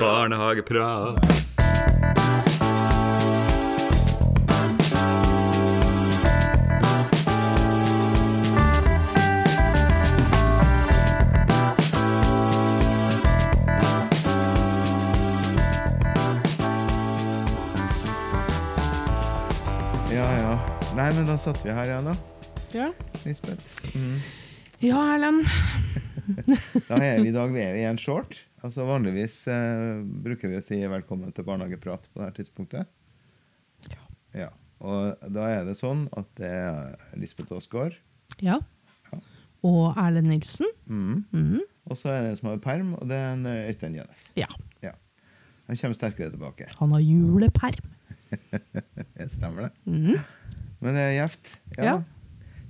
Barnehageprat. 0.00 1.18
Ja, 20.10 20.32
ja. 20.38 20.58
Nei, 20.96 21.12
men 21.12 21.26
da 21.26 21.38
satt 21.38 21.64
vi 21.64 21.70
her 21.70 21.84
igjen, 21.84 22.04
da. 22.04 22.14
Ja. 22.72 22.88
Lisbeth. 23.24 23.64
ja, 24.78 25.14
Erlend. 25.14 25.46
Da 26.88 26.98
er 26.98 27.20
vi 27.22 27.30
i 27.30 27.34
dag 27.34 27.52
vi 27.54 27.62
er 27.62 27.78
i 27.78 27.86
en 27.88 27.98
short. 28.00 28.38
Altså 28.64 28.86
Vanligvis 28.88 29.42
eh, 29.50 30.00
bruker 30.24 30.50
vi 30.50 30.58
å 30.58 30.64
si 30.64 30.78
velkommen 30.88 31.32
til 31.36 31.46
barnehageprat 31.46 32.06
på 32.12 32.22
dette 32.22 32.40
tidspunktet. 32.40 32.88
Ja. 33.92 34.00
Ja. 34.44 34.50
Og 34.84 35.28
da 35.32 35.48
er 35.52 35.68
det 35.68 35.76
sånn 35.78 36.06
at 36.16 36.28
det 36.40 36.50
er 36.50 36.96
Lisbeth 37.20 37.54
Aasgaard. 37.56 37.96
Ja. 38.44 38.58
Ja. 39.12 39.20
Og 39.64 39.96
Erlend 40.00 40.30
Nilsen. 40.32 40.68
Mm. 40.88 41.24
Mm. 41.32 41.60
Og 41.88 42.00
så 42.00 42.10
er 42.12 42.24
det 42.24 42.32
en 42.32 42.40
som 42.40 42.50
har 42.50 42.62
perm, 42.64 42.94
og 42.98 43.08
det 43.10 43.18
er 43.20 43.32
en 43.36 43.46
eh, 43.48 43.68
Øystein 43.70 43.96
Gjønes. 43.98 44.26
Ja. 44.40 44.48
Ja. 44.84 44.94
Han 45.68 45.80
kommer 45.80 45.96
sterkere 45.96 46.32
tilbake. 46.32 46.68
Han 46.80 46.92
har 46.96 47.04
juleperm. 47.04 47.92
Det 49.14 49.28
stemmer 49.30 49.68
det. 49.68 49.72
Mm. 49.86 50.16
Men 50.82 50.96
det 50.96 51.02
er 51.04 51.12
gjevt. 51.20 51.50
Ja. 51.78 51.84
Ja. 51.84 51.92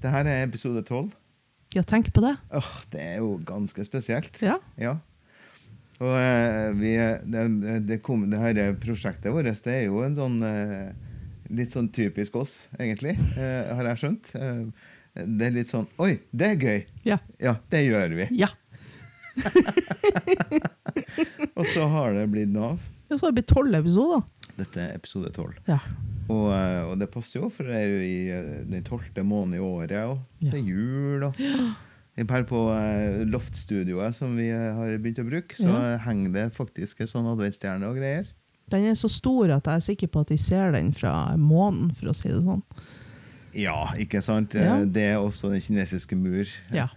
Det 0.03 0.11
her 0.13 0.29
er 0.29 0.43
episode 0.45 0.83
tolv. 0.87 1.15
Ja, 1.75 1.83
tenke 1.83 2.13
på 2.15 2.23
det. 2.23 2.37
Oh, 2.55 2.71
det 2.93 3.01
er 3.03 3.17
jo 3.19 3.35
ganske 3.47 3.83
spesielt. 3.87 4.37
Ja. 4.43 4.61
Ja. 4.79 4.95
Og 6.03 6.13
eh, 6.19 6.71
vi, 6.79 6.93
det, 7.31 7.43
det, 7.89 7.99
kom, 8.07 8.29
det 8.31 8.39
her 8.39 8.77
prosjektet 8.83 9.35
vårt 9.35 9.51
det 9.65 9.75
er 9.75 9.85
jo 9.89 10.03
en 10.07 10.15
sånn 10.19 10.39
eh, 10.47 10.93
Litt 11.55 11.75
sånn 11.75 11.91
typisk 11.93 12.39
oss, 12.41 12.53
egentlig, 12.81 13.13
eh, 13.37 13.69
har 13.69 13.85
jeg 13.91 14.01
skjønt. 14.01 14.31
Eh, 14.39 14.63
det 15.29 15.51
er 15.51 15.53
litt 15.59 15.71
sånn 15.71 15.85
Oi, 16.03 16.15
det 16.33 16.55
er 16.55 16.57
gøy! 16.57 16.79
Ja. 17.07 17.19
Ja, 17.43 17.59
det 17.71 17.83
gjør 17.85 18.17
vi. 18.17 18.31
Ja. 18.41 18.49
Og 21.59 21.67
så 21.75 21.85
har 21.91 22.17
det 22.17 22.25
blitt 22.33 22.55
Nav. 22.55 22.79
Ja, 23.11 23.19
så 23.19 23.27
har 23.27 23.35
det 23.35 23.43
blitt 23.43 23.53
tolv 23.53 23.77
episoder. 23.77 24.25
Dette 24.57 24.87
er 24.87 24.97
episode 24.97 25.35
tolv. 25.37 25.59
Ja. 25.69 25.83
Og, 26.29 26.47
eh, 26.57 26.83
og 26.89 26.99
det 27.01 27.11
passer 27.13 27.41
jo, 27.43 27.51
for 27.53 27.69
det 27.69 27.75
er 27.77 27.89
jo 27.91 27.99
i 28.05 28.15
eh, 28.33 28.63
den 28.71 28.85
tolvte 28.87 29.25
måneden 29.27 29.59
i 29.59 29.65
året, 29.65 29.99
og 30.09 30.23
det 30.41 30.55
er 30.55 30.65
jul, 30.71 31.27
og 31.29 31.37
her 32.17 32.47
på 32.49 32.61
eh, 32.73 33.25
loftstudioet 33.29 34.15
som 34.17 34.37
vi 34.39 34.49
har 34.55 34.95
begynt 35.03 35.21
å 35.21 35.27
bruke, 35.29 35.57
så 35.59 35.69
Ja. 35.69 35.99
henger 36.07 36.33
det 36.33 36.47
faktisk 36.57 37.01
en 37.05 37.11
sånn 37.11 37.29
adventsstjerne 37.35 37.91
og 37.91 37.97
greier. 38.01 38.27
Den 38.73 38.87
er 38.89 38.95
så 38.97 39.11
stor 39.13 39.51
at 39.53 39.65
jeg 39.69 39.75
er 39.77 39.85
sikker 39.91 40.09
på 40.09 40.21
at 40.25 40.29
de 40.33 40.39
ser 40.41 40.73
den 40.73 40.93
fra 40.97 41.37
månen, 41.37 41.93
for 41.99 42.09
å 42.09 42.17
si 42.17 42.31
det 42.31 42.41
sånn. 42.43 42.63
Ja, 43.55 43.93
ikke 44.01 44.23
sant? 44.25 44.55
Ja. 44.57 44.81
Det 44.85 45.03
er 45.13 45.19
også 45.21 45.51
den 45.53 45.61
kinesiske 45.61 46.17
mur. 46.17 46.49
Ja. 46.75 46.89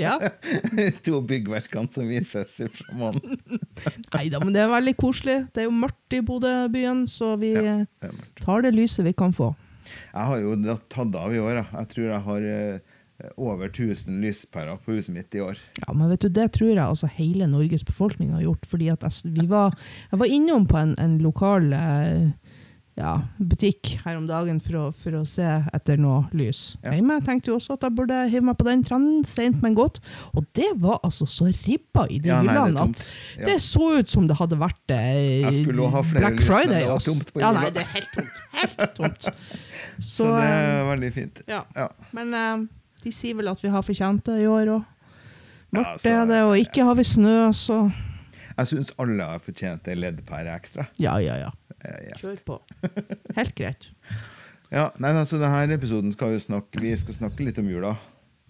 Ja. 0.00 0.16
to 1.06 1.20
byggverkene 1.24 1.92
som 1.94 2.08
vises 2.10 2.56
fra 2.78 2.96
månen. 2.98 3.38
Nei 4.16 4.26
da, 4.32 4.40
men 4.42 4.54
det 4.56 4.64
er 4.64 4.72
veldig 4.72 4.96
koselig. 5.00 5.38
Det 5.54 5.64
er 5.64 5.68
jo 5.68 5.76
mørkt 5.76 6.16
i 6.16 6.22
Bodø-byen, 6.24 7.06
så 7.10 7.34
vi 7.40 7.54
Ja. 7.54 7.78
Det 8.02 8.12
tar 8.42 8.64
det 8.64 8.74
lyset 8.74 9.06
vi 9.06 9.14
kan 9.16 9.32
få. 9.34 9.54
Jeg 9.84 10.26
har 10.30 10.40
jo 10.40 10.56
tatt 10.88 11.16
av 11.18 11.34
i 11.34 11.40
år. 11.40 11.60
da. 11.60 11.64
Jeg 11.80 11.88
tror 11.92 12.06
jeg 12.08 12.22
har 12.26 12.46
eh, 12.48 12.94
over 13.36 13.68
1000 13.68 14.20
lyspærer 14.22 14.78
på 14.82 14.96
huset 14.96 15.14
mitt 15.14 15.34
i 15.34 15.42
år. 15.44 15.58
Ja, 15.82 15.92
men 15.92 16.10
vet 16.10 16.24
du, 16.24 16.28
det 16.28 16.50
tror 16.56 16.72
jeg 16.72 16.82
altså 16.82 17.10
hele 17.18 17.46
Norges 17.50 17.84
befolkning 17.84 18.32
har 18.34 18.42
gjort. 18.42 18.66
fordi 18.66 18.88
at 18.92 19.02
jeg, 19.02 19.34
vi 19.36 19.46
var, 19.50 19.76
jeg 20.10 20.18
var 20.18 20.26
innom 20.26 20.66
på 20.66 20.80
en, 20.80 20.94
en 20.98 21.18
lokal 21.22 21.72
eh, 21.72 22.32
ja, 22.96 23.12
butikk 23.42 23.96
her 24.04 24.16
om 24.20 24.26
dagen 24.28 24.60
for 24.62 24.76
å, 24.78 24.82
for 25.02 25.16
å 25.18 25.24
se 25.26 25.42
etter 25.74 25.98
noe 25.98 26.28
lys. 26.32 26.76
Ja. 26.84 26.92
Jeg 26.94 27.24
tenkte 27.26 27.50
jo 27.50 27.56
også 27.58 27.74
at 27.74 27.82
jeg 27.88 27.94
burde 27.98 28.20
hive 28.30 28.44
meg 28.46 28.54
på 28.60 28.66
den 28.68 28.84
trenden, 28.86 29.24
sent, 29.26 29.58
men 29.64 29.74
godt. 29.74 29.98
Og 30.38 30.44
det 30.54 30.68
var 30.78 31.00
altså 31.02 31.26
så 31.26 31.48
ribba 31.50 32.04
i 32.06 32.20
de 32.22 32.30
Ja, 32.30 32.38
det 32.42 32.52
hyllene 32.54 32.84
at 32.86 33.02
Ja. 33.40 33.46
det 33.48 33.56
så 33.66 33.88
ut 33.98 34.08
som 34.08 34.28
det 34.30 34.36
hadde 34.38 34.60
vært 34.62 34.94
eh, 34.94 35.50
Black 35.66 36.38
lys, 36.38 36.46
Friday. 36.46 36.84
det 36.84 36.88
var 36.92 37.02
tomt 37.02 37.32
på 37.34 37.42
ja, 37.42 37.50
nei, 37.56 37.70
det 37.74 37.82
er 37.82 37.90
helt 37.96 38.14
tomt. 38.14 38.40
Helt 38.62 38.94
tomt. 38.94 39.28
Så, 39.98 40.14
Så, 40.14 40.24
det 40.30 40.46
eh, 40.46 40.70
er 40.78 40.88
veldig 40.92 41.12
fint. 41.18 41.42
ja. 41.50 41.64
Ja. 41.76 41.88
Men 42.14 42.34
eh, 42.34 42.64
de 43.04 43.12
sier 43.12 43.34
vel 43.38 43.50
at 43.50 43.60
vi 43.62 43.68
har 43.74 43.82
fortjent 43.82 44.24
det 44.30 44.38
i 44.42 44.46
år 44.46 44.70
òg. 44.78 44.84
Mørkt 45.74 46.00
så- 46.06 46.14
er 46.14 46.26
det, 46.30 46.40
og 46.46 46.54
ikke 46.62 46.84
har 46.86 46.94
vi 46.94 47.02
snø, 47.02 47.50
så 47.52 47.90
Jeg 48.56 48.66
syns 48.70 48.92
alle 49.02 49.24
har 49.26 49.40
fortjent 49.42 49.88
ei 49.90 49.94
leddpære 49.98 50.54
ekstra. 50.54 50.86
Ja, 51.02 51.16
ja, 51.18 51.34
ja. 51.42 51.50
Kjør 52.20 52.40
på. 52.46 52.58
Helt 53.38 53.54
greit. 53.58 53.90
Ja, 54.74 54.88
nei, 54.98 55.12
altså 55.14 55.38
denne 55.38 55.76
episoden 55.76 56.12
skal 56.14 56.34
vi, 56.34 56.42
snakke 56.42 56.80
Vi 56.82 56.92
skal 56.98 57.16
snakke 57.18 57.46
litt 57.46 57.60
om 57.62 57.68
jula. 57.70 57.94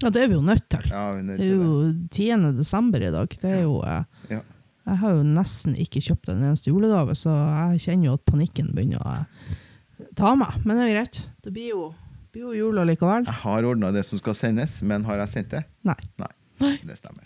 Ja, 0.02 0.10
det 0.10 0.24
er 0.24 0.30
vi 0.30 0.38
jo 0.38 0.44
nødt 0.44 0.66
til. 0.72 0.86
Ja, 0.90 1.04
vi 1.14 1.20
er 1.22 1.26
nødt 1.28 1.40
Det 1.40 1.46
er 1.46 1.52
til 1.52 1.60
jo 1.60 2.48
10. 2.50 2.56
desember 2.58 3.02
i 3.04 3.12
dag. 3.14 3.36
Det 3.42 3.50
er 3.50 3.62
jo 3.66 3.78
eh, 3.82 4.04
Ja. 4.32 4.40
Jeg 4.84 5.00
har 5.00 5.14
jo 5.16 5.22
nesten 5.24 5.76
ikke 5.80 6.02
kjøpt 6.04 6.28
en 6.28 6.42
eneste 6.44 6.68
julegave, 6.68 7.14
så 7.16 7.32
jeg 7.32 7.84
kjenner 7.86 8.10
jo 8.10 8.16
at 8.18 8.24
panikken 8.28 8.66
begynner 8.76 9.00
å 9.00 9.12
eh, 9.14 10.08
ta 10.18 10.34
meg. 10.36 10.58
Men 10.66 10.76
det 10.76 10.88
er 10.88 10.92
greit. 10.92 11.20
Det 11.46 11.52
blir 11.54 11.70
jo, 11.70 11.86
blir 12.34 12.50
jo 12.50 12.56
jul 12.58 12.82
allikevel. 12.82 13.24
Jeg 13.24 13.40
har 13.46 13.68
ordna 13.70 13.92
det 13.96 14.02
som 14.04 14.20
skal 14.20 14.36
sendes, 14.36 14.82
men 14.84 15.06
har 15.08 15.22
jeg 15.24 15.32
sendt 15.38 15.54
det? 15.56 15.62
Nei. 15.88 15.96
Nei. 16.20 16.28
Det 16.58 16.96
stemmer. 16.96 17.24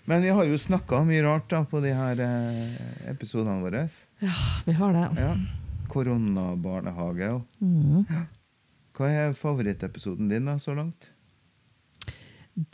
men 0.08 0.22
vi 0.22 0.28
har 0.28 0.44
jo 0.48 0.58
snakka 0.58 1.02
mye 1.04 1.22
rart 1.26 1.48
da 1.52 1.62
på 1.68 1.80
de 1.84 1.92
her 1.94 2.20
eh, 2.24 2.74
episodene 3.12 3.60
våre. 3.62 3.86
Ja, 4.24 4.34
vi 4.66 4.72
har 4.78 4.96
det. 4.96 5.06
Ja. 5.20 5.32
Koronabarnehage 5.90 7.32
og 7.36 7.46
Mm. 7.60 8.04
Hva 8.96 9.08
er 9.08 9.32
favorittepisoden 9.32 10.28
din 10.28 10.48
da, 10.48 10.58
så 10.60 10.74
langt? 10.76 11.06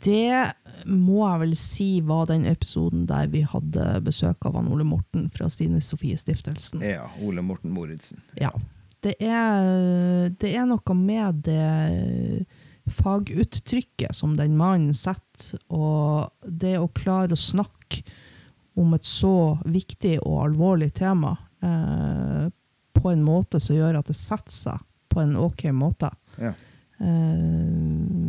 Det 0.03 0.53
må 0.89 1.21
jeg 1.21 1.39
vel 1.43 1.53
si 1.59 1.89
var 2.03 2.25
den 2.27 2.45
episoden 2.49 3.05
der 3.07 3.29
vi 3.31 3.43
hadde 3.47 3.85
besøk 4.03 4.47
av 4.49 4.57
Ole 4.59 4.83
Morten 4.83 5.29
fra 5.31 5.47
Stine 5.53 5.79
Sofie 5.81 6.17
Stiftelsen. 6.19 6.83
Ja, 6.83 7.07
Ole 7.23 7.41
Morten 7.45 7.71
Moritzen. 7.71 8.19
Ja. 8.35 8.51
Det 9.05 9.13
er, 9.23 10.29
det 10.41 10.51
er 10.57 10.65
noe 10.67 10.95
med 10.97 11.43
det 11.45 12.45
faguttrykket 12.93 14.15
som 14.15 14.35
den 14.37 14.57
mannen 14.59 14.95
setter, 14.97 15.59
og 15.73 16.31
det 16.43 16.77
å 16.79 16.89
klare 16.95 17.35
å 17.35 17.39
snakke 17.39 18.03
om 18.77 18.93
et 18.93 19.07
så 19.07 19.57
viktig 19.65 20.19
og 20.21 20.43
alvorlig 20.45 20.91
tema 20.97 21.33
eh, 21.65 22.47
på 22.97 23.11
en 23.11 23.23
måte 23.25 23.61
som 23.63 23.77
gjør 23.77 23.99
at 23.99 24.09
det 24.09 24.17
setter 24.17 24.53
seg 24.53 24.83
på 25.09 25.23
en 25.23 25.35
ok 25.39 25.67
måte. 25.73 26.11
Ja. 26.37 26.53
Eh, 27.01 27.77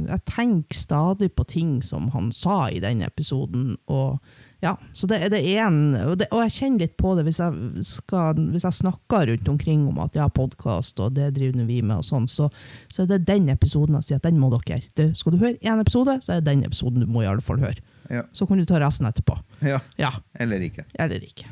jeg 0.09 0.25
tenker 0.29 0.77
stadig 0.77 1.33
på 1.37 1.45
ting 1.49 1.79
som 1.85 2.09
han 2.15 2.31
sa 2.33 2.67
i 2.73 2.81
den 2.85 3.03
episoden, 3.05 3.77
og 3.87 4.19
ja, 4.65 4.73
så 4.93 5.07
det, 5.07 5.21
det 5.31 5.39
er 5.53 5.61
en, 5.69 5.95
og, 6.01 6.17
det, 6.19 6.27
og 6.35 6.41
jeg 6.43 6.55
kjenner 6.57 6.83
litt 6.85 6.97
på 6.99 7.13
det 7.19 7.25
hvis 7.29 7.39
jeg, 7.39 7.85
skal, 7.87 8.41
hvis 8.55 8.65
jeg 8.67 8.75
snakker 8.81 9.29
rundt 9.31 9.49
omkring 9.53 9.85
om 9.91 10.01
at 10.03 10.17
ja, 10.19 10.27
podkast 10.29 10.99
og 11.05 11.15
det 11.15 11.29
driver 11.37 11.63
vi 11.69 11.81
med 11.83 12.01
og 12.01 12.07
sånn, 12.09 12.27
så, 12.31 12.49
så 12.91 13.05
er 13.05 13.13
det 13.13 13.21
den 13.29 13.49
episoden 13.55 13.95
jeg 14.01 14.09
sier 14.09 14.19
at 14.23 14.27
den 14.27 14.41
må 14.43 14.51
dere. 14.57 14.81
Du, 14.99 15.05
skal 15.15 15.37
du 15.37 15.39
høre 15.45 15.59
én 15.63 15.79
episode, 15.83 16.19
så 16.27 16.33
er 16.37 16.41
det 16.43 16.51
den 16.51 16.65
episoden 16.67 17.05
du 17.05 17.07
må 17.11 17.23
i 17.23 17.31
alle 17.31 17.45
fall 17.45 17.61
høre. 17.63 17.79
Ja. 18.11 18.25
Så 18.33 18.47
kan 18.49 18.59
du 18.59 18.65
ta 18.67 18.81
resten 18.83 19.07
etterpå. 19.07 19.37
ja. 19.63 19.79
Ja, 20.01 20.15
Eller 20.41 20.63
ikke. 20.65 20.87
eller 20.99 21.23
ikke. 21.23 21.47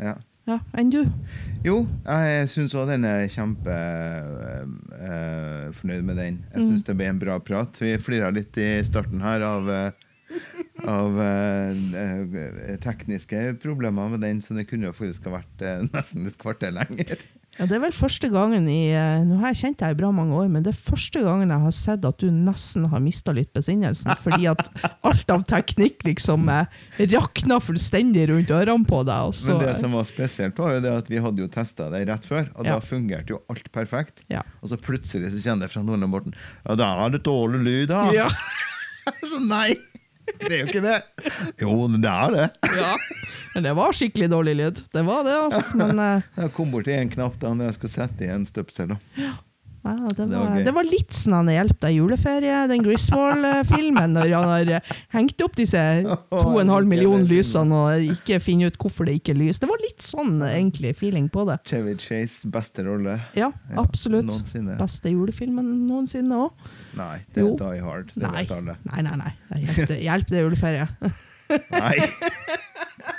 Ja. 0.00 0.16
Ja, 0.46 0.60
enn 0.78 0.92
du? 0.94 1.00
Jo, 1.66 1.80
jeg 2.06 2.44
syns 2.52 2.74
òg 2.78 2.86
den 2.92 3.02
er 3.04 3.24
kjempe 3.32 3.74
øh, 3.74 4.68
øh, 4.94 5.72
fornøyd 5.74 6.04
med 6.06 6.16
den. 6.20 6.36
Jeg 6.54 6.62
Mm. 6.62 6.82
det 6.86 6.94
ble 6.96 7.08
en 7.10 7.18
bra 7.18 7.38
prat. 7.42 7.80
Vi 7.82 7.96
flira 7.98 8.30
litt 8.30 8.56
i 8.56 8.68
starten 8.86 9.20
her 9.26 9.42
av, 9.42 9.66
øh, 9.68 9.90
av 10.86 11.16
øh, 11.22 11.80
øh, 11.94 12.76
tekniske 12.82 13.46
problemer 13.62 14.08
med 14.12 14.20
den, 14.26 14.42
så 14.44 14.54
det 14.58 14.68
kunne 14.70 14.90
jo 14.90 14.96
faktisk 14.96 15.26
ha 15.30 15.38
vært 15.38 15.64
eh, 15.64 15.82
nesten 15.94 16.26
et 16.28 16.38
kvarter 16.40 16.74
lenger. 16.76 17.16
Ja, 17.56 17.64
Det 17.64 17.72
er 17.78 17.80
vel 17.86 17.94
første 17.96 18.28
gangen 18.28 18.66
i 18.68 18.90
eh, 18.92 19.22
Nå 19.24 19.38
har 19.40 19.54
jeg 19.54 19.60
kjent 19.62 19.78
deg 19.80 19.94
i 19.94 19.96
bra 19.96 20.10
mange 20.12 20.34
år, 20.36 20.50
men 20.52 20.60
det 20.66 20.74
er 20.74 20.82
første 20.90 21.22
gangen 21.24 21.48
jeg 21.54 21.62
har 21.62 21.72
sett 21.72 22.04
at 22.04 22.18
du 22.20 22.26
nesten 22.28 22.84
har 22.92 23.00
mista 23.00 23.32
litt 23.32 23.48
besinnelsen. 23.56 24.12
Fordi 24.20 24.44
at 24.50 24.68
alt 25.08 25.32
av 25.32 25.46
teknikk 25.48 26.04
liksom 26.04 26.50
eh, 26.52 26.68
rakna 27.14 27.56
fullstendig 27.64 28.26
rundt 28.28 28.52
ørene 28.52 28.84
på 28.90 29.00
deg. 29.08 29.30
Også. 29.32 29.54
Men 29.56 29.64
det 29.70 29.78
som 29.80 29.96
var 29.96 30.04
spesielt, 30.10 30.60
var 30.60 30.76
jo 30.76 30.84
det 30.84 30.92
at 30.98 31.08
vi 31.14 31.22
hadde 31.24 31.46
jo 31.46 31.48
testa 31.56 31.88
det 31.94 32.04
rett 32.12 32.28
før, 32.28 32.50
og 32.58 32.68
Ja. 32.68 32.76
da 32.76 32.84
fungerte 32.84 33.32
jo 33.38 33.40
alt 33.48 33.72
perfekt. 33.72 34.20
ja. 34.28 34.44
Og 34.60 34.68
så 34.68 34.76
plutselig 34.76 35.32
så 35.32 35.40
kjenner 35.48 35.64
jeg 35.70 35.78
fra 35.78 35.86
Nordland 35.86 36.12
Borten 36.12 36.34
Ja, 36.66 36.74
da 36.76 36.92
er 37.06 37.16
det 37.16 37.24
dårlig 37.24 37.64
lyd, 37.64 37.88
da. 37.88 38.04
Ja. 38.12 38.28
så 39.32 39.40
nei! 39.40 39.70
Det 40.40 40.52
er 40.52 40.60
jo 40.60 40.66
ikke 40.68 40.82
det. 40.84 40.98
Jo, 41.62 41.72
det 41.90 42.10
er 42.10 42.34
det. 42.34 42.46
ja. 42.78 42.92
Men 43.54 43.64
det 43.64 43.72
var 43.78 43.96
skikkelig 43.96 44.28
dårlig 44.30 44.54
lyd. 44.58 44.80
Det 44.92 45.02
var 45.06 45.22
det, 45.24 45.36
altså. 45.46 45.78
Men 45.80 45.98
uh... 45.98 46.26
Jeg 46.42 46.52
kom 46.56 46.72
bort 46.74 46.84
til 46.88 46.98
en 46.98 47.12
knapp 47.12 47.38
da 47.40 47.54
når 47.56 47.70
jeg 47.70 47.78
skal 47.78 47.92
sette 47.94 48.26
i 48.26 48.32
en 48.34 48.44
støpsel. 48.48 48.92
da. 48.92 49.30
Ja, 49.86 50.08
det, 50.10 50.16
Det 50.16 50.26
var 50.38 50.48
var, 50.50 50.62
det 50.66 50.72
var 50.74 50.86
litt 50.88 51.14
sånn 51.14 51.34
han 51.38 51.50
hjelp 51.52 51.76
deg 51.84 51.94
juleferie, 51.94 52.62
den 52.70 52.82
Griswold-filmen, 52.82 54.16
når 54.16 54.32
han 54.34 54.48
har 54.50 54.72
eh, 54.80 54.92
hengt 55.14 55.44
opp 55.46 55.54
disse 55.58 55.82
to 56.32 56.40
og 56.42 56.58
en 56.64 56.72
halv 56.74 56.90
million 56.90 57.22
lysene 57.28 57.78
og 57.78 58.08
ikke 58.16 58.40
finner 58.42 58.72
ut 58.72 58.78
hvorfor 58.82 59.06
det 59.06 59.14
ikke 59.20 59.34
er 59.36 59.40
lys. 59.44 59.60
Det 59.62 59.68
var 59.70 59.78
litt 59.84 60.02
sånn 60.02 60.40
egentlig 60.48 60.94
feeling 60.98 61.28
på 61.32 61.46
det. 61.48 61.60
Chevy 61.70 61.94
Chase, 62.02 62.48
beste 62.50 62.82
rolle 62.86 63.18
Ja, 63.38 63.52
absolutt. 63.78 64.26
noensinne. 64.28 64.74
Beste 64.80 65.12
julefilmen 65.14 65.70
noensinne 65.86 66.42
òg. 66.48 66.66
Nei, 66.98 67.20
det 67.34 67.42
er 67.44 67.46
Jo. 67.46 67.54
Die 67.60 67.84
Hard. 67.84 68.10
Det 68.16 68.24
Nei. 68.26 68.42
vet 68.42 68.56
alle. 68.58 68.76
Nei, 68.90 69.02
nei, 69.06 69.16
nei. 69.22 69.32
Hjelp, 70.02 70.26
det 70.32 70.40
er 70.40 70.48
juleferie. 70.48 70.88
Nei. 71.76 71.94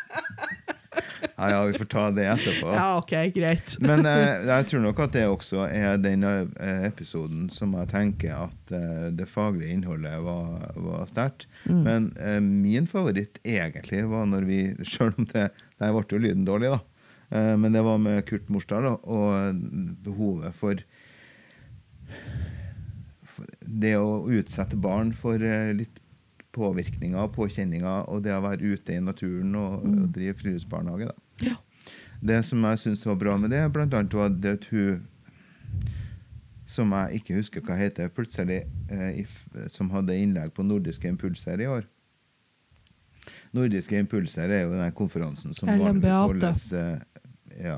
Ja, 1.38 1.50
ja, 1.52 1.58
vi 1.70 1.78
får 1.78 1.86
ta 1.86 2.04
det 2.12 2.24
etterpå. 2.32 2.72
Ja, 2.74 2.86
OK, 2.98 3.12
greit. 3.36 3.76
Men 3.84 4.08
eh, 4.10 4.48
jeg 4.48 4.68
tror 4.72 4.82
nok 4.88 5.02
at 5.06 5.14
det 5.14 5.28
også 5.30 5.68
er 5.70 6.00
den 6.02 6.26
eh, 6.26 6.88
episoden 6.88 7.46
som 7.54 7.76
jeg 7.78 7.92
tenker 7.92 8.48
at 8.48 8.74
eh, 8.74 9.10
det 9.14 9.28
faglige 9.30 9.76
innholdet 9.76 10.18
var, 10.26 10.72
var 10.82 11.06
sterkt. 11.12 11.46
Mm. 11.70 11.84
Men 11.86 12.08
eh, 12.18 12.40
min 12.42 12.90
favoritt 12.90 13.38
egentlig 13.46 14.02
var 14.10 14.26
når 14.32 14.50
vi 14.50 14.62
Selv 14.98 15.20
om 15.20 15.28
det 15.30 15.50
Der 15.78 15.94
ble 15.94 16.02
jo 16.10 16.22
lyden 16.24 16.48
dårlig, 16.48 16.74
da. 16.74 16.80
Eh, 17.30 17.54
men 17.62 17.78
det 17.78 17.86
var 17.86 18.02
med 18.02 18.26
Kurt 18.26 18.50
Morsdal 18.50 18.90
da, 18.90 18.96
og 19.06 19.62
behovet 20.08 20.58
for 20.58 20.82
det 23.62 23.94
å 24.00 24.24
utsette 24.34 24.80
barn 24.80 25.14
for 25.14 25.38
eh, 25.44 25.70
litt 25.78 26.02
påvirkninger 26.58 27.22
og 27.22 27.36
påkjenninger, 27.36 28.10
og 28.10 28.26
det 28.26 28.34
å 28.34 28.42
være 28.42 28.74
ute 28.74 28.98
i 28.98 29.04
naturen 29.04 29.54
og, 29.60 29.84
og 29.86 30.12
drive 30.16 30.40
friluftsbarnehage. 30.42 31.12
da. 31.12 31.27
Ja. 31.42 31.56
Det 32.22 32.46
som 32.46 32.64
jeg 32.64 32.80
syns 32.82 33.06
var 33.06 33.16
bra 33.16 33.38
med 33.38 33.52
det, 33.54 33.62
blant 33.74 33.94
annet 33.94 34.14
var 34.14 34.30
det 34.30 34.54
at 34.58 34.66
hun 34.72 35.08
som 36.68 36.92
jeg 36.92 37.22
ikke 37.22 37.36
husker 37.38 37.62
hva 37.64 37.78
heter, 37.80 38.10
plutselig 38.12 38.64
eh, 38.92 39.22
som 39.72 39.90
hadde 39.94 40.18
innlegg 40.20 40.52
på 40.54 40.66
Nordiske 40.68 41.08
impulser 41.08 41.62
i 41.64 41.68
år. 41.72 41.86
Nordiske 43.56 43.96
impulser 44.00 44.52
er 44.52 44.66
jo 44.66 44.74
den 44.76 44.92
konferansen 44.98 45.54
som 45.56 45.70
Ellen 45.72 46.02
Beate. 46.04 46.56
eh, 46.76 46.98
Ja. 47.64 47.78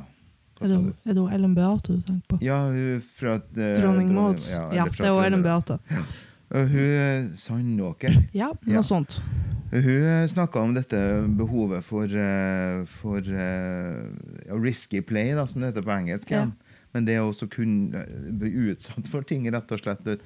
Er 0.62 0.68
det, 0.68 0.80
er 1.08 1.14
det 1.16 1.34
Ellen 1.34 1.54
Beate 1.56 1.94
du 1.96 2.02
tenker 2.04 2.26
på? 2.34 2.38
Ja, 2.44 2.58
hun 2.68 3.02
fra 3.16 3.36
eh, 3.38 3.76
Dronning 3.80 4.10
Mauds. 4.14 4.50
ja, 4.52 4.66
Ja, 4.76 4.86
det 4.90 5.12
var 5.16 5.26
Ellen 5.30 5.44
Beate. 5.46 5.78
Ja. 5.90 6.02
Hun 6.50 7.30
sa 7.38 7.54
Sandåker. 7.54 8.16
Ja, 8.34 8.50
noe 8.66 8.74
Ja. 8.74 8.82
sånt. 8.84 9.22
Hun 9.70 10.28
snakka 10.32 10.64
om 10.66 10.74
dette 10.74 11.00
behovet 11.38 11.86
for, 11.86 12.10
eh, 12.10 12.82
for 13.00 13.22
eh, 13.22 14.02
ja, 14.48 14.58
risky 14.58 15.02
play, 15.06 15.36
da, 15.38 15.46
som 15.48 15.62
det 15.62 15.72
heter 15.72 15.86
på 15.86 15.94
engelsk. 15.94 16.32
Ja. 16.34 16.48
Men 16.96 17.06
det 17.06 17.20
å 17.22 17.30
kunne 17.54 18.02
eh, 18.02 18.30
bli 18.42 18.50
utsatt 18.72 19.10
for 19.12 19.26
ting, 19.28 19.46
rett 19.54 19.72
og 19.72 19.84
slett. 19.84 20.26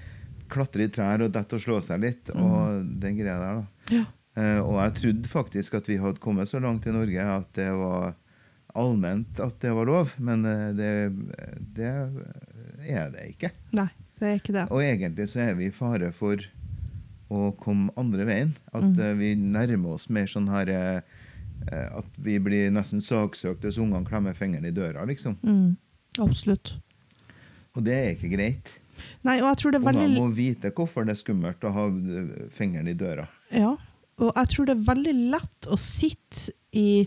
Klatre 0.53 0.85
i 0.85 0.91
trær 0.91 1.25
og 1.25 1.33
dette 1.35 1.57
og 1.57 1.63
slå 1.63 1.79
seg 1.83 2.03
litt, 2.03 2.31
og 2.35 2.83
den 3.01 3.17
greia 3.19 3.39
der. 3.41 3.61
da. 3.61 3.97
Ja. 3.99 4.05
Eh, 4.33 4.59
og 4.63 4.79
jeg 4.79 4.95
trodde 4.97 5.29
faktisk 5.29 5.75
at 5.77 5.87
vi 5.89 5.99
hadde 6.01 6.21
kommet 6.23 6.49
så 6.49 6.61
langt 6.63 6.87
i 6.89 6.93
Norge 6.93 7.25
at 7.35 7.51
det 7.57 7.69
var 7.77 8.15
allment 8.73 9.37
at 9.43 9.59
det 9.61 9.73
var 9.77 9.85
lov, 9.85 10.15
men 10.17 10.45
eh, 10.49 10.71
det, 10.77 10.93
det 11.77 11.91
er 12.89 13.11
det 13.13 13.27
ikke. 13.35 13.51
Nei, 13.77 13.89
det 14.19 14.29
er 14.29 14.39
ikke 14.39 14.55
det. 14.55 14.65
Og 14.73 14.81
egentlig 14.81 15.29
så 15.29 15.43
er 15.45 15.57
vi 15.59 15.69
i 15.69 15.75
fare 15.75 16.09
for 16.15 16.41
å 17.33 17.51
komme 17.59 17.93
andre 17.99 18.27
veien. 18.27 18.53
At 18.75 18.99
eh, 19.01 19.15
vi 19.19 19.33
nærmer 19.39 19.97
oss 19.97 20.09
mer 20.13 20.29
sånn 20.29 20.49
her 20.51 20.71
eh, 20.71 20.99
eh, 21.69 21.87
At 21.99 22.19
vi 22.21 22.37
blir 22.43 22.71
nesten 22.73 23.03
saksøkt 23.03 23.65
hvis 23.65 23.79
ungene 23.81 24.07
klemmer 24.07 24.37
fingeren 24.37 24.67
i 24.69 24.73
døra, 24.75 25.05
liksom. 25.09 25.37
Mm, 25.43 25.75
absolutt. 26.23 26.75
Og 27.73 27.85
det 27.87 27.97
er 27.97 28.11
ikke 28.13 28.33
greit. 28.35 28.73
Nei, 29.25 29.39
og 29.41 29.49
jeg 29.49 29.59
tror 29.59 29.73
det 29.73 29.79
er 29.81 29.89
Ungene 29.89 30.19
må 30.19 30.27
vite 30.35 30.69
hvorfor 30.75 31.07
det 31.07 31.15
er 31.15 31.23
skummelt 31.23 31.65
å 31.65 31.73
ha 31.73 31.87
fingeren 32.53 32.91
i 32.91 32.97
døra. 32.97 33.25
Ja, 33.49 33.73
og 34.21 34.29
jeg 34.29 34.51
tror 34.53 34.69
det 34.69 34.75
er 34.77 34.87
veldig 34.91 35.13
lett 35.33 35.69
å 35.73 35.77
sitte 35.79 36.53
i 36.77 37.05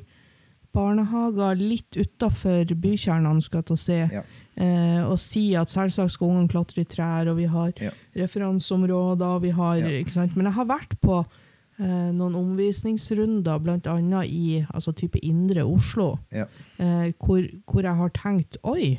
barnehager 0.76 1.56
litt 1.60 1.96
utafor 1.96 2.68
bykjernene, 2.84 3.42
skal 3.44 3.62
jeg 3.62 3.66
til 3.70 3.76
å 3.76 3.82
si, 3.82 3.98
Ja. 4.16 4.22
eh, 4.56 5.02
og 5.08 5.18
si 5.22 5.44
at 5.56 5.72
selvsagt 5.72 6.12
skal 6.14 6.28
ungene 6.34 6.52
klatre 6.52 6.84
i 6.84 6.88
trær, 6.92 7.28
og 7.32 7.36
vi 7.40 7.46
har 7.46 7.72
Ja. 7.80 7.90
referanseområder, 8.16 9.40
vi 9.42 9.50
har, 9.50 9.76
Ja. 9.78 9.88
Men 10.36 10.46
jeg 10.46 10.54
har 10.54 10.66
vært 10.66 11.00
på 11.00 11.24
eh, 11.78 12.10
noen 12.10 12.32
omvisningsrunder, 12.34 13.58
annet 13.98 14.30
i 14.32 14.66
altså 14.72 14.94
type 14.96 15.18
indre 15.22 15.60
Oslo, 15.66 16.18
Ja. 16.32 16.46
eh, 16.78 17.12
hvor, 17.20 17.42
hvor 17.66 17.82
jeg 17.82 17.94
har 17.96 18.08
tenkt, 18.16 18.56
oi, 18.64 18.98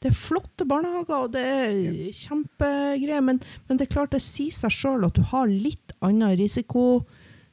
det 0.00 0.12
er 0.12 0.14
flotte 0.14 0.64
barnehager, 0.64 1.24
og 1.24 1.32
det 1.32 1.42
er 1.42 2.12
kjempegreier, 2.14 3.20
men, 3.24 3.40
men 3.68 3.76
det 3.80 3.88
er 3.88 3.94
klart 3.96 4.10
det 4.14 4.22
sier 4.22 4.52
seg 4.54 4.70
sjøl 4.70 5.04
at 5.08 5.14
du 5.18 5.22
har 5.22 5.48
litt 5.50 5.90
annen 6.00 6.36
risiko. 6.38 7.04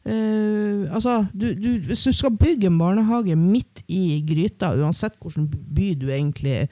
Eh, 0.06 0.86
altså, 0.94 1.26
du, 1.34 1.48
du, 1.58 1.70
hvis 1.88 2.04
du 2.06 2.12
skal 2.14 2.36
bygge 2.38 2.68
en 2.70 2.78
barnehage 2.78 3.36
midt 3.40 3.82
i 3.90 4.22
gryta, 4.28 4.74
uansett 4.78 5.16
hvilken 5.22 5.48
by 5.50 5.88
du 5.98 6.08
egentlig 6.14 6.68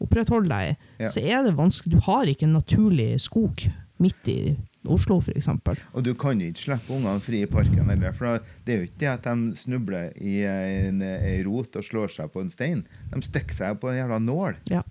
opprettholder 0.00 0.48
deg 0.48 0.70
i, 0.72 0.76
Ja. 1.04 1.10
så 1.12 1.20
er 1.20 1.44
det 1.48 1.56
vanskelig. 1.58 1.96
Du 1.98 2.00
har 2.06 2.24
ikke 2.30 2.46
en 2.48 2.56
naturlig 2.56 3.10
skog 3.20 3.66
midt 4.00 4.28
i 4.30 4.40
Oslo, 4.88 5.18
f.eks. 5.20 5.48
Og 5.92 6.04
du 6.06 6.12
kan 6.14 6.38
ikke 6.40 6.62
slippe 6.62 6.94
ungene 6.94 7.20
fri 7.20 7.42
i 7.42 7.48
parken 7.50 7.90
heller. 7.90 8.12
For 8.16 8.38
det 8.64 8.72
er 8.72 8.78
jo 8.78 8.86
ikke 8.86 9.00
det 9.02 9.08
at 9.10 9.26
de 9.26 9.56
snubler 9.58 10.12
i 10.16 10.36
en, 10.48 11.02
en 11.02 11.42
rot 11.48 11.76
og 11.76 11.84
slår 11.84 12.14
seg 12.14 12.30
på 12.32 12.40
en 12.44 12.48
stein. 12.52 12.84
De 13.12 13.20
stikker 13.26 13.52
seg 13.58 13.80
på 13.82 13.90
en 13.90 13.98
jævla 13.98 14.20
nål. 14.22 14.54
Ja. 14.70 14.84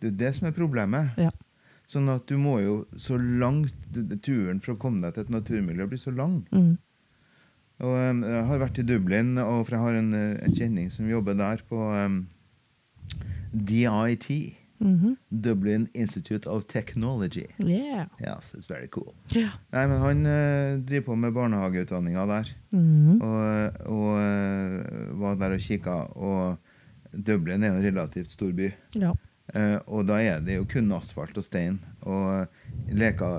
Det 0.00 0.14
er 0.14 0.16
det 0.24 0.32
som 0.38 0.48
er 0.48 0.56
problemet. 0.56 1.12
Ja. 1.20 1.30
Sånn 1.88 2.08
at 2.12 2.26
du 2.28 2.34
må 2.40 2.56
jo 2.64 2.74
så 3.00 3.16
langt 3.20 3.72
Turen 4.24 4.58
for 4.64 4.74
å 4.74 4.80
komme 4.80 5.04
deg 5.06 5.14
til 5.14 5.28
et 5.28 5.32
naturmiljø 5.36 5.86
blir 5.92 6.00
så 6.02 6.10
lang. 6.16 6.40
Mm. 6.50 6.74
Og 7.78 7.94
Jeg 7.94 8.44
har 8.48 8.58
vært 8.58 8.78
i 8.82 8.86
Dublin, 8.86 9.36
og 9.38 9.66
for 9.66 9.76
jeg 9.76 9.84
har 9.84 9.98
en, 10.00 10.12
uh, 10.14 10.38
en 10.42 10.54
kjenning 10.56 10.88
som 10.90 11.06
jobber 11.08 11.36
der 11.38 11.62
på 11.68 11.78
um, 11.94 12.26
DIT. 13.52 14.54
Mhm. 14.78 15.16
Dublin 15.42 15.88
Institute 15.94 16.46
of 16.46 16.66
Technology. 16.68 17.46
Yeah. 17.58 18.06
Yes, 18.22 18.54
it's 18.54 18.68
very 18.70 18.86
cool. 18.86 19.12
Yeah. 19.34 19.50
Nei, 19.72 19.86
men 19.90 19.98
Han 20.00 20.26
uh, 20.26 20.78
driver 20.86 21.04
på 21.08 21.16
med 21.16 21.32
barnehageutdanninga 21.34 22.26
der. 22.26 22.52
Mhm. 22.70 23.20
Og, 23.22 23.72
og 23.86 24.10
uh, 24.18 25.20
var 25.20 25.34
der 25.40 25.56
og 25.56 25.60
kikka. 25.64 25.96
Og 26.14 26.58
Dublin 27.12 27.62
er 27.64 27.72
jo 27.72 27.80
en 27.80 27.86
relativt 27.88 28.30
stor 28.30 28.52
by. 28.52 28.72
ja. 28.94 29.14
Uh, 29.56 29.78
og 29.86 30.02
da 30.04 30.18
er 30.20 30.42
det 30.44 30.58
jo 30.58 30.66
kun 30.68 30.90
asfalt 30.92 31.38
og 31.40 31.44
stein. 31.46 31.78
Og 32.04 32.46
leka, 32.92 33.30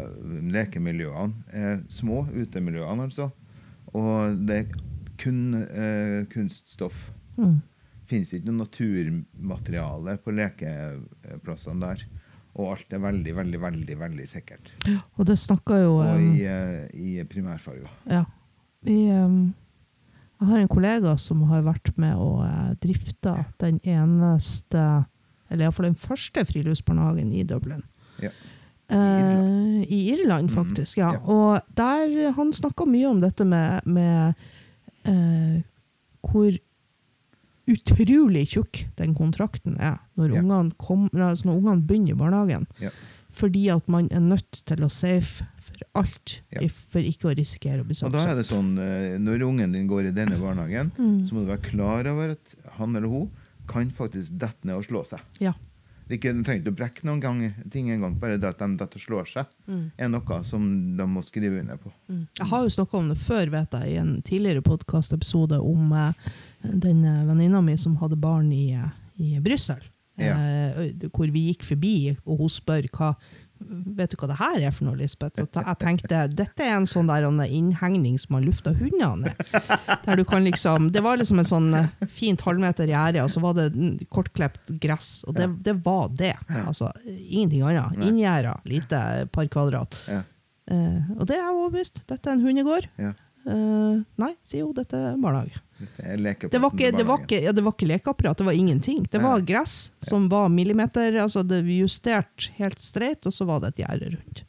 lekemiljøene 0.49 1.33
er 1.53 1.83
små, 1.93 2.23
utemiljøene 2.33 3.05
altså. 3.05 3.29
Og 3.97 4.37
det 4.47 4.57
er 4.63 4.79
kun 5.19 5.41
eh, 5.57 6.25
kunststoff. 6.31 7.09
Mm. 7.39 7.59
Fins 8.09 8.33
ikke 8.33 8.49
noe 8.49 8.63
naturmateriale 8.63 10.17
på 10.23 10.33
lekeplassene 10.33 11.83
der. 11.83 12.03
Og 12.59 12.73
alt 12.73 12.93
er 12.95 13.01
veldig, 13.03 13.35
veldig, 13.37 13.61
veldig 13.61 13.97
veldig 13.99 14.27
sikkert. 14.27 14.71
Og 14.89 15.27
det 15.29 15.37
snakka 15.39 15.79
jo 15.83 15.95
Og 16.01 16.23
i, 16.23 16.43
eh, 16.49 16.89
i 16.93 17.23
primærfarger. 17.29 17.89
Ja. 18.09 18.25
I, 18.87 19.11
um, 19.11 19.53
jeg 20.39 20.47
har 20.47 20.59
en 20.59 20.71
kollega 20.71 21.15
som 21.19 21.43
har 21.49 21.65
vært 21.67 21.91
med 21.99 22.15
og 22.15 22.41
uh, 22.47 22.73
drifta 22.79 23.35
den 23.59 23.79
eneste, 23.83 24.83
eller 25.49 25.67
iallfall 25.67 25.89
den 25.89 25.99
første 25.99 26.45
friluftsbarnehagen 26.47 27.33
i 27.35 27.43
Dublin. 27.47 27.83
Ja. 28.23 28.31
Eh, 28.89 29.83
I 29.89 29.99
Irland, 30.13 30.49
faktisk. 30.51 30.97
ja. 30.97 31.13
ja. 31.13 31.19
Og 31.25 31.61
der 31.77 32.31
Han 32.33 32.51
snakka 32.53 32.85
mye 32.89 33.07
om 33.09 33.19
dette 33.21 33.45
med, 33.45 33.85
med 33.85 34.33
eh, 35.05 35.61
hvor 36.25 36.51
utrolig 37.69 38.47
tjukk 38.49 38.83
den 38.97 39.13
kontrakten 39.17 39.75
er 39.79 39.99
når, 40.17 40.33
Ja. 40.33 40.41
ungene, 40.41 40.73
kom, 40.81 41.07
altså 41.13 41.45
når 41.45 41.59
ungene 41.61 41.85
begynner 41.85 42.15
i 42.15 42.17
barnehagen. 42.17 42.65
Ja. 42.81 42.89
Fordi 43.31 43.67
at 43.69 43.87
man 43.87 44.07
er 44.11 44.19
nødt 44.25 44.63
til 44.65 44.77
å 44.83 44.89
safe 44.89 45.45
for 45.61 45.75
alt, 45.95 46.41
Ja. 46.51 46.67
for 46.89 46.99
ikke 46.99 47.29
å 47.29 47.35
risikere 47.37 47.81
å 47.81 47.85
bli 47.85 47.95
Og 48.03 48.11
da 48.11 48.25
er 48.31 48.35
det 48.35 48.47
sånn, 48.47 48.77
eh, 48.79 49.17
når 49.19 49.43
ungen 49.45 49.71
din 49.71 49.87
går 49.87 50.07
i 50.07 50.11
denne 50.11 50.39
barnehagen, 50.39 50.91
Mm. 50.97 51.27
så 51.27 51.33
må 51.33 51.45
du 51.45 51.51
være 51.53 51.61
klar 51.69 52.07
over 52.07 52.31
at 52.31 52.55
han 52.79 52.95
eller 52.95 53.07
hun 53.07 53.29
kan 53.67 53.89
faktisk 53.91 54.35
dette 54.37 54.65
ned 54.65 54.75
og 54.75 54.83
slå 54.85 55.05
seg. 55.05 55.19
Ja. 55.39 55.53
Ikke, 56.09 56.31
de 56.33 56.41
trenger 56.43 56.63
ikke 56.63 56.71
å 56.73 56.77
brekke 56.79 57.03
noen 57.05 57.19
gang, 57.21 57.41
ting 57.69 57.89
en 57.93 58.01
gang, 58.01 58.15
bare 58.19 58.39
det 58.41 58.47
at 58.49 58.57
de 58.63 58.67
detter 58.79 58.97
og 58.97 59.03
slår 59.05 59.27
seg, 59.29 59.45
Mm. 59.69 59.91
er 59.97 60.09
noe 60.09 60.39
som 60.43 60.63
de 60.97 61.05
må 61.05 61.21
skrive 61.23 61.59
under 61.61 61.77
på. 61.77 61.91
Mm. 62.09 62.27
Jeg 62.39 62.47
har 62.49 62.63
jo 62.65 62.69
snakka 62.73 62.97
om 62.97 63.09
det 63.09 63.17
før, 63.21 63.49
vet 63.53 63.71
jeg, 63.77 63.91
i 63.93 63.97
en 64.01 64.21
tidligere 64.25 64.61
podkastepisode 64.65 65.59
om 65.61 65.91
eh, 65.93 66.13
den 66.63 67.03
eh, 67.05 67.25
venninna 67.29 67.61
mi 67.61 67.77
som 67.77 67.95
hadde 68.01 68.17
barn 68.19 68.51
i, 68.51 68.71
eh, 68.73 68.89
i 69.19 69.39
Brussel. 69.39 69.81
Ja. 70.19 70.33
Eh, 70.35 70.91
hvor 71.13 71.29
vi 71.31 71.45
gikk 71.53 71.63
forbi, 71.63 72.17
og 72.25 72.39
hun 72.41 72.49
spør 72.49 72.89
hva, 72.91 73.13
Vet 73.59 74.13
du 74.13 74.15
hva 74.21 74.29
det 74.31 74.37
her 74.39 74.63
er 74.69 74.73
for 74.75 74.87
noe, 74.87 74.97
Lisbeth? 74.99 75.41
At 75.43 75.57
jeg 75.59 75.79
tenkte 75.81 76.21
dette 76.31 76.63
er 76.63 76.77
en 76.77 76.87
sånn 76.89 77.09
der 77.11 77.27
en 77.27 77.41
innhegning 77.43 78.15
som 78.21 78.37
man 78.37 78.45
lufter 78.47 78.75
hundene 78.79 79.33
Der 80.05 80.19
du 80.19 80.23
kan 80.27 80.47
liksom, 80.47 80.89
Det 80.95 81.03
var 81.03 81.19
liksom 81.19 81.41
en 81.43 81.49
sånn 81.49 81.69
eh, 81.77 81.91
fint 82.15 82.41
halvmeter 82.45 82.89
gjerde, 82.89 83.23
og 83.25 83.31
så 83.33 83.43
var 83.43 83.57
det 83.57 83.69
kortklipt 84.13 84.71
gress. 84.81 85.25
Og 85.27 85.35
det, 85.37 85.49
det 85.65 85.75
var 85.85 86.09
det. 86.15 86.35
Altså, 86.63 86.91
ingenting 87.05 87.65
annet. 87.67 87.99
Inngjerda, 88.05 88.59
lite 88.69 89.01
par 89.33 89.49
kvadrat. 89.51 89.97
Ja. 90.09 90.23
Uh, 90.69 91.17
og 91.17 91.25
det 91.25 91.35
er 91.35 91.47
jeg 91.47 91.55
overbevist. 91.55 92.03
Dette 92.09 92.29
er 92.29 92.37
en 92.37 92.45
hundegård. 92.45 92.85
Ja. 93.01 93.15
Uh, 93.47 94.05
nei, 94.21 94.35
sier 94.45 94.67
hun, 94.67 94.75
dette 94.77 94.97
er 94.97 95.17
barnehage. 95.21 95.61
Det 95.79 96.59
var, 96.59 96.71
ikke, 96.73 96.91
det, 96.97 97.05
var 97.07 97.21
ikke, 97.23 97.41
ja, 97.43 97.51
det 97.55 97.63
var 97.63 97.71
ikke 97.75 97.87
lekeapparat, 97.87 98.37
det 98.37 98.45
var 98.45 98.51
ingenting. 98.57 99.05
Det 99.11 99.21
var 99.23 99.39
gress 99.47 99.91
som 100.03 100.27
var 100.29 100.49
millimeter, 100.49 101.15
altså 101.23 101.43
det 101.47 101.61
justert 101.65 102.49
helt 102.57 102.79
streit, 102.83 103.25
og 103.25 103.33
så 103.33 103.45
var 103.47 103.59
det 103.63 103.67
et 103.73 103.85
gjerde 103.85 104.09
rundt. 104.17 104.43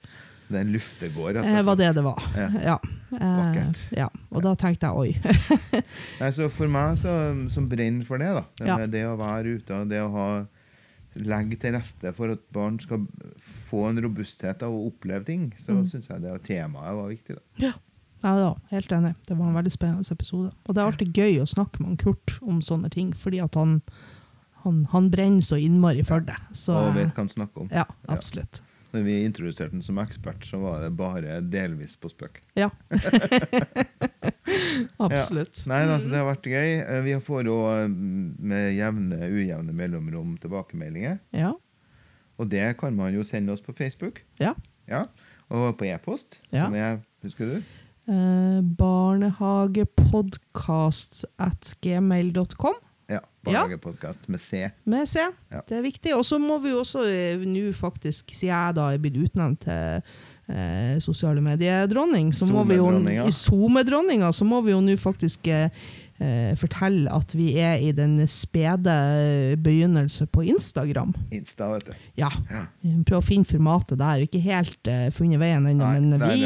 Det 0.51 0.59
er 0.59 0.65
en 0.67 0.73
luftegård. 0.75 1.35
Det 1.39 1.45
Eh, 1.47 1.63
var 1.63 1.77
det 1.79 1.93
det 1.95 2.03
var. 2.03 2.23
Ja. 2.35 2.49
Ja. 2.65 2.79
Eh, 3.15 3.37
Vakkert. 3.39 3.83
ja. 3.95 4.09
Og 4.35 4.43
da 4.43 4.55
tenkte 4.59 4.87
jeg 4.89 4.95
oi. 4.99 5.13
Nei, 6.21 6.31
så 6.35 6.49
for 6.51 6.67
meg 6.67 6.97
så, 6.99 7.13
som 7.53 7.69
brenner 7.71 8.05
for 8.09 8.19
det, 8.19 8.33
da, 8.35 8.43
det, 8.59 8.67
Ja. 8.67 8.87
det 8.87 9.05
å 9.07 9.17
være 9.21 9.55
ute 9.61 9.77
og 9.79 9.89
det 9.93 10.01
å 10.03 10.11
ha 10.11 10.27
legge 11.15 11.57
til 11.59 11.75
rette 11.75 12.13
for 12.15 12.31
at 12.35 12.43
barn 12.55 12.79
skal 12.83 13.07
få 13.71 13.85
en 13.89 14.03
robusthet 14.03 14.63
av 14.67 14.75
å 14.75 14.89
oppleve 14.91 15.25
ting, 15.27 15.53
så 15.63 15.73
Mm. 15.75 15.87
synes 15.87 16.09
jeg 16.11 16.23
det 16.23 16.43
temaet 16.43 16.95
var 16.99 17.09
viktig. 17.09 17.37
da. 17.37 17.43
Ja. 17.69 17.73
Ja, 18.23 18.35
da, 18.37 18.51
helt 18.71 18.91
enig. 18.93 19.15
Det 19.27 19.37
var 19.39 19.49
en 19.49 19.55
veldig 19.57 19.73
spennende 19.73 20.13
episode. 20.13 20.51
Og 20.67 20.75
det 20.77 20.83
er 20.83 20.87
alltid 20.91 21.15
gøy 21.17 21.39
å 21.41 21.47
snakke 21.49 21.81
med 21.85 21.99
Kurt 22.03 22.35
om 22.43 22.61
sånne 22.63 22.91
ting, 22.93 23.15
fordi 23.17 23.41
at 23.41 23.55
han, 23.57 23.79
han, 24.65 24.83
han 24.93 25.09
brenner 25.13 25.41
så 25.45 25.57
innmari 25.57 26.03
for 26.05 26.21
det. 26.21 26.37
Så, 26.53 26.75
Og 26.77 26.95
vet 26.99 27.15
hva 27.15 27.23
han 27.25 27.33
snakker 27.33 27.63
om. 27.65 27.71
ja, 27.73 27.87
absolutt. 28.13 28.61
Når 28.93 29.05
vi 29.07 29.21
introduserte 29.23 29.71
han 29.77 29.83
som 29.87 29.99
ekspert, 30.03 30.43
så 30.45 30.59
var 30.59 30.81
det 30.83 30.91
bare 30.99 31.37
delvis 31.47 31.95
på 31.97 32.11
spøk. 32.11 32.41
Ja. 32.59 32.69
absolutt. 34.99 35.63
Nei, 35.71 35.81
altså, 35.87 36.11
det 36.11 36.19
har 36.21 36.27
vært 36.29 36.49
gøy. 36.51 36.71
Eh, 36.83 37.01
Vi 37.07 37.15
får 37.25 37.49
òg 37.53 37.95
med 37.95 38.73
jevne, 38.77 39.19
ujevne 39.31 39.75
mellomrom 39.77 40.35
tilbakemeldinger. 40.43 41.21
Ja. 41.37 41.53
Og 42.41 42.49
det 42.51 42.67
kan 42.81 42.97
man 42.97 43.15
jo 43.15 43.25
sende 43.27 43.53
oss 43.55 43.63
på 43.65 43.75
Facebook. 43.79 44.23
ja. 44.41 44.55
Ja. 44.91 45.05
Og 45.51 45.77
på 45.79 45.85
e-post, 45.87 46.41
Ja. 46.53 46.65
som 46.67 46.75
er 46.75 46.99
Husker 47.23 47.47
du? 47.47 47.63
Eh, 48.11 48.61
barnehagepodkast 48.79 51.25
at 51.39 51.75
gmail.com. 51.83 52.75
Ja. 53.11 53.19
Barnehagepodkast 53.45 54.29
med 54.29 54.41
C. 54.41 54.71
med 54.85 55.09
C. 55.09 55.19
Ja. 55.51 55.61
Det 55.69 55.77
er 55.79 55.83
viktig. 55.83 56.17
Og 56.17 56.25
så 56.27 56.39
må 56.43 56.59
vi 56.59 56.69
jo 56.73 56.79
også 56.83 57.05
eh, 57.07 57.39
nå 57.47 57.73
faktisk, 57.77 58.25
siden 58.35 58.55
jeg 58.55 58.75
da 58.81 58.91
er 58.91 58.99
blitt 59.03 59.17
utnevnt 59.29 59.61
til 59.63 60.03
eh, 60.51 60.99
sosiale 61.03 61.41
mediedronning, 61.45 62.35
så 62.35 62.47
må 62.51 62.65
vi 62.67 62.75
jo 62.81 62.91
i 62.91 63.31
SoMe-dronninga, 63.31 64.33
så 64.35 64.45
må 64.45 64.61
vi 64.67 64.71
jo 64.75 64.81
nå 64.83 64.97
faktisk 64.99 65.47
eh, 65.47 65.69
eh, 66.21 66.57
fortelle 66.59 67.11
at 67.15 67.35
vi 67.37 67.59
er 67.63 67.75
i 67.79 67.93
den 67.97 68.29
spede 68.29 69.57
begynnelse 69.63 70.27
på 70.27 70.43
Instagram. 70.51 71.15
Insta, 71.31 71.71
vet 71.75 71.87
du. 71.87 71.93
Ja. 72.21 72.31
Ja. 72.51 72.65
Prøv 73.07 73.19
å 73.23 73.27
finne 73.27 73.45
formatet 73.49 73.99
der. 74.03 74.21
Ikke 74.27 74.41
helt 74.45 74.87
eh, 74.91 75.09
funnet 75.15 75.41
veien 75.43 75.67
ennå, 75.71 75.87
men 76.01 76.19
vi, 76.27 76.45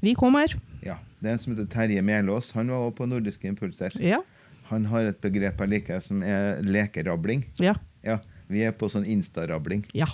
vi 0.00 0.14
kommer. 0.14 0.54
ja. 0.82 0.96
Det 1.20 1.26
er 1.26 1.32
en 1.34 1.38
som 1.42 1.50
heter 1.56 1.66
Terje 1.66 2.02
Melås. 2.06 2.52
Han 2.54 2.68
var 2.70 2.76
også 2.86 2.94
på 3.00 3.06
Nordiske 3.10 3.48
impulser. 3.50 3.90
Ja. 3.98 4.20
Han 4.68 4.84
har 4.86 5.08
et 5.08 5.16
begrep 5.20 5.58
jeg 5.58 5.68
liker, 5.72 5.98
som 6.04 6.20
er 6.22 6.60
lekerabling. 6.62 7.42
Ja. 7.58 7.74
Ja, 8.06 8.20
Vi 8.48 8.62
er 8.62 8.70
på 8.72 8.86
sånn 8.88 9.04
Insta-rabling. 9.04 9.82
ja. 9.94 10.06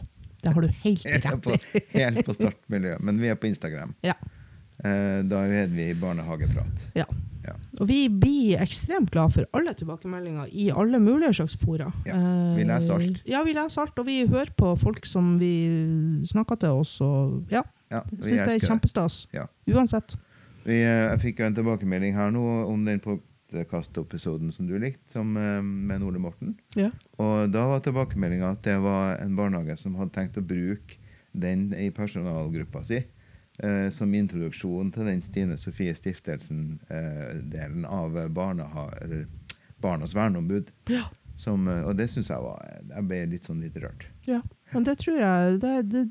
Det 0.45 0.53
har 0.53 0.61
du 0.61 0.69
helt 0.69 1.05
rett 1.05 1.47
i. 1.49 1.81
Helt 1.99 2.25
på 2.27 2.35
startmiljøet. 2.37 3.01
Men 3.01 3.17
vi 3.21 3.29
er 3.33 3.37
på 3.41 3.47
Instagram. 3.49 3.95
Ja. 4.05 4.13
Eh, 4.85 5.23
Da 5.25 5.39
er 5.45 5.69
vi 5.73 5.91
i 5.91 5.95
barnehageprat. 5.97 6.83
Ja. 6.95 7.05
Ja. 7.45 7.55
Og 7.81 7.87
vi 7.89 8.09
blir 8.09 8.61
ekstremt 8.61 9.11
glad 9.13 9.33
for 9.33 9.45
alle 9.57 9.73
tilbakemeldinger 9.77 10.49
i 10.53 10.71
alle 10.73 10.99
mulige 11.01 11.33
slags 11.37 11.57
fora. 11.61 11.91
Ja, 12.09 12.17
vi 12.57 12.65
leser 12.65 12.95
alt. 12.97 13.21
Eh, 13.25 13.31
Ja, 13.33 13.43
vi 13.45 13.53
leser 13.57 13.83
alt, 13.87 13.99
og 13.99 14.07
vi 14.09 14.27
hører 14.27 14.53
på 14.57 14.75
folk 14.81 15.05
som 15.09 15.39
vi 15.39 15.53
snakker 16.29 16.61
til 16.61 16.69
oss, 16.81 17.01
og 17.05 17.45
ja, 17.53 17.63
Ja, 17.93 18.01
jeg 18.11 18.25
syns 18.25 18.41
det 18.41 18.55
er 18.55 18.67
kjempestas. 18.69 19.27
Ja. 19.35 19.47
Uansett. 19.71 20.17
Vi, 20.65 20.81
eh, 20.81 21.11
jeg 21.11 21.21
fikk 21.21 21.41
en 21.45 21.55
tilbakemelding 21.57 22.15
her 22.17 22.31
nå 22.35 22.45
om 22.71 22.85
den 22.87 23.01
podkast-episoden 23.05 24.53
som 24.53 24.67
du 24.67 24.79
likte, 24.81 25.13
som, 25.13 25.37
eh, 25.37 25.61
med 25.63 26.03
Ole 26.03 26.19
Morten. 26.19 26.57
Ja. 26.77 26.91
Og 27.19 27.53
da 27.53 27.67
var 27.69 27.81
tilbakemeldinga 27.85 28.51
at 28.57 28.63
det 28.63 28.79
var 28.83 29.19
en 29.21 29.37
barnehage 29.37 29.79
som 29.79 29.95
hadde 30.01 30.15
tenkt 30.17 30.37
å 30.41 30.47
bruke 30.47 30.97
den 31.35 31.75
i 31.75 31.91
personalgruppa 31.91 32.85
si. 32.85 33.05
Eh, 33.59 33.91
som 33.91 34.15
introduksjon 34.15 34.93
til 34.93 35.05
den 35.07 35.23
Stine 35.23 35.57
Sofie 35.57 35.95
Stiftelsen-delen 35.95 37.85
av 37.87 38.17
barneha, 38.35 38.91
eller 39.03 39.27
Barnas 39.85 40.15
verneombud. 40.15 40.71
Ja. 40.89 41.05
Som, 41.37 41.69
eh, 41.69 41.83
og 41.83 41.97
det 41.99 42.09
syns 42.11 42.31
jeg 42.31 42.43
var 42.43 42.61
Jeg 42.89 43.07
ble 43.09 43.21
litt 43.27 43.49
sånn 43.49 43.63
litt 43.65 43.77
rørt. 43.83 44.07
ja. 44.27 44.43
Men 44.73 44.87
det 44.87 44.97
tror 44.99 45.19
jeg 45.21 45.61
det, 45.63 45.75
det, 45.93 46.09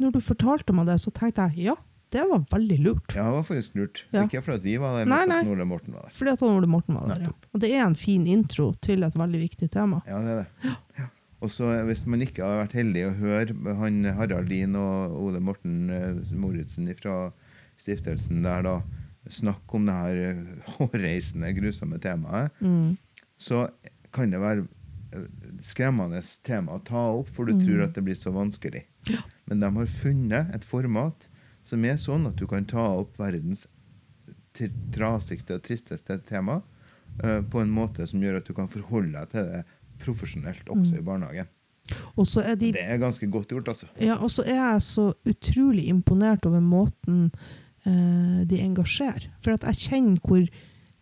Når 0.00 0.12
du 0.12 0.20
fortalte 0.20 0.72
meg 0.74 0.86
det, 0.90 0.98
så 1.00 1.10
tenkte 1.14 1.48
jeg 1.54 1.68
ja, 1.70 1.74
det 2.14 2.22
var 2.30 2.44
veldig 2.50 2.76
lurt. 2.84 3.14
Ja, 3.16 3.24
det 3.26 3.32
var 3.34 3.42
faktisk 3.48 3.74
lurt. 3.78 4.04
Ja. 4.14 4.22
Ikke 4.26 4.42
fordi 4.42 4.62
vi 4.70 4.76
var 4.78 4.98
der, 5.00 5.08
Nei, 5.10 5.20
men 5.24 5.28
nei. 5.32 5.38
at 5.42 5.50
Ole 5.50 5.64
Morten 5.66 5.94
var 5.96 6.04
der. 6.06 6.14
Fordi 6.14 6.30
at 6.36 6.42
Ole 6.46 6.66
Morten 6.70 6.94
var 6.94 7.08
der. 7.10 7.24
Ja. 7.26 7.32
Og 7.52 7.60
det 7.64 7.70
er 7.74 7.82
en 7.86 7.96
fin 7.98 8.26
intro 8.30 8.72
til 8.82 9.02
et 9.02 9.16
veldig 9.18 9.40
viktig 9.42 9.70
tema. 9.74 9.98
Ja, 10.06 10.18
det 10.22 10.30
er 10.34 10.42
det. 10.44 10.74
Ja. 11.00 11.08
Og 11.44 11.50
så 11.50 11.72
eh, 11.74 11.82
hvis 11.88 12.04
man 12.06 12.22
ikke 12.24 12.44
har 12.46 12.60
vært 12.62 12.76
heldig 12.78 13.02
å 13.08 13.14
høre 13.18 13.74
han 13.80 13.98
Harald 14.16 14.48
Lien 14.48 14.76
og 14.78 15.16
Ole 15.26 15.40
Morten 15.44 15.90
eh, 15.90 16.36
Moritzen 16.38 16.86
fra 17.00 17.32
stiftelsen 17.82 18.42
der 18.46 18.62
da 18.64 18.76
snakke 19.28 19.74
om 19.76 19.86
det 19.90 19.98
her 19.98 20.22
eh, 20.30 20.46
hårreisende, 20.78 21.50
grusomme 21.58 21.98
temaet, 22.00 22.54
Mm. 22.62 22.94
så 23.38 23.66
kan 24.14 24.30
det 24.30 24.38
være 24.40 24.68
skremmende 25.66 26.20
tema 26.46 26.76
å 26.78 26.82
ta 26.84 27.02
opp, 27.18 27.28
for 27.34 27.44
du 27.46 27.52
Mm. 27.54 27.66
tror 27.66 27.82
at 27.84 27.94
det 27.94 28.04
blir 28.04 28.14
så 28.16 28.30
vanskelig. 28.32 28.84
Men 29.48 29.60
de 29.60 29.70
har 29.76 29.86
funnet 30.00 30.54
et 30.54 30.64
format 30.64 31.28
som 31.64 31.84
er 31.84 31.96
sånn 32.00 32.28
at 32.28 32.36
du 32.36 32.46
kan 32.48 32.64
ta 32.68 32.84
opp 32.98 33.18
verdens 33.20 33.66
trasigste 34.94 35.56
og 35.56 35.64
tristeste 35.66 36.18
tema 36.28 36.60
uh, 37.22 37.40
på 37.42 37.60
en 37.62 37.72
måte 37.74 38.06
som 38.06 38.22
gjør 38.22 38.38
at 38.40 38.46
du 38.48 38.54
kan 38.56 38.70
forholde 38.70 39.16
deg 39.16 39.32
til 39.32 39.48
det 39.50 39.64
profesjonelt 40.04 40.68
også 40.68 40.94
Mm. 40.94 40.98
i 40.98 41.04
barnehagen. 41.04 41.50
Er 42.44 42.56
de 42.56 42.72
Det 42.72 42.80
er 42.82 42.98
ganske 42.98 43.26
godt 43.30 43.48
gjort, 43.48 43.68
altså. 43.68 43.86
Ja, 44.00 44.16
og 44.16 44.30
så 44.30 44.42
er 44.42 44.72
jeg 44.72 44.82
så 44.82 45.12
utrolig 45.26 45.88
imponert 45.88 46.46
over 46.46 46.60
måten 46.60 47.30
uh, 47.86 48.44
de 48.44 48.60
engasjerer. 48.60 49.28
For 49.42 49.52
at 49.52 49.62
jeg 49.62 49.90
kjenner 49.90 50.20
hvor 50.24 50.48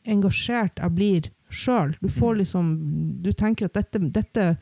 engasjert 0.04 0.80
jeg 0.82 0.94
blir 0.94 1.30
sjøl. 1.50 1.94
Du 2.02 2.08
får 2.08 2.34
liksom 2.40 3.22
Du 3.22 3.32
tenker 3.32 3.66
at 3.66 3.74
dette, 3.74 3.98
dette, 4.10 4.56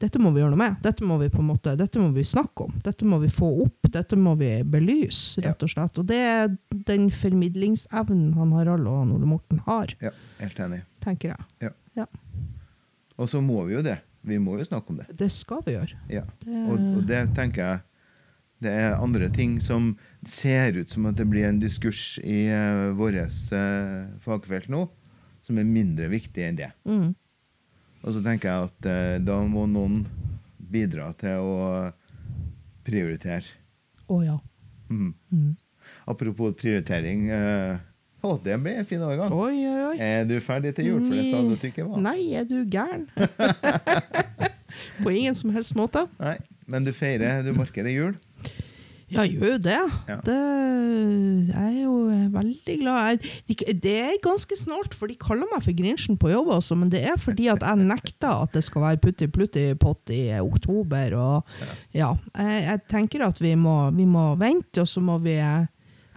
dette 0.00 0.18
må 0.22 0.30
vi 0.34 0.40
gjøre 0.42 0.52
noe 0.54 0.60
med. 0.60 0.76
Dette 0.84 1.04
må 1.06 1.16
vi 1.20 1.28
på 1.32 1.40
en 1.42 1.48
måte, 1.50 1.74
dette 1.78 2.00
må 2.02 2.08
vi 2.14 2.24
snakke 2.26 2.66
om. 2.68 2.74
Dette 2.84 3.06
må 3.08 3.18
vi 3.22 3.30
få 3.32 3.48
opp. 3.64 3.88
Dette 3.94 4.16
må 4.18 4.34
vi 4.40 4.50
belyse, 4.64 5.42
rett 5.44 5.62
og 5.64 5.70
slett. 5.72 5.98
Og 6.02 6.06
det 6.10 6.18
er 6.18 6.50
den 6.88 7.08
formidlingsevnen 7.14 8.32
han 8.38 8.52
Harald 8.56 8.86
og 8.90 9.00
han 9.02 9.12
Ole 9.16 9.28
Morten 9.30 9.62
har, 9.66 9.94
Ja, 10.02 10.10
helt 10.42 10.58
enig. 10.60 10.82
tenker 11.04 11.34
jeg. 11.34 11.72
Og 13.18 13.28
så 13.30 13.40
må 13.42 13.64
vi 13.66 13.74
jo 13.74 13.82
det. 13.82 13.98
Vi 14.28 14.36
må 14.38 14.58
jo 14.58 14.64
snakke 14.66 14.92
om 14.92 14.98
det. 15.00 15.06
Det 15.18 15.30
skal 15.32 15.62
vi 15.66 15.74
gjøre. 15.74 15.96
Ja. 16.12 16.24
Og, 16.68 16.76
og 16.98 17.04
det 17.08 17.24
tenker 17.38 17.62
jeg 17.64 17.84
det 18.58 18.72
er 18.74 18.96
andre 18.98 19.28
ting 19.30 19.60
som 19.62 19.92
ser 20.26 20.74
ut 20.80 20.90
som 20.90 21.06
at 21.06 21.14
det 21.18 21.28
blir 21.30 21.46
en 21.46 21.60
diskurs 21.62 22.16
i 22.26 22.48
uh, 22.50 22.88
vårt 22.98 23.30
uh, 23.54 24.08
fagfelt 24.24 24.66
nå, 24.72 24.80
som 25.46 25.60
er 25.62 25.68
mindre 25.68 26.08
viktig 26.10 26.42
enn 26.42 26.58
det. 26.58 26.72
mm, 26.82 27.12
Og 28.08 28.14
så 28.16 28.22
tenker 28.24 28.48
jeg 28.48 28.68
at 28.70 28.86
eh, 28.88 29.16
da 29.20 29.34
må 29.44 29.66
noen 29.68 29.98
bidra 30.72 31.10
til 31.20 31.44
å 31.44 31.56
prioritere. 32.88 33.44
Å 34.08 34.22
ja. 34.24 34.38
Mm. 34.88 35.10
Mm. 35.28 35.50
Apropos 36.08 36.54
prioritering. 36.56 37.26
eh, 37.28 37.76
å, 38.24 38.32
det 38.42 38.56
ble 38.64 38.72
en 38.80 38.88
fin 38.88 39.02
overgang. 39.04 39.34
Oi, 39.36 39.60
oi, 39.60 39.82
oi. 39.90 39.96
Er 40.00 40.24
du 40.26 40.38
ferdig 40.42 40.72
til 40.78 40.88
jul? 40.88 41.02
For 41.04 41.20
det 41.20 41.26
sa 41.28 41.42
du 41.44 41.52
at 41.52 41.60
du 41.62 41.68
ikke 41.68 41.84
var. 41.86 42.00
Nei, 42.08 42.16
er 42.34 42.48
du 42.48 42.56
gæren? 42.64 43.04
På 45.02 45.12
ingen 45.12 45.36
som 45.36 45.52
helst 45.54 45.76
måte. 45.76 46.06
Nei, 46.18 46.38
Men 46.68 46.88
du 46.88 46.94
feirer, 46.96 47.44
du 47.44 47.52
markerer 47.56 47.92
jul? 47.92 48.16
Ja, 49.08 49.24
gjør 49.24 49.54
jo 49.54 49.60
det. 49.64 49.78
Ja. 50.08 50.16
det. 50.26 50.38
Jeg 51.48 51.68
er 51.70 51.78
jo 51.80 51.94
veldig 52.34 52.76
glad. 52.82 53.22
Jeg, 53.24 53.32
de, 53.48 53.76
det 53.84 53.94
er 54.02 54.18
ganske 54.24 54.58
snålt, 54.58 54.96
for 54.98 55.08
de 55.08 55.16
kaller 55.20 55.48
meg 55.52 55.64
for 55.64 55.76
Grinchen 55.76 56.18
på 56.20 56.32
jobb 56.32 56.52
også, 56.58 56.76
men 56.78 56.92
det 56.92 57.04
er 57.08 57.16
fordi 57.20 57.48
at 57.52 57.64
jeg 57.64 57.88
nekter 57.88 58.44
at 58.44 58.52
det 58.56 58.64
skal 58.66 58.84
være 58.84 59.02
putti-plutti-pott 59.06 60.12
i 60.12 60.22
oktober. 60.42 61.16
Og, 61.16 61.56
ja. 61.96 62.12
jeg, 62.36 62.62
jeg 62.68 62.84
tenker 62.92 63.24
at 63.28 63.40
vi 63.40 63.54
må, 63.56 63.80
vi 63.96 64.08
må 64.08 64.30
vente, 64.40 64.84
og 64.84 64.90
så 64.90 65.04
må 65.04 65.18
vi 65.24 65.38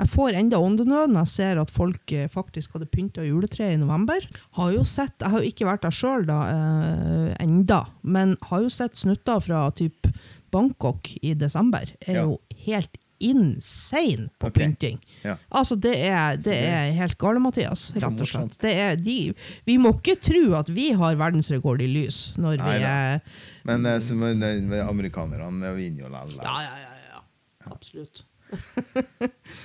jeg 0.02 0.10
får 0.10 0.34
enda 0.34 0.58
åndenød 0.58 1.12
når 1.14 1.28
jeg 1.28 1.32
ser 1.36 1.60
at 1.62 1.72
folk 1.74 2.14
eh, 2.16 2.30
faktisk 2.32 2.74
hadde 2.74 2.90
pynta 2.90 3.22
juletreet 3.22 3.76
i 3.76 3.82
november. 3.82 4.24
Har 4.58 4.72
jo 4.74 4.82
sett, 4.88 5.14
Jeg 5.22 5.30
har 5.30 5.44
jo 5.44 5.52
ikke 5.52 5.68
vært 5.68 5.84
der 5.86 5.94
sjøl 5.94 6.26
eh, 6.26 7.36
enda, 7.44 7.84
men 8.02 8.34
har 8.50 8.64
jo 8.66 8.72
sett 8.74 8.98
snutter 8.98 9.44
fra 9.46 9.68
typ 9.78 10.10
Bangkok 10.52 11.14
i 11.22 11.36
desember 11.38 11.94
er 12.02 12.18
Ja. 12.18 12.26
Jo 12.62 12.72
helt 12.72 12.98
insane 13.22 14.30
på 14.42 14.50
okay. 14.50 14.64
pynting. 14.64 14.98
Ja. 15.22 15.36
Altså, 15.54 15.76
det 15.78 15.94
er, 16.08 16.38
det 16.38 16.44
det- 16.50 16.70
er 16.70 16.92
helt 16.98 17.18
gale, 17.22 17.40
Mathias, 17.44 17.92
rett 17.96 18.22
og 18.24 18.28
slett. 18.28 18.58
Det 18.64 19.04
de, 19.04 19.34
vi 19.66 19.78
må 19.78 19.94
ikke 20.00 20.16
tro 20.22 20.56
at 20.58 20.72
vi 20.74 20.92
har 20.98 21.20
verdensrekord 21.20 21.82
i 21.86 21.90
lys 21.92 22.34
når 22.42 22.58
vi 22.58 22.80
er 22.82 23.22
Men 23.68 23.86
det 23.86 23.94
er 24.00 24.16
men, 24.18 24.42
eh, 24.42 24.88
amerikanerne 24.88 25.76
vinner 25.78 26.08
jo 26.08 26.10
likevel. 26.10 26.42
Ja, 26.42 26.58
ja, 26.66 26.76
ja. 26.82 26.94
ja. 27.14 27.24
Absolutt. 27.72 28.24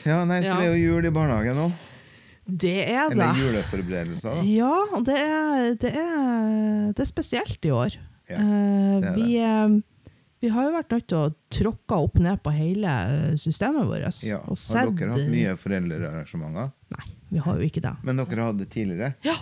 Ja, 0.07 0.21
nei, 0.29 0.43
for 0.45 0.61
det 0.61 0.67
er 0.69 0.75
jo 0.77 0.93
jul 0.93 1.09
i 1.09 1.11
barnehagen 1.11 1.57
nå. 1.59 1.71
Det 2.47 2.77
er 2.85 3.09
det. 3.11 3.17
Eller 3.17 3.41
juleforberedelser, 3.41 4.37
da. 4.37 4.43
Ja, 4.47 5.01
det 5.03 5.17
er, 5.19 5.75
det 5.83 5.91
er, 5.99 6.93
det 6.95 7.03
er 7.03 7.09
spesielt 7.09 7.65
i 7.67 7.73
år. 7.75 7.97
Ja, 8.31 8.37
Eh, 8.43 9.01
det 9.03 9.09
er 9.09 9.15
vi, 9.15 9.37
eh, 9.39 9.75
vi 10.47 10.53
har 10.55 10.69
jo 10.69 10.75
vært 10.77 10.93
nødt 10.95 11.07
til 11.11 11.19
å 11.19 11.29
tråkke 11.51 11.97
opp 12.07 12.19
ned 12.23 12.39
på 12.45 12.53
hele 12.55 12.93
eh, 13.11 13.35
systemet 13.43 13.89
vårt. 13.91 14.23
Ja. 14.27 14.39
Har 14.47 14.93
dere 14.95 15.17
hatt 15.17 15.31
mye 15.33 15.55
foreldrearrangementer? 15.59 16.69
Nei, 16.95 17.07
vi 17.35 17.43
har 17.43 17.59
jo 17.59 17.67
ikke 17.67 17.83
det. 17.83 17.95
Men 18.07 18.21
dere 18.23 18.39
har 18.39 18.53
hatt 18.53 18.61
det 18.63 18.71
tidligere? 18.75 19.15
Ja, 19.27 19.37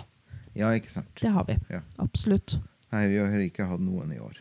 Ja, 0.55 0.69
ikke 0.73 0.89
sant? 0.93 1.11
det 1.21 1.29
har 1.35 1.43
vi. 1.49 1.57
Ja. 1.69 1.81
Absolutt. 2.01 2.57
Nei, 2.95 3.03
vi 3.11 3.17
har 3.19 3.41
ikke 3.43 3.65
hatt 3.67 3.83
noen 3.83 4.13
i 4.15 4.19
år. 4.23 4.37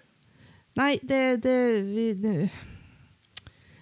Nei, 0.78 0.92
det, 1.06 1.20
det, 1.44 1.56
vi, 1.86 2.04
det 2.18 2.34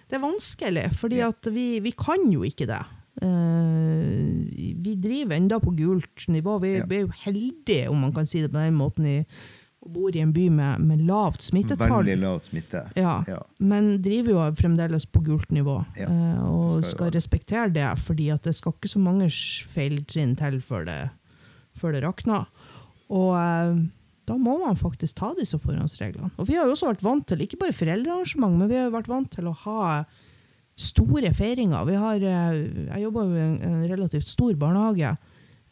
Det 0.09 0.17
er 0.17 0.21
vanskelig, 0.23 0.87
fordi 0.99 1.21
Ja. 1.21 1.31
vi, 1.53 1.67
vi 1.85 1.91
kan 1.97 2.25
jo 2.33 2.43
ikke 2.45 2.67
det. 2.69 2.81
Uh, 3.21 4.49
vi 4.83 4.95
driver 4.99 5.35
enda 5.37 5.59
på 5.61 5.71
gult 5.77 6.25
nivå. 6.27 6.57
Vi, 6.63 6.73
vi 6.89 6.97
er 6.99 7.05
jo 7.05 7.13
heldige, 7.23 7.89
om 7.93 8.01
man 8.03 8.13
kan 8.13 8.27
si 8.29 8.41
det 8.43 8.51
på 8.53 8.59
den 8.59 8.75
måten, 8.77 9.05
i, 9.07 9.19
og 9.83 9.89
bor 9.91 10.15
i 10.15 10.21
en 10.23 10.31
by 10.31 10.45
med, 10.49 10.79
med 10.87 11.01
lavt 11.07 11.41
smittetall. 11.43 11.91
Veldig 11.91 12.15
lavt 12.21 12.45
smitte. 12.49 12.85
Ja, 12.95 13.17
Ja. 13.27 13.41
men 13.59 13.97
driver 14.01 14.31
jo 14.31 14.45
fremdeles 14.55 15.05
på 15.05 15.19
gult 15.25 15.49
nivå, 15.51 15.81
Ja, 15.99 16.07
eh, 16.07 16.43
og 16.47 16.83
skal 16.85 16.91
skal 16.93 17.11
respektere 17.17 17.73
det, 17.73 17.89
fordi 17.99 18.29
det 18.43 18.55
skal 18.55 18.71
ikke 18.77 18.91
så 18.93 18.99
mange 19.03 19.27
feiltrinn 19.75 20.37
til 20.39 20.61
før 20.63 20.85
det, 20.87 20.99
før 21.75 21.91
det 21.97 22.03
rakner. 22.05 22.45
Og 23.11 23.35
eh, 23.35 23.83
da 24.25 24.37
må 24.39 24.55
man 24.63 24.77
faktisk 24.79 25.17
ta 25.19 25.33
disse 25.35 25.59
forhåndsreglene. 25.59 26.31
Og 26.39 26.47
vi 26.47 26.55
har 26.55 26.63
jo 26.65 26.71
også 26.77 26.87
vært 26.93 27.03
vant 27.03 27.27
til, 27.27 27.43
ikke 27.43 27.59
bare 27.59 27.75
foreldrearrangement, 27.75 28.55
men 28.57 28.69
vi 28.71 28.79
har 28.79 28.89
vært 28.93 29.11
vant 29.11 29.29
til 29.35 29.49
å 29.51 29.55
ha 29.65 30.05
store 30.79 31.33
feiringer. 31.35 31.83
Vi 31.85 31.95
har, 31.99 32.15
eh, 32.23 32.87
jeg 32.87 33.03
jobber 33.03 33.27
jo 33.27 33.35
i 33.35 33.43
en, 33.43 33.57
en 33.67 33.83
relativt 33.91 34.25
stor 34.31 34.53
barnehage, 34.55 35.17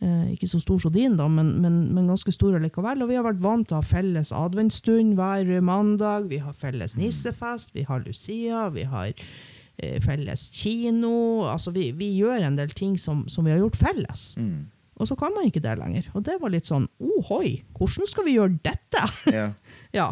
Eh, 0.01 0.31
ikke 0.33 0.47
så 0.49 0.57
stor 0.57 0.79
som 0.81 0.93
din, 0.95 1.13
da, 1.19 1.27
men, 1.29 1.51
men, 1.61 1.75
men 1.93 2.07
ganske 2.09 2.33
stor 2.33 2.57
likevel. 2.57 3.03
Og 3.03 3.11
vi 3.11 3.19
har 3.19 3.25
vært 3.27 3.43
vant 3.43 3.67
til 3.69 3.77
å 3.77 3.81
ha 3.83 3.85
felles 3.85 4.31
adventsstund 4.33 5.13
hver 5.19 5.51
mandag. 5.61 6.25
Vi 6.31 6.39
har 6.41 6.57
felles 6.57 6.97
nissefest, 6.97 7.75
vi 7.77 7.85
har 7.85 8.01
Lucia, 8.07 8.65
vi 8.73 8.87
har 8.89 9.11
eh, 9.13 9.99
felles 10.01 10.47
kino. 10.57 11.45
Altså, 11.45 11.73
vi, 11.75 11.91
vi 11.93 12.15
gjør 12.17 12.47
en 12.47 12.57
del 12.57 12.73
ting 12.73 12.97
som, 12.97 13.27
som 13.29 13.45
vi 13.45 13.53
har 13.53 13.61
gjort 13.61 13.77
felles. 13.77 14.31
Mm. 14.41 14.71
Og 15.01 15.09
så 15.09 15.17
kan 15.17 15.33
man 15.37 15.45
ikke 15.49 15.61
det 15.61 15.77
lenger. 15.77 16.09
Og 16.17 16.25
det 16.25 16.39
var 16.41 16.53
litt 16.53 16.69
sånn 16.69 16.89
ohoi, 17.01 17.59
hvordan 17.77 18.09
skal 18.09 18.25
vi 18.25 18.39
gjøre 18.39 18.57
dette? 18.65 19.05
Ja. 19.29 19.47
ja. 19.99 20.09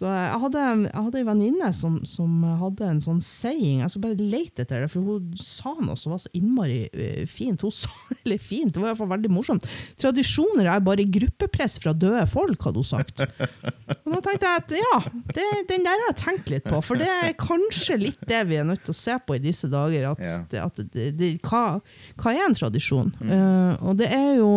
Så 0.00 0.08
jeg 0.08 0.36
hadde, 0.40 0.60
jeg 0.86 0.96
hadde 1.04 1.18
en 1.20 1.26
venninne 1.28 1.66
som, 1.76 1.98
som 2.08 2.38
hadde 2.62 2.86
en 2.88 3.00
sånn 3.04 3.18
saying. 3.20 3.82
Jeg 3.82 3.92
skal 3.92 4.04
bare 4.06 4.16
lete 4.32 4.62
etter 4.64 4.86
det, 4.86 4.88
for 4.88 5.04
hun 5.04 5.34
sa 5.36 5.74
noe 5.76 5.98
som 6.00 6.14
var 6.14 6.22
så 6.22 6.30
innmari 6.38 6.78
eh, 6.88 7.26
fint. 7.28 7.60
Hun 7.66 7.74
sa, 7.82 7.90
eller 8.22 8.40
fint, 8.40 8.72
det 8.72 8.80
var 8.80 8.88
i 8.88 8.90
hvert 8.94 9.02
fall 9.02 9.10
veldig 9.12 9.32
morsomt. 9.34 9.68
Tradisjoner 10.00 10.70
er 10.72 10.80
bare 10.86 11.04
gruppepress 11.04 11.76
fra 11.84 11.92
døde 11.92 12.24
folk, 12.32 12.64
hadde 12.64 12.80
hun 12.80 12.88
sagt. 12.88 13.20
Og 13.26 14.16
da 14.16 14.22
tenkte 14.24 14.48
jeg 14.48 14.62
at 14.64 14.74
ja, 14.80 14.96
det, 15.36 15.46
den 15.74 15.84
der 15.84 16.00
har 16.00 16.08
jeg 16.14 16.18
tenkt 16.24 16.48
litt 16.54 16.64
på. 16.72 16.80
For 16.88 16.96
det 17.00 17.10
er 17.28 17.36
kanskje 17.36 18.00
litt 18.00 18.24
det 18.30 18.40
vi 18.48 18.56
er 18.62 18.68
nødt 18.72 18.86
til 18.88 18.96
å 18.96 19.00
se 19.04 19.20
på 19.28 19.36
i 19.36 19.44
disse 19.50 19.68
dager. 19.68 20.08
At, 20.14 20.24
Ja. 20.24 20.40
det, 20.48 20.64
at 20.64 20.80
det, 20.96 21.10
det, 21.20 21.30
hva, 21.44 21.76
hva 22.24 22.32
er 22.32 22.46
en 22.48 22.56
tradisjon? 22.56 23.12
Eh, 23.20 23.72
og 23.84 24.00
det 24.00 24.08
er 24.16 24.38
jo 24.40 24.52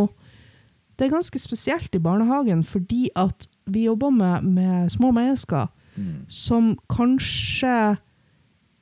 det 0.99 1.05
er 1.07 1.13
ganske 1.15 1.39
spesielt 1.39 1.95
i 1.95 1.99
barnehagen, 1.99 2.63
fordi 2.63 3.09
at 3.15 3.47
vi 3.65 3.85
jobber 3.85 4.09
med, 4.11 4.43
med 4.43 4.89
små 4.91 5.11
mennesker 5.11 5.67
Mm. 5.95 6.25
som 6.27 6.71
kanskje 6.89 7.97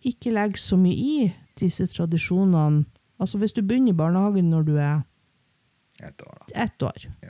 ikke 0.08 0.32
legger 0.32 0.58
så 0.64 0.78
mye 0.80 0.96
i 0.96 1.34
disse 1.60 1.84
tradisjonene. 1.92 2.86
Altså 3.20 3.38
Hvis 3.38 3.52
du 3.52 3.62
begynner 3.62 3.92
i 3.92 3.98
barnehagen 4.00 4.48
når 4.50 4.64
du 4.66 4.78
er 4.78 5.02
ett 6.02 6.22
år, 6.24 6.38
ett 6.56 6.82
år, 6.88 7.06
Ja. 7.22 7.30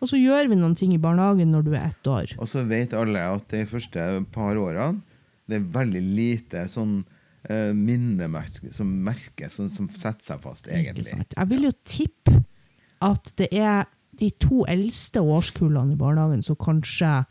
og 0.00 0.08
så 0.08 0.16
gjør 0.16 0.48
vi 0.48 0.54
noen 0.54 0.76
ting 0.76 0.94
i 0.94 0.98
barnehagen 1.02 1.50
når 1.50 1.62
du 1.66 1.72
er 1.74 1.88
ett 1.90 2.06
år. 2.06 2.36
Og 2.38 2.46
så 2.48 2.62
vet 2.68 2.94
alle 2.94 3.18
at 3.18 3.48
de 3.48 3.66
første 3.66 4.24
par 4.32 4.54
årene 4.54 5.02
det 5.48 5.56
er 5.58 5.66
veldig 5.74 6.02
lite 6.16 6.68
sånn 6.70 7.04
uh, 7.50 7.72
minnemerke 7.74 8.72
som 8.72 8.86
merke 8.86 9.50
som, 9.50 9.68
som 9.68 9.88
setter 9.88 10.22
seg 10.24 10.40
fast, 10.40 10.68
egentlig. 10.68 11.18
Jeg 11.36 11.48
vil 11.50 11.66
jo 11.66 11.72
tippe 11.84 12.44
at 13.02 13.32
det 13.36 13.48
er 13.50 13.86
de 14.18 14.30
to 14.42 14.64
eldste 14.68 15.20
årskullene 15.22 15.94
i 15.94 16.00
barnehagen 16.00 16.42
som 16.42 16.56
kanskje 16.56 17.24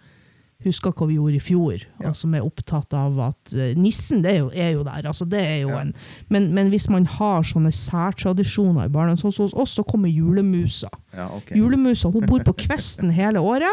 husker 0.65 0.92
hva 0.92 1.06
vi 1.08 1.15
gjorde 1.15 1.38
i 1.38 1.39
fjor, 1.39 1.84
Ja. 2.02 2.10
og 2.10 2.15
som 2.20 2.34
er 2.36 2.44
opptatt 2.44 2.92
av 2.94 3.20
at 3.30 3.54
eh, 3.56 3.76
nissen 3.80 4.22
det 4.26 4.32
er, 4.34 4.39
jo, 4.42 4.50
er 4.52 4.74
jo 4.74 4.82
der. 4.84 5.06
altså 5.08 5.24
det 5.30 5.39
er 5.39 5.62
jo 5.62 5.70
Ja. 5.70 5.80
en, 5.86 5.94
men, 6.28 6.50
men 6.54 6.68
hvis 6.70 6.89
man 6.92 7.06
har 7.06 7.44
sånne 7.48 7.72
særtradisjoner 7.72 8.89
i 8.89 8.92
barnehagen, 8.92 9.22
sånn 9.22 9.32
som 9.32 9.46
hos 9.48 9.54
oss, 9.56 9.78
så 9.80 9.86
kommer 9.88 10.10
julemusa. 10.12 10.89
Ja, 11.15 11.30
okay. 11.38 11.56
Julemusa 11.58 12.12
hun 12.12 12.26
bor 12.28 12.44
på 12.44 12.54
Kvesten 12.65 13.12
hele 13.15 13.39
året, 13.39 13.72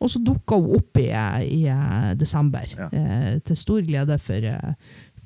og 0.00 0.08
så 0.10 0.18
dukker 0.24 0.56
hun 0.56 0.76
opp 0.80 0.96
i, 0.98 1.10
i 1.44 1.60
eh, 1.68 2.14
desember. 2.16 2.64
Eh, 2.90 3.38
til 3.44 3.56
stor 3.60 3.82
glede 3.84 4.16
for, 4.18 4.34
eh, 4.40 4.72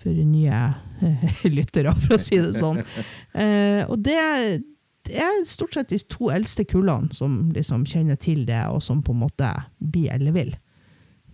for 0.03 0.11
nye 0.11 0.75
lyttere, 1.57 1.95
for 2.03 2.17
å 2.19 2.21
si 2.21 2.41
det 2.43 2.57
sånn. 2.59 2.83
Eh, 3.37 3.85
og 3.87 3.99
det, 4.03 4.17
det 5.07 5.21
er 5.23 5.41
stort 5.49 5.77
sett 5.77 5.93
de 5.93 5.99
to 6.11 6.31
eldste 6.35 6.67
kullene 6.69 7.15
som 7.15 7.39
liksom 7.55 7.87
kjenner 7.89 8.19
til 8.21 8.45
det, 8.49 8.65
og 8.73 8.83
som 8.85 9.03
på 9.05 9.15
en 9.15 9.23
måte 9.25 9.53
blir 9.79 10.13
ellevill 10.15 10.55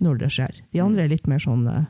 når 0.02 0.22
det 0.22 0.30
skjer. 0.34 0.62
De 0.74 0.82
andre 0.82 1.04
er 1.04 1.12
litt 1.12 1.28
mer 1.30 1.42
sånn 1.42 1.64
eh, 1.70 1.84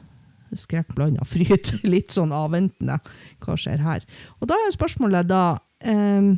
skrekkblanda 0.59 1.25
fryd. 1.29 1.73
Litt 1.95 2.13
sånn 2.15 2.33
avventende. 2.37 2.99
Hva 3.43 3.57
skjer 3.59 3.83
her? 3.83 4.07
Og 4.41 4.51
da 4.51 4.59
er 4.61 4.75
spørsmålet 4.75 5.31
da 5.31 5.45
eh, 5.81 6.33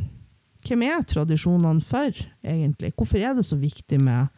Hvem 0.64 0.80
er 0.86 1.02
tradisjonene 1.04 1.84
for, 1.84 2.16
egentlig? 2.40 2.94
Hvorfor 2.96 3.20
er 3.20 3.34
det 3.36 3.42
så 3.44 3.58
viktig 3.60 3.98
med 4.00 4.30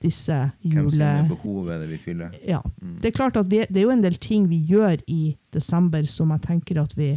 disse 0.00 0.32
Hvem 0.62 0.86
jule... 0.86 0.94
sine 0.94 1.26
behov 1.28 1.68
er 1.68 1.82
det 1.82 1.90
vi 1.90 1.98
fyller? 2.00 2.36
Ja. 2.48 2.62
Mm. 2.80 2.94
Det 3.02 3.10
er 3.10 3.16
klart 3.18 3.36
at 3.36 3.50
vi, 3.50 3.60
det 3.68 3.82
er 3.82 3.84
jo 3.84 3.92
en 3.92 4.04
del 4.04 4.16
ting 4.16 4.46
vi 4.48 4.62
gjør 4.70 5.02
i 5.04 5.34
desember 5.52 6.08
som 6.08 6.32
jeg 6.32 6.46
tenker 6.46 6.80
at 6.80 6.96
vi, 6.96 7.10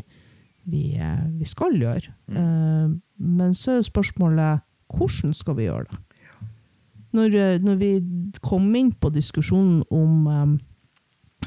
vi, 0.66 0.96
eh, 0.98 1.24
vi 1.40 1.46
skal 1.46 1.74
gjøre. 1.80 2.14
Mm. 2.28 2.38
Eh, 2.38 2.90
men 3.20 3.54
så 3.54 3.72
er 3.72 3.80
jo 3.82 3.90
spørsmålet 3.92 4.62
hvordan 4.90 5.34
skal 5.38 5.56
vi 5.60 5.68
gjøre 5.70 5.86
det? 5.92 6.00
Når, 7.14 7.36
eh, 7.36 7.60
når 7.66 7.78
vi 7.82 7.92
kom 8.46 8.68
inn 8.76 8.92
på 8.94 9.10
diskusjonen 9.14 9.84
om, 9.90 10.28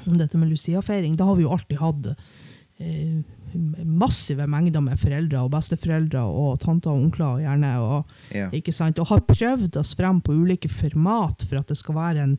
om 0.07 0.17
dette 0.19 0.39
med 0.39 0.51
Lucia-feiring, 0.51 1.15
da 1.17 1.25
har 1.29 1.37
vi 1.39 1.45
jo 1.45 1.53
alltid 1.55 1.79
hatt 1.79 2.09
eh, 2.83 3.21
massive 3.85 4.47
mengder 4.49 4.81
med 4.83 4.99
foreldre 4.99 5.43
og 5.45 5.51
besteforeldre 5.53 6.23
og 6.25 6.59
tanter 6.63 6.91
og 6.91 7.03
onkler 7.05 7.43
gjerne. 7.45 7.73
og 7.81 8.07
Ja. 8.35 8.49
ikke 8.51 8.73
sant? 8.73 8.99
Og 8.99 9.07
har 9.09 9.21
prøvd 9.21 9.77
oss 9.77 9.95
frem 9.95 10.21
på 10.21 10.33
ulike 10.33 10.69
format 10.73 11.43
for 11.47 11.59
at 11.59 11.69
det 11.69 11.77
skal 11.79 11.95
være 11.95 12.23
en, 12.25 12.39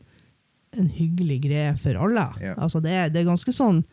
en 0.74 0.90
hyggelig 0.90 1.42
greie 1.44 1.76
for 1.78 1.94
alle. 1.96 2.28
Ja. 2.42 2.56
Altså 2.58 2.82
det, 2.82 3.14
det 3.14 3.22
er 3.22 3.30
ganske 3.30 3.54
sånn 3.54 3.84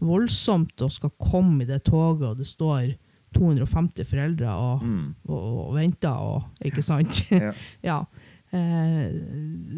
voldsomt 0.00 0.76
å 0.84 0.88
skal 0.90 1.10
komme 1.18 1.62
i 1.64 1.68
det 1.68 1.82
toget, 1.84 2.28
og 2.30 2.38
det 2.38 2.46
står 2.46 2.94
250 3.34 4.04
foreldre 4.08 4.48
og, 4.56 4.82
Mm. 4.82 5.14
og, 5.28 5.68
og 5.68 5.74
venter, 5.74 6.16
og, 6.16 6.42
ikke 6.64 6.82
sant? 6.82 7.22
Ja. 7.30 7.52
ja. 7.90 7.98
Eh, 8.50 9.12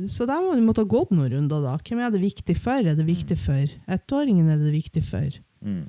så 0.06 0.26
der 0.30 0.40
må 0.44 0.54
vi 0.54 0.62
måtte 0.62 0.84
ha 0.84 0.86
gått 0.86 1.10
noen 1.10 1.32
runder, 1.32 1.60
da. 1.64 1.72
Hvem 1.82 1.98
er 2.06 2.10
det 2.14 2.20
viktig 2.22 2.54
for? 2.56 2.78
Er 2.86 2.94
det 2.94 3.06
viktig 3.08 3.36
for 3.40 3.66
ettåringen, 3.90 4.46
eller 4.46 4.62
er 4.62 4.70
det 4.70 4.76
viktig 4.82 5.02
for 5.04 5.40
Mm. 5.64 5.88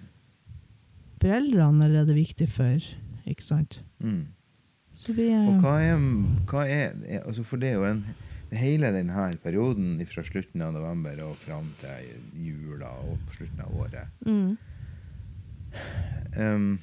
foreldrene, 1.22 1.86
eller 1.86 2.02
er 2.02 2.06
det 2.10 2.16
viktig 2.18 2.50
for 2.50 2.82
Ikke 3.30 3.46
sant? 3.46 3.80
Mm. 4.02 4.26
Så 4.98 5.14
vi 5.16 5.30
Og 5.30 5.54
eh, 5.54 5.62
hva 5.62 5.76
er, 5.80 6.02
hva 6.50 6.64
er- 6.68 7.22
altså 7.28 7.46
For 7.46 7.58
det 7.62 7.70
er 7.70 7.74
jo 7.78 7.86
en 7.86 8.02
Hele 8.52 8.90
denne 8.92 9.30
perioden 9.44 9.94
fra 10.10 10.24
slutten 10.28 10.62
av 10.66 10.74
november 10.76 11.22
og 11.24 11.38
fram 11.40 11.70
til 11.80 12.10
jula 12.36 12.90
og 13.06 13.18
på 13.30 13.38
slutten 13.38 13.62
av 13.64 13.78
året 13.80 14.26
mm, 14.28 14.58
um, 16.38 16.80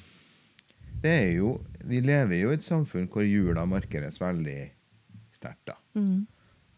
Det 1.03 1.11
er 1.13 1.31
jo 1.37 1.51
Vi 1.85 2.01
lever 2.01 2.41
jo 2.41 2.49
i 2.51 2.57
et 2.57 2.65
samfunn 2.65 3.05
hvor 3.11 3.25
jula 3.27 3.65
markeres 3.69 4.17
veldig 4.21 4.59
sterkt. 5.37 5.69
mm, 5.95 6.25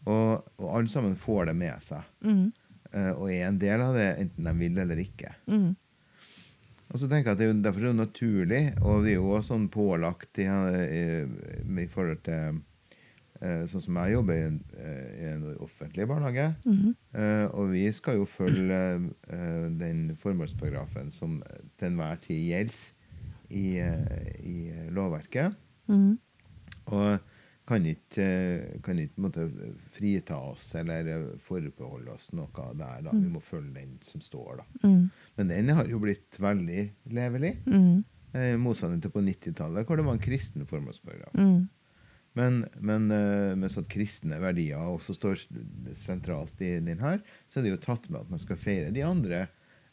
Og, 0.05 0.43
og 0.59 0.67
alle 0.77 0.89
sammen 0.91 1.15
får 1.17 1.45
det 1.51 1.55
med 1.61 1.87
seg. 1.87 2.03
mm, 2.21 2.49
Uh, 2.91 3.13
og 3.15 3.29
er 3.31 3.45
en 3.47 3.55
del 3.55 3.79
av 3.79 3.93
det 3.95 4.09
enten 4.19 4.43
de 4.49 4.51
vil 4.59 4.77
eller 4.83 4.99
ikke. 4.99 5.29
mm. 5.47 5.69
Og 6.91 6.99
så 6.99 7.07
tenker 7.07 7.29
jeg 7.29 7.37
at 7.37 7.39
det 7.39 7.45
er 7.45 7.51
jo, 7.53 7.61
Derfor 7.63 7.79
er 7.85 7.93
det 7.93 7.95
naturlig, 8.01 8.59
og 8.83 9.05
vi 9.05 9.13
er 9.13 9.15
jo 9.15 9.29
også 9.31 9.53
sånn 9.53 9.69
pålagt 9.71 10.41
i, 10.43 10.47
i, 10.49 11.05
i 11.79 11.85
forhold 11.87 12.19
til 12.25 12.33
eh, 12.35 12.57
Sånn 13.41 13.81
som 13.81 13.95
jeg 13.97 14.13
jobber 14.13 14.33
i 14.37 14.41
en, 14.47 14.63
eh, 14.77 15.11
i 15.21 15.25
en 15.33 15.43
offentlig 15.59 16.07
barnehage, 16.07 16.55
Mhm. 16.65 16.95
eh, 17.15 17.45
og 17.55 17.71
vi 17.71 17.91
skal 17.91 18.15
jo 18.19 18.25
følge 18.25 19.09
eh, 19.29 19.69
den 19.81 20.15
formålsparagrafen 20.21 21.11
som 21.11 21.41
til 21.77 21.87
enhver 21.89 22.19
tid 22.21 22.41
gjelder 22.51 22.81
i, 23.49 23.77
eh, 23.79 24.39
i 24.45 24.89
lovverket. 24.91 25.55
Mhm. 25.89 26.17
Og 26.87 27.19
kan 27.67 27.85
ikke, 27.85 28.17
eh, 28.23 28.79
kan 28.83 28.97
ikke 28.99 29.17
måtte, 29.21 29.45
frita 29.95 30.35
oss 30.35 30.73
eller 30.75 31.07
eh, 31.07 31.25
forbeholde 31.39 32.09
oss 32.11 32.31
noe 32.33 32.47
der. 32.77 33.01
da. 33.03 33.11
Vi 33.11 33.29
må 33.29 33.41
følge 33.41 33.73
den 33.73 33.97
som 34.01 34.21
står. 34.21 34.57
da. 34.57 34.63
Mm. 34.87 35.09
Men 35.37 35.47
den 35.47 35.69
har 35.69 35.85
jo 35.87 35.99
blitt 35.99 36.37
veldig 36.39 36.91
levelig. 37.09 37.57
Mm. 37.65 38.03
Eh, 38.33 38.55
motsatt 38.57 39.01
til 39.01 39.11
på 39.11 39.21
90-tallet, 39.21 39.85
hvor 39.85 39.95
det 39.97 40.05
var 40.05 40.13
en 40.13 40.19
kristen 40.19 40.65
formålsparagraf. 40.65 41.33
Mhm. 41.33 41.69
Men, 42.37 42.61
men 42.79 43.09
eh, 43.11 43.53
mens 43.59 43.75
at 43.79 43.89
kristne 43.91 44.37
verdier 44.39 44.79
også 44.79 45.15
står 45.17 45.41
sentralt 45.99 46.61
i 46.63 46.77
den 46.79 47.01
her, 47.03 47.19
så 47.51 47.59
er 47.59 47.65
det 47.65 47.73
jo 47.73 47.81
tatt 47.83 48.07
med 48.09 48.21
at 48.23 48.31
man 48.31 48.41
skal 48.41 48.59
feire 48.59 48.93
de 48.95 49.03
andre 49.03 49.41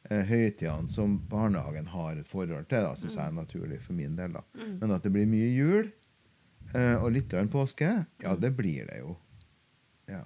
eh, 0.06 0.22
høytidene 0.28 0.90
som 0.92 1.18
barnehagen 1.30 1.90
har 1.90 2.18
et 2.20 2.30
forhold 2.30 2.68
til. 2.70 2.86
da, 2.86 2.94
Syns 2.98 3.18
jeg 3.18 3.24
er 3.26 3.38
naturlig 3.40 3.80
for 3.82 3.98
min 3.98 4.14
del. 4.18 4.38
da. 4.38 4.44
Men 4.78 4.94
at 4.94 5.06
det 5.06 5.14
blir 5.14 5.26
mye 5.30 5.50
jul 5.50 5.90
eh, 6.74 6.94
og 6.94 7.10
litt 7.16 7.30
grann 7.32 7.50
påske, 7.50 7.90
ja, 8.22 8.36
det 8.38 8.54
blir 8.58 8.86
det 8.90 9.02
jo. 9.02 9.16
Ja. 10.08 10.22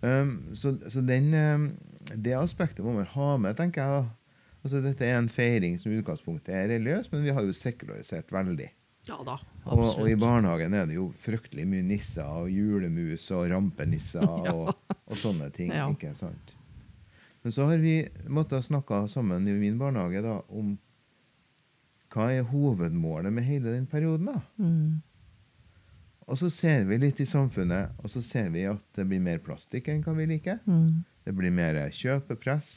Um, 0.00 0.54
så 0.54 0.76
så 0.90 1.00
den, 1.02 1.32
um, 1.34 1.70
det 2.14 2.36
aspektet 2.38 2.84
må 2.86 2.92
man 2.94 3.08
ha 3.14 3.36
med, 3.40 3.56
tenker 3.58 3.82
jeg. 3.82 4.02
da. 4.02 4.18
Altså, 4.62 4.82
dette 4.82 5.06
er 5.06 5.16
en 5.18 5.30
feiring 5.30 5.78
som 5.78 5.92
i 5.92 5.98
utgangspunktet 6.00 6.54
er 6.54 6.68
religiøs, 6.72 7.10
men 7.12 7.24
vi 7.24 7.34
har 7.34 7.46
jo 7.46 7.54
sekularisert 7.54 8.30
veldig. 8.34 8.68
Ja 9.08 9.16
da, 9.24 9.38
Og, 9.64 9.84
og 10.02 10.08
i 10.10 10.16
barnehagen 10.18 10.74
er 10.76 10.88
det 10.88 10.98
jo 10.98 11.08
fryktelig 11.24 11.64
mye 11.68 11.84
nisser 11.86 12.26
og 12.26 12.50
julemus 12.52 13.24
og 13.36 13.46
rampenisser 13.52 14.24
og, 14.54 14.72
og 15.06 15.16
sånne 15.20 15.48
ting. 15.54 15.72
Ja. 15.72 15.88
ikke 15.92 16.12
sant? 16.16 16.54
Men 17.44 17.54
så 17.54 17.68
har 17.70 17.80
vi 17.80 18.02
måttet 18.28 18.66
snakke 18.66 19.06
sammen 19.08 19.46
i 19.48 19.54
min 19.56 19.78
barnehage 19.80 20.20
da, 20.24 20.38
om 20.48 20.74
hva 22.12 22.30
er 22.32 22.48
hovedmålet 22.48 23.32
med 23.32 23.46
hele 23.46 23.76
den 23.76 23.86
perioden. 23.88 24.32
da? 24.32 24.40
Mm. 24.56 24.98
Og 26.28 26.36
så 26.40 26.50
ser 26.52 26.84
vi 26.88 26.98
litt 27.00 27.20
i 27.24 27.28
samfunnet, 27.28 27.94
og 28.02 28.12
så 28.12 28.20
ser 28.24 28.50
vi 28.52 28.66
at 28.68 28.82
det 28.96 29.06
blir 29.08 29.22
mer 29.24 29.40
plastikk 29.44 29.88
enn 29.88 30.02
hva 30.04 30.12
vi 30.18 30.26
liker. 30.28 30.60
Mm. 30.68 31.04
Det 31.24 31.34
blir 31.36 31.54
mer 31.54 31.78
kjøpepress 31.94 32.72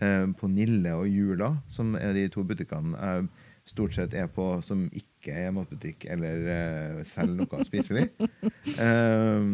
eh, 0.00 0.24
på 0.36 0.48
Nille 0.52 0.94
og 0.96 1.08
Jula, 1.08 1.50
som 1.68 1.92
er 1.98 2.16
de 2.16 2.28
to 2.32 2.44
butikkene 2.46 2.96
jeg 2.96 3.28
stort 3.66 3.94
sett 3.96 4.14
er 4.14 4.28
på 4.30 4.44
som 4.62 4.84
ikke 4.94 5.34
er 5.34 5.50
matbutikk 5.56 6.04
eller 6.14 6.44
uh, 6.46 7.04
selger 7.10 7.40
noe 7.42 7.64
spiselig. 7.66 8.04
Eh, 8.78 9.46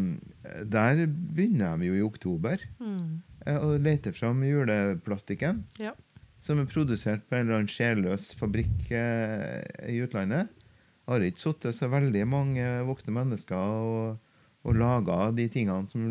der 0.68 1.02
begynner 1.08 1.78
de 1.80 1.88
jo 1.90 1.94
i 1.98 2.04
oktober 2.06 2.58
Mhm. 2.80 3.22
eh, 3.46 3.56
å 3.58 3.78
lete 3.80 4.12
fram 4.12 4.42
juleplastikken, 4.44 5.64
Ja. 5.78 5.92
som 6.40 6.58
er 6.60 6.66
produsert 6.66 7.24
på 7.28 7.36
en 7.36 7.46
eller 7.46 7.60
annen 7.60 7.68
sjelløs 7.72 8.34
fabrikk 8.38 8.90
eh, 8.90 9.62
i 9.88 10.00
utlandet. 10.04 10.48
Har 11.08 11.20
ikke 11.20 11.40
sittet 11.40 11.74
så 11.74 11.88
veldig 11.90 12.26
mange 12.28 12.62
voksne 12.86 13.12
mennesker 13.12 13.56
og, 13.56 14.18
og 14.64 14.74
laga 14.76 15.32
de 15.34 15.48
tingene 15.48 15.88
som, 15.88 16.04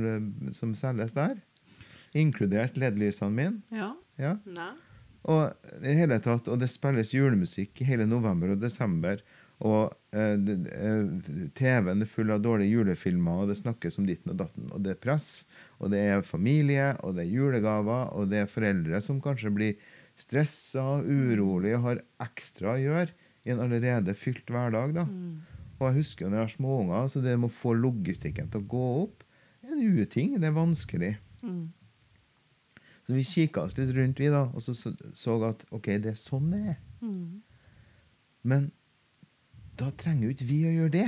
som 0.52 0.74
selges 0.76 1.14
der. 1.14 1.38
Inkludert 2.14 2.76
LED-lysene 2.76 3.32
mine. 3.32 3.62
Ja. 3.72 3.94
Ja. 4.20 4.34
Nei. 4.46 4.74
Og, 5.30 5.70
i 5.86 5.94
hele 6.00 6.18
tatt, 6.24 6.48
og 6.50 6.58
det 6.62 6.72
spilles 6.72 7.14
julemusikk 7.14 7.84
i 7.84 7.88
hele 7.92 8.08
november 8.10 8.56
og 8.56 8.62
desember. 8.64 9.22
Og 9.62 9.92
eh, 10.18 10.34
eh, 10.34 11.50
TV-en 11.54 12.02
er 12.02 12.10
full 12.10 12.34
av 12.34 12.42
dårlige 12.42 12.74
julefilmer, 12.74 13.44
og 13.44 13.52
det 13.52 13.60
snakkes 13.60 14.00
om 14.02 14.08
ditten 14.10 14.34
og 14.34 14.40
datten. 14.40 14.72
Og 14.74 14.82
det 14.82 14.96
er 14.96 15.02
press, 15.04 15.30
og 15.78 15.94
det 15.94 16.02
er 16.02 16.26
familie, 16.26 16.96
og 17.06 17.18
det 17.18 17.28
er 17.28 17.36
julegaver, 17.36 18.10
og 18.18 18.32
det 18.32 18.42
er 18.42 18.50
foreldre 18.50 19.02
som 19.06 19.22
kanskje 19.22 19.54
blir 19.54 19.92
stressa, 20.20 20.84
urolige 21.06 21.78
og 21.78 21.86
har 21.86 22.02
ekstra 22.26 22.74
å 22.74 22.82
gjøre 22.82 23.14
i 23.46 23.54
en 23.54 23.62
allerede 23.64 24.16
fylt 24.18 24.50
hverdag. 24.50 24.96
da. 24.98 25.06
Og 25.78 25.88
jeg 25.88 25.98
husker 26.02 26.30
når 26.30 26.38
jeg 26.42 26.48
har 26.48 26.56
småunger, 26.56 27.08
så 27.10 27.22
det 27.22 27.38
med 27.38 27.50
å 27.50 27.60
få 27.62 27.76
logistikken 27.78 28.50
til 28.54 28.62
å 28.62 28.70
gå 28.70 28.88
opp, 29.04 29.24
er 29.62 29.78
en 29.78 30.02
uting. 30.02 30.36
Det 30.42 30.50
er 30.50 30.58
vanskelig. 30.58 31.14
Mhm. 31.46 31.70
Så 33.12 33.16
vi 33.18 33.24
kikka 33.28 33.66
oss 33.66 33.74
litt 33.76 33.90
rundt, 33.92 34.20
vi 34.24 34.30
da, 34.32 34.46
og 34.56 34.62
så 34.64 34.72
så, 34.72 35.34
at 35.44 35.66
OK, 35.76 35.90
det 36.00 36.14
er 36.14 36.16
sånn 36.16 36.46
det 36.54 36.60
er. 36.64 36.78
Mm. 37.04 37.42
Men 38.48 38.70
da 39.76 39.90
trenger 40.00 40.30
jo 40.30 40.32
ikke 40.32 40.48
vi 40.48 40.60
å 40.64 40.72
gjøre 40.72 40.94
det. 40.94 41.08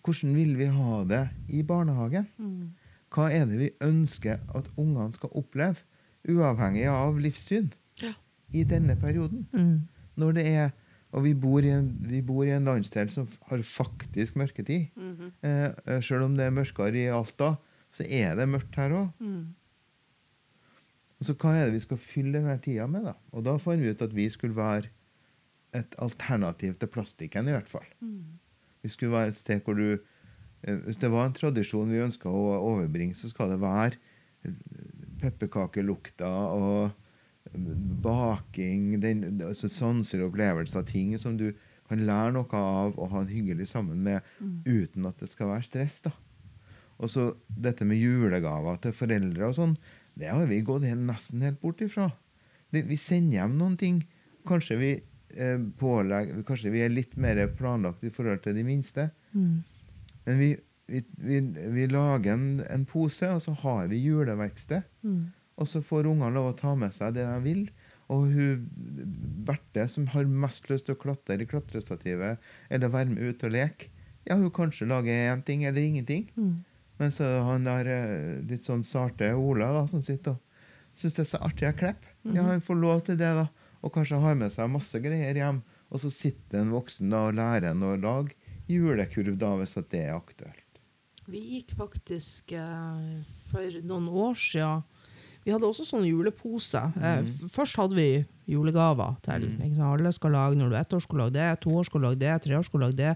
Hvordan 0.00 0.32
vil 0.38 0.54
vi 0.56 0.68
ha 0.72 1.02
det 1.10 1.20
i 1.52 1.60
barnehagen? 1.68 2.24
Mm. 2.40 2.70
Hva 3.12 3.26
er 3.36 3.44
det 3.50 3.58
vi 3.60 3.68
ønsker 3.84 4.40
at 4.56 4.70
ungene 4.80 5.12
skal 5.12 5.36
oppleve, 5.36 5.84
uavhengig 6.24 6.86
av 6.88 7.20
livssyn, 7.20 7.68
Ja. 8.00 8.14
i 8.48 8.64
denne 8.64 8.96
perioden? 8.96 9.44
Mm. 9.52 9.82
Når 10.16 10.32
det 10.40 10.46
er 10.54 10.70
Og 11.14 11.22
vi 11.22 11.34
bor 11.34 11.62
i 11.62 11.68
en, 11.70 11.92
vi 12.08 12.22
bor 12.26 12.42
i 12.42 12.50
en 12.50 12.64
landsdel 12.64 13.10
som 13.10 13.28
har 13.46 13.60
faktisk 13.62 14.34
mørketid. 14.36 14.88
Mm 14.96 15.12
-hmm. 15.14 15.30
eh, 15.86 16.02
Selv 16.02 16.22
om 16.24 16.36
det 16.36 16.46
er 16.46 16.50
mørkere 16.50 16.96
i 16.96 17.06
Alta, 17.06 17.54
så 17.90 18.04
er 18.08 18.34
det 18.34 18.48
mørkt 18.48 18.74
her 18.74 18.90
òg. 18.90 19.08
Og 21.24 21.30
så 21.30 21.36
hva 21.40 21.54
er 21.56 21.70
det 21.70 21.78
vi 21.78 21.84
skal 21.86 22.00
fylle 22.04 22.36
denne 22.36 22.58
tida 22.60 22.84
med, 22.90 23.06
da? 23.08 23.14
Og 23.32 23.46
da 23.46 23.54
fant 23.56 23.80
vi 23.80 23.94
ut 23.94 24.02
at 24.04 24.12
vi 24.12 24.26
skulle 24.28 24.56
være 24.58 24.90
et 25.74 25.94
alternativ 26.04 26.74
til 26.76 26.90
plastikken, 26.92 27.48
i 27.48 27.54
hvert 27.54 27.70
fall. 27.70 27.86
Mm. 28.04 28.36
Vi 28.84 28.90
skulle 28.92 29.14
være 29.14 29.32
et 29.32 29.38
sted 29.40 29.62
hvor 29.64 29.78
du 29.78 29.86
eh, 29.96 30.76
Hvis 30.84 31.00
det 31.00 31.08
var 31.10 31.24
en 31.26 31.32
tradisjon 31.32 31.88
vi 31.88 32.02
ønska 32.04 32.28
å 32.28 32.58
overbringe, 32.58 33.16
så 33.16 33.32
skal 33.32 33.54
det 33.54 33.62
være 33.62 33.96
eh, 34.44 34.52
pepperkakelukta 35.22 36.28
og 36.28 36.92
baking, 38.04 39.00
den, 39.00 39.24
altså 39.48 39.68
sanser 39.72 40.20
og 40.20 40.34
opplevelser 40.34 40.82
av 40.82 40.86
ting 40.92 41.16
som 41.20 41.40
du 41.40 41.50
kan 41.88 42.04
lære 42.04 42.36
noe 42.36 42.60
av 42.60 43.00
og 43.00 43.10
ha 43.12 43.24
det 43.24 43.32
hyggelig 43.32 43.70
sammen 43.72 44.04
med, 44.04 44.24
uten 44.68 45.08
at 45.08 45.20
det 45.20 45.32
skal 45.32 45.54
være 45.54 45.66
stress. 45.72 46.02
da. 46.04 46.12
Og 47.00 47.10
så 47.10 47.30
dette 47.48 47.84
med 47.88 48.00
julegaver 48.00 48.76
til 48.84 48.96
foreldre 48.96 49.48
og 49.48 49.56
sånn, 49.56 49.76
det 50.14 50.30
har 50.30 50.46
vi 50.46 50.60
gått 50.66 50.82
nesten 50.82 51.42
helt 51.42 51.60
bort 51.60 51.80
ifra. 51.84 52.10
Det, 52.70 52.84
vi 52.86 52.98
sender 52.98 53.40
hjem 53.40 53.56
noen 53.58 53.76
ting. 53.78 54.02
Kanskje 54.46 54.76
vi, 54.78 54.90
eh, 55.34 55.58
pålegger, 55.78 56.42
kanskje 56.46 56.72
vi 56.74 56.84
er 56.84 56.92
litt 56.92 57.16
mer 57.16 57.40
planlagt 57.58 58.04
i 58.04 58.12
forhold 58.14 58.42
til 58.44 58.54
de 58.54 58.64
minste. 58.66 59.08
Mm. 59.32 59.62
Men 60.26 60.38
vi, 60.38 60.50
vi, 60.86 61.40
vi, 61.74 61.86
lager 61.90 62.34
en, 62.34 62.60
en 62.70 62.84
pose, 62.86 63.30
og 63.30 63.42
så 63.42 63.56
har 63.64 63.88
vi 63.92 64.02
juleverksted. 64.04 64.86
Mm. 65.02 65.32
Og 65.54 65.70
så 65.70 65.82
får 65.82 66.10
ungene 66.10 66.34
lov 66.34 66.52
å 66.52 66.58
ta 66.58 66.74
med 66.78 66.94
seg 66.96 67.14
det 67.16 67.26
de 67.26 67.40
vil. 67.44 67.66
Og 68.12 68.28
hun 68.34 68.64
Berthe, 69.46 69.86
som 69.88 70.06
har 70.12 70.28
mest 70.28 70.68
lyst 70.70 70.88
til 70.88 70.96
å 70.96 71.00
klatre 71.00 71.40
i 71.40 71.48
klatrestativet 71.48 72.42
eller 72.68 72.92
være 72.92 73.14
med 73.14 73.30
ut 73.30 73.44
og 73.46 73.54
leke, 73.54 73.90
ja, 74.24 74.36
hun 74.40 74.52
kanskje 74.54 74.88
lager 74.88 75.32
én 75.32 75.42
ting 75.44 75.66
eller 75.68 75.82
ingenting. 75.82 76.30
Mhm. 76.36 76.62
Men 77.00 77.12
så 77.14 77.26
han 77.48 77.66
der 77.66 77.90
eh, 77.90 78.40
litt 78.46 78.66
sånn 78.66 78.84
sarte 78.86 79.32
Ola 79.34 79.72
da, 79.74 79.84
som 79.90 80.02
sitter 80.04 80.36
og 80.36 80.98
syns 80.98 81.16
det 81.16 81.24
er 81.24 81.30
så 81.32 81.42
artig 81.42 81.68
å 81.68 81.76
klippe. 81.76 82.12
Ja, 82.30 82.44
han 82.46 82.62
får 82.62 82.78
lov 82.78 83.04
til 83.08 83.18
det, 83.18 83.30
da. 83.34 83.48
Og 83.84 83.92
kanskje 83.92 84.20
har 84.22 84.36
med 84.38 84.52
seg 84.54 84.70
masse 84.72 85.00
greier 85.02 85.36
hjem. 85.36 85.60
Og 85.90 86.00
så 86.02 86.10
sitter 86.12 86.62
en 86.62 86.72
voksen 86.74 87.10
da 87.12 87.26
og 87.28 87.36
lærer 87.36 87.72
en 87.72 87.82
å 87.84 87.96
lage 88.00 88.36
julekurv, 88.70 89.36
da, 89.40 89.52
hvis 89.60 89.76
det 89.90 90.04
er 90.06 90.14
aktuelt. 90.14 90.60
Vi 91.26 91.40
gikk 91.56 91.74
faktisk 91.78 92.52
eh, 92.56 93.24
for 93.50 93.80
noen 93.88 94.08
år 94.08 94.38
siden 94.38 94.84
Vi 95.44 95.52
hadde 95.52 95.68
også 95.68 95.84
sånne 95.84 96.08
juleposer. 96.08 96.92
Mm. 96.96 97.50
først 97.52 97.76
hadde 97.76 97.98
vi 97.98 98.08
julegaver 98.48 99.18
til. 99.24 99.48
Sant? 99.58 99.82
Alle 99.88 100.12
skal 100.16 100.32
lage 100.36 100.56
når 100.60 100.72
du 100.72 100.78
ett 100.78 100.96
år 100.96 101.04
skal 101.04 101.20
lage 101.24 101.36
det, 101.36 101.50
to 101.64 101.74
år 101.76 101.88
skal 101.88 102.06
lage 102.06 102.20
det, 102.22 102.32
tre 102.46 102.56
år 102.58 102.64
skal 102.64 102.86
lage 102.86 102.98
det. 103.00 103.12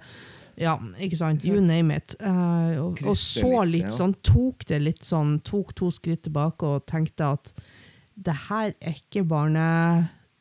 Ja, 0.59 0.75
ikke 0.99 1.17
sant? 1.17 1.45
You 1.47 1.61
name 1.63 1.97
it. 1.97 2.17
Uh, 2.21 2.75
og, 2.83 3.03
og 3.07 3.17
så 3.17 3.63
litt 3.69 3.93
sånn, 3.95 4.17
tok 4.27 4.67
det 4.69 4.81
litt 4.83 5.07
sånn, 5.07 5.37
tok 5.47 5.71
to 5.79 5.93
skritt 5.95 6.25
tilbake 6.27 6.67
og 6.67 6.87
tenkte 6.91 7.33
at 7.39 7.53
det 8.19 8.35
her 8.49 8.73
er 8.81 8.99
ikke 8.99 9.23
barne... 9.29 9.67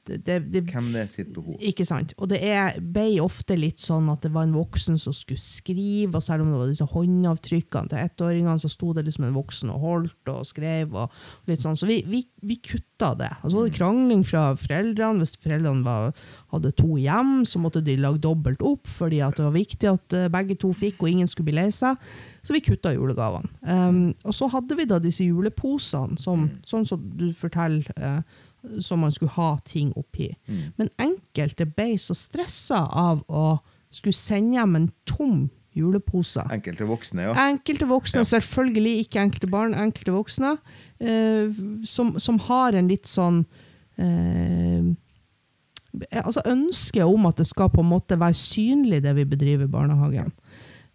Det, 0.08 0.38
det, 0.54 0.64
Hvem 0.72 0.92
det 0.94 1.04
er 1.04 1.12
sitt 1.12 1.32
behov. 1.36 1.58
ikke 1.60 1.86
sant? 1.88 2.14
Og 2.18 2.32
det 2.32 2.40
er, 2.46 2.80
ble 2.82 3.20
ofte 3.24 3.58
litt 3.60 3.84
sånn 3.84 4.10
at 4.14 4.24
det 4.26 4.32
var 4.36 4.48
en 4.48 4.56
voksen 4.58 5.00
som 5.02 5.16
skulle 5.16 5.42
skrive, 5.42 6.16
og 6.16 6.24
selv 6.24 6.46
om 6.46 6.54
det 6.54 6.62
var 6.62 6.72
disse 6.72 6.88
håndavtrykkene 6.94 7.92
til 7.92 8.04
ettåringene, 8.04 8.58
så 8.62 8.72
sto 8.72 8.94
det 8.96 9.06
liksom 9.08 9.28
en 9.28 9.38
voksen 9.38 9.74
og 9.74 9.84
holdt 9.84 10.34
og 10.34 10.48
skrev. 10.48 10.96
og 10.96 11.12
litt 11.48 11.64
sånn. 11.64 11.78
Så 11.80 11.88
vi, 11.90 12.00
vi, 12.08 12.24
vi 12.46 12.58
kutta 12.64 13.14
det. 13.18 13.30
Og 13.42 13.52
så 13.52 13.58
var 13.58 13.68
det 13.68 13.78
krangling 13.78 14.24
fra 14.28 14.44
foreldrene. 14.60 15.24
Hvis 15.24 15.38
foreldrene 15.44 15.86
var, 15.86 16.16
hadde 16.54 16.74
to 16.80 16.98
hjem, 17.02 17.42
så 17.48 17.62
måtte 17.62 17.84
de 17.86 17.98
lage 18.00 18.24
dobbelt 18.24 18.64
opp, 18.66 18.88
fordi 18.90 19.22
det 19.22 19.44
var 19.44 19.56
viktig 19.56 19.92
at 19.92 20.18
eh, 20.18 20.32
begge 20.34 20.58
to 20.60 20.74
fikk, 20.76 21.02
og 21.02 21.12
ingen 21.12 21.30
skulle 21.30 21.52
bli 21.52 21.60
lei 21.60 21.70
seg. 21.76 22.00
Så 22.48 22.56
vi 22.56 22.64
kutta 22.64 22.94
julegavene. 22.96 23.50
Um, 23.68 24.14
og 24.24 24.36
så 24.36 24.48
hadde 24.54 24.78
vi 24.80 24.88
da 24.88 25.02
disse 25.04 25.26
juleposene, 25.26 26.16
som, 26.22 26.48
sånn 26.68 26.86
som 26.88 27.02
du 27.20 27.30
forteller, 27.36 27.90
eh, 28.00 28.22
som 28.82 29.00
man 29.00 29.12
skulle 29.12 29.32
ha 29.36 29.58
ting 29.66 29.94
oppi. 29.98 30.32
Men 30.78 30.90
enkelte 31.00 31.66
ble 31.66 31.94
så 32.02 32.16
stressa 32.18 32.84
av 32.92 33.24
å 33.30 33.60
skulle 33.92 34.14
sende 34.18 34.58
hjem 34.58 34.76
en 34.76 34.90
tom 35.06 35.50
julepose. 35.78 36.42
Enkelte 36.52 36.86
voksne, 36.90 37.28
ja. 37.28 37.34
Enkelte 37.48 37.86
voksne, 37.86 38.24
Ja. 38.24 38.30
selvfølgelig 38.40 38.94
ikke 39.06 39.22
enkelte 39.22 39.50
barn, 39.50 39.74
enkelte 39.78 40.12
voksne, 40.16 40.58
eh, 41.00 41.52
som, 41.86 42.16
som 42.20 42.40
har 42.48 42.74
en 42.74 42.88
litt 42.90 43.06
sånn 43.06 43.44
eh, 43.98 44.94
Altså 46.12 46.44
ønsket 46.46 47.08
om 47.08 47.26
at 47.26 47.38
det 47.40 47.48
skal 47.50 47.72
på 47.74 47.82
en 47.82 47.90
måte 47.90 48.18
være 48.20 48.36
synlig, 48.38 49.00
det 49.02 49.16
vi 49.18 49.24
bedriver 49.26 49.66
i 49.66 49.72
barnehagen. 49.72 50.32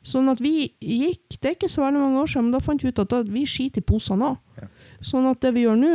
Sånn 0.06 0.28
at 0.30 0.38
vi 0.42 0.68
gikk 0.78 1.38
Det 1.40 1.48
er 1.48 1.54
ikke 1.56 1.70
så 1.70 1.82
veldig 1.82 1.98
mange 2.02 2.20
år 2.22 2.28
siden, 2.30 2.44
men 2.48 2.54
da 2.54 2.60
fant 2.62 2.82
vi 2.84 2.90
ut 2.92 3.00
at 3.02 3.10
da, 3.10 3.22
vi 3.26 3.42
skiter 3.48 3.82
i 3.82 3.86
posene 3.86 4.28
òg. 4.32 4.38
Ja. 4.60 4.68
Sånn 5.02 5.26
at 5.30 5.40
det 5.42 5.54
vi 5.56 5.64
gjør 5.64 5.78
nå, 5.80 5.94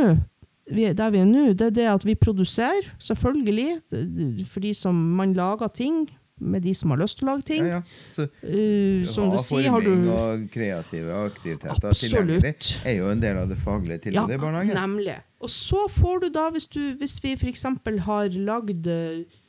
vi, 0.70 0.86
der 0.92 1.10
vi 1.14 1.22
er 1.22 1.28
nå, 1.28 1.44
det 1.58 1.70
er 1.70 1.76
det 1.76 1.88
at 1.90 2.06
vi 2.06 2.14
produserer, 2.18 2.88
selvfølgelig, 3.02 4.46
for 4.52 4.64
de 4.64 4.72
som 4.76 4.94
man 5.18 5.32
lager 5.36 5.68
ting 5.74 6.08
med 6.38 6.62
de 6.62 6.74
som 6.74 6.92
har 6.94 7.00
lyst 7.00 7.18
til 7.18 7.26
å 7.26 7.32
lage 7.32 7.46
ting. 7.50 7.66
ja, 7.66 7.80
ja. 7.80 7.80
Så 8.14 8.26
uh, 8.28 9.08
som 9.10 9.32
du 9.32 9.38
sier, 9.42 9.68
har 9.74 9.84
du 9.84 9.90
og 10.12 10.44
kreative 10.54 11.16
aktiviteter 11.28 11.98
tilgjengelig 11.98 12.52
er 12.86 12.98
jo 13.00 13.10
en 13.12 13.22
del 13.22 13.40
av 13.42 13.50
det 13.50 13.58
faglige 13.62 14.04
tilbudet 14.06 14.38
i 14.38 14.42
barnehagen. 14.42 14.78
nemlig. 14.78 15.18
Og 15.42 15.52
så 15.54 15.84
får 15.92 16.24
du 16.24 16.30
da, 16.34 16.48
hvis, 16.54 16.68
du, 16.70 16.80
hvis 17.00 17.18
vi 17.24 17.34
f.eks. 17.38 17.66
har 18.06 18.38
lagd 18.38 18.88
eh, 18.90 19.42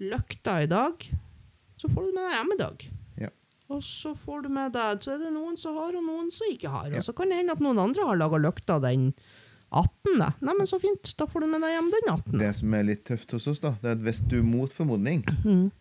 løkta 0.00 0.62
i 0.64 0.70
dag, 0.70 1.08
så 1.78 1.90
får 1.90 2.06
du 2.06 2.14
med 2.14 2.24
deg 2.24 2.36
hjemmedag. 2.36 2.86
Ja. 3.24 3.32
Og 3.68 3.82
så 3.84 4.14
får 4.16 4.46
du 4.46 4.52
med 4.54 4.72
deg, 4.76 5.02
så 5.04 5.16
er 5.16 5.26
det 5.26 5.34
noen 5.34 5.58
som 5.60 5.76
har, 5.76 5.92
og 5.96 6.06
noen 6.06 6.32
som 6.34 6.48
ikke 6.52 6.72
har. 6.72 6.88
Ja. 6.92 7.00
Og 7.00 7.08
så 7.08 7.16
kan 7.16 7.32
det 7.32 7.42
hende 7.42 7.56
at 7.56 7.64
noen 7.64 7.80
andre 7.82 8.08
har 8.08 8.20
laga 8.20 8.40
løkta 8.40 8.80
den 8.84 9.12
18. 9.70 10.18
Nei, 10.40 10.54
men 10.56 10.66
så 10.70 10.78
fint, 10.80 11.10
da 11.18 11.26
får 11.28 11.44
du 11.44 11.46
med 11.52 11.60
deg 11.64 11.74
hjem 11.74 11.90
den 11.92 12.08
18. 12.14 12.38
Det 12.40 12.50
som 12.56 12.74
er 12.78 12.86
litt 12.88 13.02
tøft 13.08 13.32
hos 13.36 13.46
oss, 13.52 13.60
da, 13.60 13.74
det 13.82 13.90
er 13.90 13.96
at 13.98 14.04
hvis 14.06 14.20
du 14.30 14.38
mot 14.42 14.72
formodning 14.72 15.24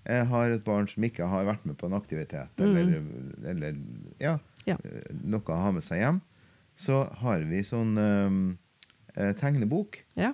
eh, 0.03 0.23
har 0.27 0.51
et 0.51 0.63
barn 0.65 0.87
som 0.91 1.03
ikke 1.07 1.27
har 1.31 1.45
vært 1.47 1.63
med 1.69 1.77
på 1.79 1.87
en 1.87 1.95
aktivitet, 1.97 2.51
eller, 2.59 2.97
eller 3.47 3.77
ja, 4.19 4.37
Ja. 4.67 4.75
noe 5.23 5.39
å 5.55 5.61
ha 5.63 5.71
med 5.71 5.83
seg 5.85 6.01
hjem, 6.03 6.19
så 6.77 7.05
har 7.21 7.39
vi 7.47 7.63
sånn 7.65 7.95
eh, 9.15 9.31
tegnebok. 9.39 10.01
Ja. 10.19 10.33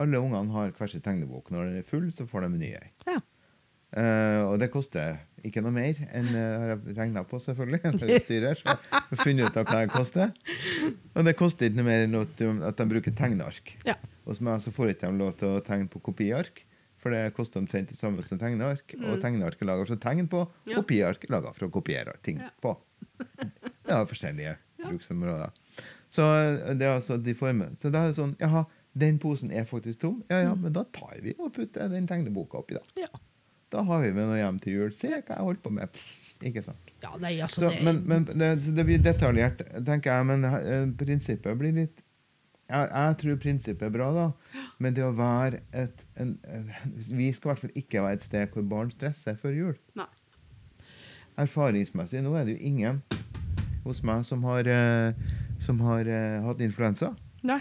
Alle 0.00 0.16
ungene 0.18 0.48
har 0.54 0.72
hver 0.72 0.88
sin 0.88 1.02
tegnebok. 1.04 1.50
Når 1.52 1.66
den 1.68 1.82
er 1.82 1.86
full, 1.86 2.08
så 2.16 2.24
får 2.26 2.46
de 2.46 2.48
en 2.54 2.58
ny 2.62 2.70
ei. 2.78 2.88
Ja. 3.06 3.18
Eh, 3.90 4.40
og 4.46 4.58
det 4.62 4.68
koster 4.70 5.18
ikke 5.42 5.62
noe 5.64 5.72
mer 5.72 5.96
enn 6.12 6.26
uh, 6.36 6.40
har 6.60 6.72
jeg 6.74 6.96
regna 6.98 7.22
på, 7.26 7.38
selvfølgelig. 7.40 7.80
når 7.96 8.10
styrer, 8.26 8.58
så 8.60 8.74
jeg 8.92 9.20
funnet 9.22 9.48
ut 9.48 9.56
av 9.56 9.70
hva 9.70 9.78
det 9.86 9.92
koster. 9.94 10.32
Og 11.16 11.24
det 11.26 11.32
koster 11.38 11.66
ikke 11.70 11.80
noe 11.80 11.88
mer 11.88 12.04
enn 12.04 12.18
at, 12.20 12.34
de- 12.36 12.88
bruker 12.90 13.14
tegneark. 13.16 13.72
Ja. 13.88 13.94
Og 14.28 14.36
så 14.36 14.58
så 14.60 14.72
får 14.74 14.92
ikke 14.92 15.08
de 15.08 15.18
lov 15.22 15.32
til 15.40 15.56
å 15.56 15.62
tegne 15.64 15.88
på 15.90 16.02
kopiark, 16.10 16.60
for 17.00 17.10
det 17.16 17.32
koster 17.34 17.62
omtrent 17.62 17.88
det 17.88 17.96
samme 17.96 18.20
som 18.22 18.38
tegneark. 18.38 18.92
Og 19.00 19.16
tegneark 19.22 19.56
er 19.64 19.70
laga 19.70 19.86
å 19.88 19.96
tegne 19.98 20.28
på, 20.28 20.44
Ja. 20.68 20.76
kopiark 20.82 21.24
er 21.24 21.32
laga 21.38 21.54
for 21.56 21.66
å 21.66 21.72
kopiere 21.72 22.14
ting 22.22 22.38
Ja. 22.44 22.50
på. 22.60 22.76
Det 23.16 23.90
har 23.96 24.04
forskjellige 24.06 24.58
bruksområder. 24.84 25.50
Så 26.12 26.22
eh, 26.26 26.74
det 26.76 26.84
er 26.86 26.98
altså 26.98 27.16
de 27.16 27.32
formene. 27.34 27.78
Så 27.80 27.90
da 27.90 28.04
er 28.04 28.12
det 28.12 28.18
sånn 28.20 28.36
Jaha, 28.38 28.66
den 28.92 29.18
posen 29.22 29.50
er 29.54 29.64
faktisk 29.64 30.00
tom. 30.04 30.20
Ja 30.28 30.42
ja, 30.44 30.54
men 30.54 30.72
da 30.76 30.84
tar 30.84 31.16
vi 31.24 31.32
og 31.38 31.52
putter 31.56 31.88
den 31.88 32.06
tegneboka 32.10 32.60
oppi, 32.60 32.76
da. 32.76 32.84
Ja. 33.06 33.08
Da 33.70 33.84
har 33.86 34.02
vi 34.02 34.12
med 34.12 34.26
noe 34.26 34.38
hjem 34.40 34.60
til 34.62 34.78
jul. 34.78 34.92
Se 34.94 35.10
hva 35.12 35.22
jeg 35.36 35.46
holder 35.46 35.64
på 35.64 35.74
med. 35.78 36.04
Ikke 36.40 36.62
sant? 36.64 36.90
ja, 37.02 37.10
nei, 37.20 37.34
altså 37.40 37.66
Så, 37.66 37.68
det, 37.68 37.82
men 37.84 38.00
men 38.08 38.24
det, 38.28 38.50
det 38.76 38.84
blir 38.88 39.02
detaljert, 39.04 39.60
tenker 39.86 40.14
jeg. 40.14 40.26
Men 40.30 40.46
uh, 40.46 40.94
prinsippet 40.98 41.58
blir 41.60 41.76
litt 41.76 42.00
jeg, 42.70 42.86
jeg 42.86 43.16
tror 43.18 43.38
prinsippet 43.42 43.86
er 43.88 43.92
bra, 43.94 44.08
da. 44.14 44.60
Men 44.78 44.94
det 44.94 45.02
å 45.02 45.10
være 45.16 45.62
et 45.74 46.04
en, 46.22 46.36
en, 46.46 46.68
Vi 47.10 47.32
skal 47.34 47.48
i 47.48 47.50
hvert 47.50 47.62
fall 47.64 47.78
ikke 47.82 48.04
være 48.04 48.20
et 48.20 48.26
sted 48.28 48.54
hvor 48.54 48.66
barn 48.70 48.92
stresser 48.94 49.38
før 49.40 49.56
jul. 49.56 49.74
Nei. 49.98 50.06
Erfaringsmessig 51.40 52.22
nå 52.22 52.36
er 52.38 52.46
det 52.46 52.56
jo 52.56 52.70
ingen 52.70 53.02
hos 53.84 54.02
meg 54.06 54.22
som 54.28 54.44
har, 54.46 54.68
uh, 54.68 55.36
som 55.62 55.80
har 55.82 56.06
uh, 56.06 56.46
hatt 56.46 56.62
influensa. 56.62 57.14
Nei. 57.48 57.60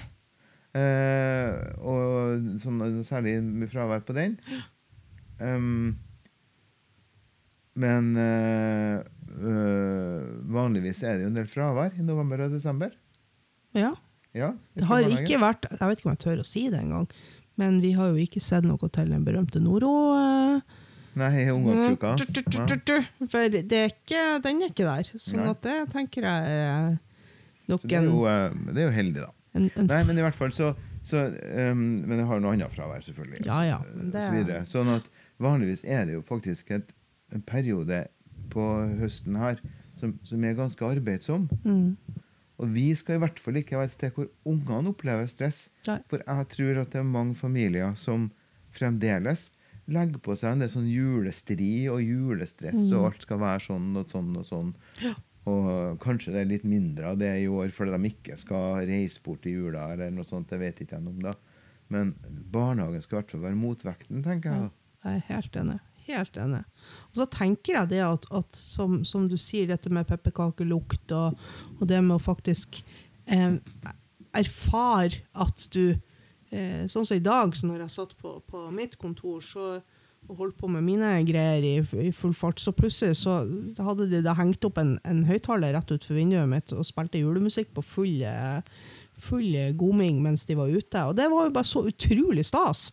Uh, 0.77 1.55
og 1.81 2.59
sånn, 2.61 2.99
særlig 3.07 3.39
med 3.41 3.71
fravær 3.71 4.05
på 4.05 4.17
den. 4.17 4.37
Um, 5.39 5.97
men 7.80 8.12
eh, 8.19 8.99
øh, 9.39 10.23
vanligvis 10.52 11.04
er 11.08 11.15
det 11.17 11.23
jo 11.28 11.32
en 11.32 11.38
del 11.38 11.47
fravær 11.47 11.95
i 11.99 12.04
november 12.04 12.41
og 12.47 12.52
desember. 12.56 12.91
Ja. 13.78 13.93
Ja, 14.36 14.52
Det 14.78 14.86
har 14.86 15.02
ikke 15.10 15.39
vært 15.41 15.63
Jeg 15.71 15.80
vet 15.89 15.99
ikke 16.02 16.06
om 16.06 16.12
jeg 16.13 16.19
tør 16.21 16.41
å 16.43 16.45
si 16.45 16.62
det 16.69 16.78
engang, 16.84 17.08
men 17.58 17.80
vi 17.82 17.95
har 17.97 18.12
jo 18.12 18.19
ikke 18.21 18.41
sett 18.43 18.62
noe 18.67 18.89
til 18.93 19.10
den 19.10 19.23
berømte 19.25 19.62
Noro. 19.63 19.93
eh, 20.13 20.62
Nei, 21.17 21.47
ungdomsuka. 21.49 22.12
For 23.30 23.49
det 23.49 23.73
er 23.80 23.89
ikke, 23.89 24.21
den 24.45 24.62
er 24.62 24.69
ikke 24.69 24.86
der. 24.86 25.10
Sånn 25.17 25.47
at 25.49 25.63
det 25.65 25.78
tenker 25.95 26.28
jeg 26.30 26.60
er 26.60 26.99
nok 27.69 27.84
en 27.84 27.89
det 27.89 27.97
er, 27.97 28.06
jo, 28.06 28.69
det 28.69 28.84
er 28.84 28.86
jo 28.86 28.93
heldig, 28.93 29.23
da. 29.25 29.32
en, 29.58 29.65
en 29.82 29.89
Nei, 29.89 30.04
men 30.06 30.21
i 30.21 30.25
hvert 30.28 30.38
fall 30.38 30.54
så, 30.54 30.69
så 31.06 31.25
um, 31.71 31.82
Men 32.06 32.21
jeg 32.21 32.28
har 32.30 32.39
noe 32.45 32.54
annet 32.54 32.75
fravær, 32.75 33.02
selvfølgelig. 33.08 33.41
Ja, 33.49 33.60
ja, 33.65 33.80
det- 33.97 34.23
så 34.28 34.30
videre. 34.36 34.62
Sånn 34.69 34.93
at 34.93 35.10
vanligvis 35.39 35.84
er 35.88 36.06
det 36.08 36.17
jo 36.17 36.23
faktisk 36.28 36.71
et, 36.75 36.89
en 37.34 37.41
periode 37.45 38.06
på 38.54 38.65
høsten 38.99 39.38
her 39.39 39.60
som, 39.99 40.15
som 40.23 40.43
er 40.43 40.58
ganske 40.58 40.86
arbeidsom. 40.86 41.47
mm, 41.63 41.95
Og 42.60 42.73
vi 42.75 42.89
skal 42.95 43.15
i 43.15 43.21
hvert 43.23 43.39
fall 43.39 43.56
ikke 43.60 43.78
være 43.78 43.88
et 43.91 43.95
sted 43.95 44.12
hvor 44.15 44.28
ungene 44.47 44.91
opplever 44.91 45.30
stress. 45.32 45.69
Nei. 45.88 45.99
For 46.12 46.19
jeg 46.25 46.49
tror 46.56 46.82
at 46.82 46.91
det 46.91 46.99
er 46.99 47.08
mange 47.08 47.36
familier 47.39 47.95
som 47.99 48.30
fremdeles 48.75 49.49
legger 49.89 50.21
på 50.21 50.36
seg 50.38 50.54
en 50.54 50.62
del 50.63 50.69
sånn 50.69 50.89
julestri 50.91 51.88
og 51.89 52.02
julestress, 52.04 52.91
og 52.93 53.08
alt 53.10 53.23
skal 53.25 53.39
være 53.41 53.63
sånn 53.65 53.88
og 53.97 54.12
sånn 54.12 54.36
og 54.38 54.45
sånn. 54.45 54.73
Og 55.49 55.97
kanskje 56.04 56.34
det 56.36 56.41
er 56.43 56.49
litt 56.52 56.65
mindre 56.67 57.13
av 57.13 57.17
det 57.17 57.32
i 57.41 57.47
år 57.49 57.71
fordi 57.73 57.95
de 57.95 58.12
ikke 58.12 58.36
skal 58.38 58.84
reise 58.86 59.21
bort 59.25 59.47
i 59.49 59.56
jula 59.56 59.88
eller 59.95 60.12
noe 60.13 60.28
sånt. 60.28 60.52
Det 60.52 60.60
vet 60.62 60.84
ikke 60.84 60.99
jeg 60.99 61.02
ikke 61.02 61.13
om 61.15 61.23
da. 61.23 61.34
Men 61.89 62.12
barnehagen 62.54 63.02
skal 63.02 63.17
i 63.17 63.21
hvert 63.23 63.32
fall 63.34 63.45
være 63.47 63.58
motvekten, 63.58 64.21
tenker 64.25 64.52
jeg. 64.54 64.67
da. 64.67 64.69
Jeg 65.03 65.19
er 65.19 65.27
helt 65.29 65.55
enig. 65.62 65.79
Helt 66.09 66.38
enig. 66.41 66.63
Og 67.12 67.21
så 67.21 67.27
tenker 67.29 67.77
jeg 67.77 67.91
det 67.93 68.01
at, 68.05 68.25
at 68.33 68.57
som, 68.57 69.03
som 69.05 69.27
du 69.29 69.38
sier, 69.38 69.69
dette 69.69 69.91
med 69.93 70.07
pepperkakelukt 70.09 71.13
og, 71.15 71.38
og 71.77 71.88
det 71.89 72.01
med 72.03 72.17
å 72.17 72.23
faktisk 72.23 72.81
eh, 73.29 73.59
erfare 74.35 75.21
at 75.38 75.67
du 75.73 75.83
eh, 75.93 76.88
Sånn 76.89 77.05
som 77.05 77.17
i 77.17 77.23
dag, 77.23 77.53
så 77.55 77.69
når 77.69 77.85
jeg 77.85 77.95
satt 77.99 78.15
på, 78.17 78.39
på 78.49 78.65
mitt 78.73 78.97
kontor 79.01 79.43
så, 79.45 79.67
og 80.27 80.41
holdt 80.41 80.57
på 80.57 80.69
med 80.73 80.85
mine 80.85 81.12
greier 81.27 81.65
i, 81.65 81.75
i 82.07 82.13
full 82.15 82.33
fart, 82.38 82.62
så 82.62 82.73
plutselig 82.75 83.19
så 83.21 83.43
hadde 83.77 84.09
de 84.09 84.23
da 84.25 84.33
hengt 84.38 84.65
opp 84.65 84.79
en, 84.81 84.97
en 85.05 85.21
høyttaler 85.29 85.75
rett 85.77 85.93
utenfor 85.93 86.17
vinduet 86.17 86.49
mitt 86.49 86.73
og 86.73 86.88
spilte 86.89 87.21
julemusikk 87.21 87.69
på 87.77 87.85
full, 87.85 88.25
full 89.29 89.53
gomming 89.77 90.23
mens 90.25 90.47
de 90.49 90.57
var 90.57 90.73
ute. 90.73 91.05
Og 91.05 91.15
det 91.21 91.29
var 91.29 91.47
jo 91.47 91.55
bare 91.55 91.69
så 91.69 91.85
utrolig 91.89 92.47
stas. 92.49 92.89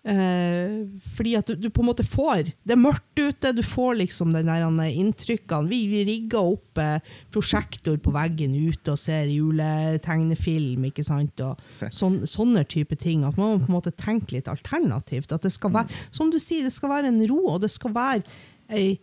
Eh, 0.00 0.86
fordi 1.12 1.34
at 1.36 1.50
du, 1.50 1.58
du 1.60 1.66
på 1.68 1.82
en 1.82 1.90
måte 1.90 2.06
får 2.08 2.46
Det 2.64 2.72
er 2.72 2.78
mørkt 2.80 3.20
ute, 3.20 3.50
du 3.52 3.60
får 3.60 3.98
liksom 3.98 4.30
den 4.32 4.48
der 4.48 4.62
eh, 4.64 4.94
inntrykkene. 4.96 5.68
Vi, 5.68 5.80
vi 5.90 6.00
rigga 6.08 6.40
opp 6.40 6.80
eh, 6.80 7.02
prosjektor 7.34 7.98
på 8.00 8.14
veggen 8.14 8.54
ute 8.56 8.94
og 8.94 8.98
ser 9.02 9.28
juletegnefilm, 9.28 10.86
ikke 10.88 11.04
sant. 11.04 11.42
Og 11.44 11.60
sånn, 11.92 12.22
sånne 12.24 12.64
type 12.72 12.96
ting. 12.96 13.26
At 13.28 13.36
man 13.36 13.52
må 13.58 13.60
på 13.66 13.68
en 13.68 13.76
måte 13.76 13.92
tenke 13.92 14.38
litt 14.38 14.48
alternativt. 14.48 15.34
At 15.36 15.44
det 15.44 15.52
skal 15.52 15.74
være, 15.76 16.00
som 16.16 16.32
du 16.32 16.40
sier, 16.40 16.64
det 16.64 16.72
skal 16.72 16.94
være 16.96 17.12
en 17.12 17.20
ro, 17.28 17.42
og 17.54 17.60
det 17.66 17.72
skal 17.74 17.92
være 17.96 18.24
ei 18.72 18.96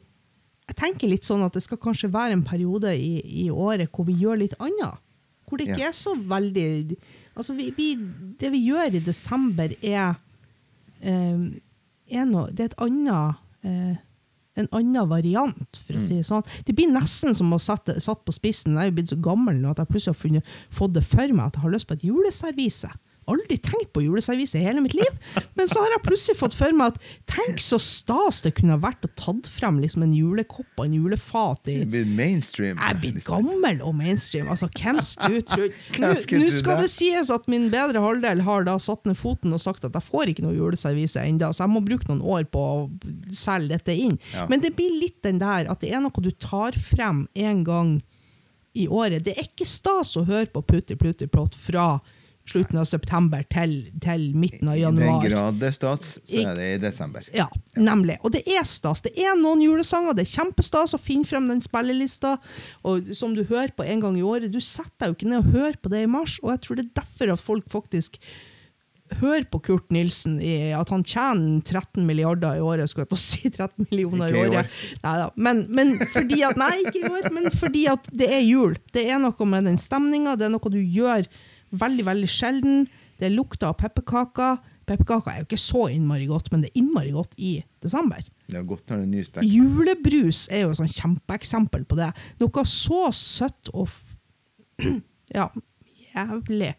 Jeg 0.67 0.75
tenker 0.81 1.07
litt 1.07 1.23
sånn 1.23 1.45
at 1.45 1.53
det 1.55 1.61
skal 1.63 1.79
kanskje 1.79 2.09
være 2.11 2.35
en 2.35 2.41
periode 2.43 2.89
i, 2.99 3.21
i 3.45 3.49
året 3.53 3.87
hvor 3.93 4.03
vi 4.09 4.17
gjør 4.19 4.41
litt 4.41 4.57
annet. 4.59 4.97
Hvor 5.47 5.61
det 5.61 5.69
ikke 5.69 5.79
Ja. 5.85 5.93
er 5.93 5.95
så 5.95 6.11
veldig 6.17 6.97
Altså, 7.37 7.53
vi, 7.53 7.69
vi, 7.77 7.93
det 8.41 8.49
vi 8.51 8.65
gjør 8.65 8.95
i 8.97 8.99
desember, 9.05 9.69
er 9.85 10.17
noe, 11.03 12.51
det 12.51 12.63
er 12.63 12.71
et 12.71 12.81
annet 12.83 13.67
eh, 13.67 13.95
en 14.57 14.69
annen 14.73 15.09
variant, 15.09 15.79
for 15.85 15.97
å 15.97 16.01
si 16.01 16.17
det 16.17 16.25
sånn. 16.25 16.45
Det 16.65 16.73
blir 16.77 16.89
nesten 16.89 17.35
som 17.37 17.51
å 17.53 17.59
sette 17.61 17.99
satt 18.01 18.23
på 18.25 18.33
spissen. 18.33 18.73
Jeg 18.73 18.87
er 18.87 18.89
jo 18.89 18.95
blitt 18.97 19.11
så 19.11 19.19
gammel 19.21 19.59
nå 19.61 19.73
at 19.73 19.83
jeg 19.83 19.91
plutselig 19.91 20.15
har 20.15 20.21
funnet, 20.23 20.55
fått 20.73 20.95
det 20.95 21.03
for 21.05 21.33
meg 21.35 21.43
at 21.45 21.59
jeg 21.59 21.65
har 21.65 21.75
lyst 21.75 21.89
på 21.89 21.97
et 21.97 22.05
juleservise. 22.07 22.89
Aldri 23.27 23.57
tenkt 23.59 23.89
på 23.95 24.01
juleservise 24.05 24.59
i 24.59 24.63
hele 24.63 24.81
mitt 24.83 24.93
liv, 24.95 25.11
men 25.57 25.67
så 25.67 25.81
har 25.83 25.91
jeg 25.95 26.03
plutselig 26.05 26.37
fått 26.39 26.55
for 26.55 26.71
meg 26.77 26.93
at 26.93 27.07
tenk 27.27 27.59
så 27.63 27.79
stas 27.81 28.39
det 28.45 28.53
kunne 28.55 28.77
vært 28.79 29.03
å 29.03 29.11
tatt 29.19 29.49
frem 29.51 29.81
liksom 29.83 30.05
en 30.05 30.13
julekopp 30.15 30.79
og 30.79 30.85
en 30.85 30.95
julefat 30.95 31.67
i 31.73 31.77
mainstream. 31.87 32.77
jeg 32.79 32.95
er 32.95 33.01
blitt 33.01 33.21
gammel 33.27 33.81
og 33.83 33.97
mainstream. 33.99 34.47
Altså, 34.53 34.69
hvem 34.79 35.01
skulle 35.03 35.43
trodd 35.43 35.75
Nå 36.01 36.13
skal 36.23 36.77
det? 36.77 36.87
det 36.87 36.91
sies 36.93 37.31
at 37.33 37.49
min 37.51 37.69
bedre 37.73 38.01
halvdel 38.03 38.45
har 38.47 38.67
da 38.67 38.77
satt 38.81 39.03
ned 39.09 39.19
foten 39.19 39.55
og 39.55 39.63
sagt 39.63 39.83
at 39.87 39.95
jeg 39.97 40.07
får 40.07 40.31
ikke 40.31 40.45
noe 40.45 40.55
juleservise 40.55 41.23
ennå, 41.27 41.51
så 41.51 41.65
jeg 41.65 41.73
må 41.75 41.83
bruke 41.83 42.07
noen 42.09 42.23
år 42.23 42.47
på 42.51 42.63
å 42.63 42.75
selge 43.35 43.75
dette 43.75 43.95
inn. 43.95 44.15
Ja. 44.33 44.47
Men 44.47 44.63
det 44.63 44.75
blir 44.77 44.93
litt 45.01 45.19
den 45.25 45.41
der 45.43 45.67
at 45.71 45.83
det 45.83 45.91
er 45.91 46.03
noe 46.03 46.23
du 46.23 46.31
tar 46.31 46.77
frem 46.79 47.25
en 47.35 47.63
gang 47.67 47.97
i 48.77 48.87
året. 48.87 49.25
Det 49.25 49.33
er 49.35 49.47
ikke 49.49 49.67
stas 49.67 50.15
å 50.19 50.25
høre 50.27 50.49
på 50.53 50.63
Putti 50.67 50.95
Plutti 50.99 51.27
Plott 51.27 51.57
fra 51.57 51.97
slutten 52.47 52.79
av 52.79 52.87
september 52.87 53.43
til, 53.51 53.75
til 54.03 54.25
midten 54.37 54.71
av 54.71 54.79
januar. 54.79 55.07
I 55.07 55.27
den 55.27 55.31
grad 55.31 55.59
det 55.61 55.69
er 55.71 55.77
stats, 55.77 56.11
så 56.23 56.43
er 56.43 56.59
det 56.59 56.67
i 56.73 56.81
desember. 56.81 57.27
Ja, 57.35 57.47
nemlig. 57.75 58.17
Og 58.23 58.33
det 58.35 58.43
er 58.47 58.67
stas. 58.67 59.03
Det 59.05 59.13
er 59.19 59.37
noen 59.39 59.63
julesanger, 59.65 60.15
det 60.17 60.27
er 60.27 60.33
kjempestas 60.37 60.95
å 60.95 61.01
finne 61.01 61.27
frem 61.27 61.49
den 61.51 61.63
spillelista, 61.63 62.37
og 62.87 63.13
som 63.17 63.35
du 63.37 63.43
hører 63.47 63.73
på 63.75 63.87
en 63.87 64.03
gang 64.03 64.19
i 64.19 64.25
året. 64.25 64.51
Du 64.53 64.61
setter 64.63 65.07
deg 65.07 65.13
jo 65.13 65.17
ikke 65.19 65.31
ned 65.33 65.41
og 65.43 65.57
hører 65.57 65.81
på 65.81 65.93
det 65.93 66.05
i 66.05 66.11
mars, 66.11 66.37
og 66.43 66.53
jeg 66.55 66.63
tror 66.65 66.79
det 66.79 66.87
er 66.87 67.01
derfor 67.01 67.33
at 67.35 67.49
folk 67.49 67.73
faktisk 67.73 68.21
hører 69.21 69.45
på 69.47 69.59
Kurt 69.63 69.91
Nilsen, 69.93 70.37
i 70.43 70.73
at 70.75 70.89
han 70.91 71.03
tjener 71.07 71.61
13 71.63 72.03
milliarder 72.07 72.57
i 72.59 72.63
året, 72.63 72.89
skulle 72.89 73.05
jeg 73.05 73.11
til 73.13 73.19
å 73.19 73.23
si 73.23 73.51
13 73.55 73.87
millioner 73.89 74.33
i 74.33 74.41
året. 74.41 74.79
Neida. 75.03 75.29
Men, 75.35 75.65
men 75.71 75.93
fordi 76.11 76.41
at, 76.47 76.59
nei, 76.59 76.73
ikke 76.83 77.03
i 77.03 77.11
år, 77.11 77.29
men 77.35 77.51
fordi 77.55 77.85
at 77.91 78.09
det 78.11 78.31
er 78.39 78.43
jul. 78.43 78.75
Det 78.95 79.07
er 79.07 79.21
noe 79.23 79.49
med 79.49 79.69
den 79.69 79.79
stemninga, 79.81 80.35
det 80.39 80.49
er 80.49 80.55
noe 80.55 80.73
du 80.73 80.81
gjør 80.81 81.27
veldig, 81.71 82.05
veldig 82.07 82.29
sjelden. 82.31 82.87
Det 83.17 83.27
er 83.29 83.35
lukta 83.35 83.71
av 83.71 83.77
pepperkaker. 83.81 84.59
Pepperkaker 84.87 85.33
er 85.33 85.41
jo 85.41 85.47
ikke 85.49 85.59
så 85.59 85.87
innmari 85.91 86.27
godt, 86.29 86.51
men 86.51 86.63
det 86.63 86.71
er 86.71 86.81
innmari 86.81 87.11
godt 87.15 87.33
i 87.37 87.57
desember. 87.83 88.23
Det 88.47 88.55
er 88.59 88.67
godt 88.67 88.87
når 88.87 89.01
det 89.01 89.07
er 89.07 89.11
nystek. 89.11 89.47
Julebrus 89.51 90.45
er 90.53 90.63
jo 90.63 90.71
et 90.71 90.79
sånn 90.79 90.93
kjempeeksempel 90.93 91.83
på 91.89 91.97
det. 91.99 92.13
Noe 92.39 92.63
så 92.71 93.09
søtt 93.15 93.73
og 93.73 93.91
Ja, 95.35 95.49
jævlig. 96.13 96.71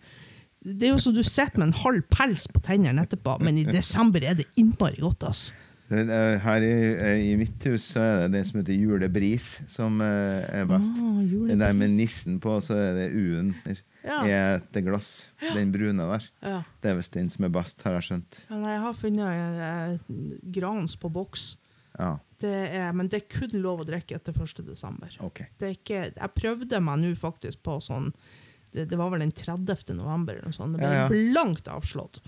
Det 0.64 0.88
er 0.88 0.94
jo 0.94 1.01
så 1.03 1.12
du 1.14 1.20
sitter 1.22 1.61
med 1.61 1.68
en 1.68 1.81
halv 1.83 2.07
pels 2.11 2.46
på 2.51 2.62
tennene 2.64 3.05
etterpå, 3.05 3.37
men 3.44 3.61
i 3.61 3.66
desember 3.68 4.24
er 4.24 4.38
det 4.38 4.48
innmari 4.59 5.03
godt, 5.03 5.27
altså. 5.29 5.53
Er- 5.90 6.38
Her 6.44 6.61
i, 6.66 7.31
i 7.33 7.37
mitt 7.40 7.64
hus 7.64 7.87
så 7.94 8.01
er 8.05 8.18
det 8.27 8.33
det 8.35 8.42
som 8.48 8.59
heter 8.61 8.77
julebris, 8.77 9.46
som 9.72 10.01
eh, 10.05 10.44
er 10.61 10.66
best. 10.68 10.92
Ah, 11.01 11.22
det 11.48 11.57
der 11.62 11.72
med 11.72 11.94
nissen 11.96 12.37
på, 12.44 12.59
så 12.64 12.77
er 12.77 12.92
det 12.98 13.07
U-en 13.16 13.55
Ja. 14.05 14.18
i 14.24 14.33
et 14.33 14.85
glass. 14.85 15.29
Den 15.55 15.72
brune 15.72 16.05
der. 16.11 16.27
Ja. 16.44 16.59
Det 16.83 16.90
er 16.92 16.98
visst 17.01 17.12
den 17.16 17.31
som 17.33 17.44
er 17.48 17.55
best, 17.57 17.81
har 17.83 17.96
jeg 17.98 18.03
skjønt. 18.11 18.42
Nei, 18.51 18.74
jeg 18.74 18.83
har 18.85 18.98
funnet 19.01 19.40
eh, 19.64 20.20
Grans 20.59 20.96
på 21.01 21.09
boks. 21.12 21.55
Ja, 21.98 22.18
Det 22.38 22.53
er, 22.77 22.92
men 22.94 23.09
det 23.11 23.22
er 23.24 23.33
kun 23.40 23.57
lov 23.59 23.81
å 23.83 23.87
drikke 23.88 24.14
etter 24.20 24.37
1. 24.37 24.61
desember. 24.68 25.09
Det 25.59 25.66
er 25.66 25.72
ikke, 25.74 26.05
jeg 26.14 26.35
prøvde 26.37 26.79
meg 26.85 27.01
nå 27.03 27.14
faktisk 27.18 27.59
på 27.66 27.81
sånn 27.83 28.12
det, 28.77 28.85
det 28.92 28.98
var 29.01 29.09
vel 29.11 29.24
den 29.24 29.33
30. 29.33 29.96
november 29.96 30.37
eller 30.37 30.53
noe 30.53 30.55
sånt. 30.55 30.77
Det 30.77 30.85
ble 30.85 30.92
Ja, 30.92 31.07
ja. 31.07 31.09
blankt 31.09 31.66
avslått. 31.72 32.20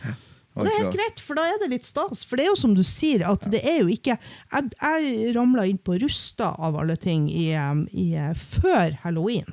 Og 0.58 0.66
det 0.66 0.72
er 0.72 0.82
helt 0.82 0.96
greit, 0.98 1.22
for 1.22 1.38
da 1.38 1.44
er 1.46 1.60
det 1.62 1.70
litt 1.70 1.86
stas. 1.86 2.24
For 2.26 2.38
det 2.38 2.46
er 2.46 2.50
jo 2.50 2.58
som 2.58 2.74
du 2.74 2.82
sier, 2.86 3.22
at 3.28 3.44
det 3.52 3.62
er 3.62 3.82
jo 3.84 3.90
ikke 3.92 4.16
Jeg, 4.18 4.72
jeg 4.74 5.34
ramla 5.36 5.68
inn 5.70 5.78
på 5.78 5.98
Rusta 6.02 6.52
av 6.58 6.78
alle 6.80 6.98
ting 7.00 7.28
i, 7.30 7.52
i, 7.54 8.06
uh, 8.18 8.32
før 8.34 8.98
halloween. 9.04 9.48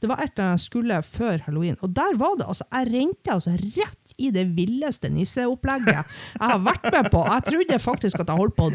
Det 0.00 0.10
var 0.10 0.20
et 0.20 0.36
jeg 0.40 0.60
skulle 0.60 0.98
før 1.06 1.38
halloween, 1.46 1.78
og 1.80 1.92
der 1.96 2.16
var 2.20 2.34
det 2.36 2.48
altså 2.48 2.66
Jeg 2.68 2.90
rente 2.92 3.32
altså 3.32 3.54
rett 3.56 4.16
i 4.20 4.28
det 4.34 4.44
villeste 4.54 5.08
nisseopplegget 5.10 5.96
jeg 5.96 6.04
har 6.38 6.60
vært 6.62 6.84
med 6.92 7.08
på. 7.10 7.22
Jeg 7.24 7.46
trodde 7.48 7.78
faktisk 7.82 8.20
at 8.20 8.28
jeg 8.30 8.40
holdt 8.42 8.56
på 8.58 8.68
å 8.68 8.74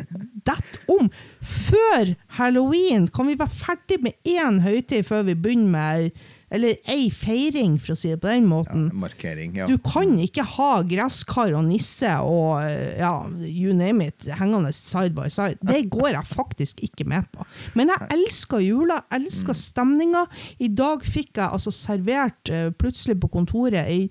dette 0.50 0.82
om. 0.91 1.08
Før 1.39 2.15
halloween 2.39 3.08
kan 3.13 3.30
vi 3.30 3.38
være 3.39 3.62
ferdig 3.62 4.02
med 4.04 4.17
én 4.28 4.60
høytid 4.65 5.06
før 5.08 5.24
vi 5.30 5.38
begynner 5.38 5.72
med 5.76 6.26
Eller 6.52 6.80
ei 6.90 7.10
feiring, 7.14 7.78
for 7.82 7.94
å 7.94 7.98
si 8.00 8.12
det 8.12 8.20
på 8.24 8.32
den 8.32 8.48
måten. 8.50 8.88
Ja, 8.90 9.00
markering, 9.04 9.54
ja. 9.60 9.68
Du 9.70 9.78
kan 9.86 10.16
ikke 10.22 10.46
ha 10.58 10.72
gresskar 10.88 11.54
og 11.58 11.68
nisse 11.68 12.16
og 12.26 12.64
eh, 12.64 12.98
ja, 13.02 13.14
you 13.46 13.76
name 13.78 14.10
it 14.10 14.26
hengende 14.40 14.72
side 14.76 15.14
by 15.18 15.30
side. 15.34 15.62
Det 15.62 15.84
går 15.94 16.14
jeg 16.16 16.32
faktisk 16.32 16.84
ikke 16.90 17.08
med 17.10 17.30
på. 17.36 17.46
Men 17.78 17.94
jeg 17.94 18.10
elsker 18.18 18.66
jula, 18.66 19.04
elsker 19.14 19.58
stemninga. 19.58 20.26
I 20.60 20.72
dag 20.74 21.06
fikk 21.06 21.38
jeg 21.38 21.48
altså 21.48 21.74
servert 21.76 22.54
eh, 22.54 22.70
plutselig 22.74 23.20
på 23.22 23.32
kontoret 23.40 23.86
ei 23.86 24.10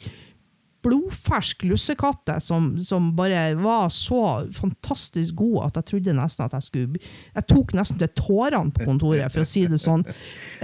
blodfersk 0.89 1.65
lussekatte 1.69 2.39
som, 2.45 2.71
som 2.85 3.11
bare 3.17 3.53
var 3.61 3.91
så 3.93 4.23
fantastisk 4.57 5.37
god 5.39 5.69
at 5.69 5.81
jeg 5.81 5.89
trodde 5.93 6.17
nesten 6.17 6.47
at 6.47 6.57
jeg 6.57 6.67
skulle 6.69 7.03
Jeg 7.35 7.47
tok 7.51 7.75
nesten 7.77 8.01
til 8.01 8.11
tårene 8.17 8.73
på 8.75 8.87
kontoret, 8.89 9.29
for 9.33 9.45
å 9.45 9.49
si 9.49 9.65
det 9.69 9.81
sånn. 9.83 10.05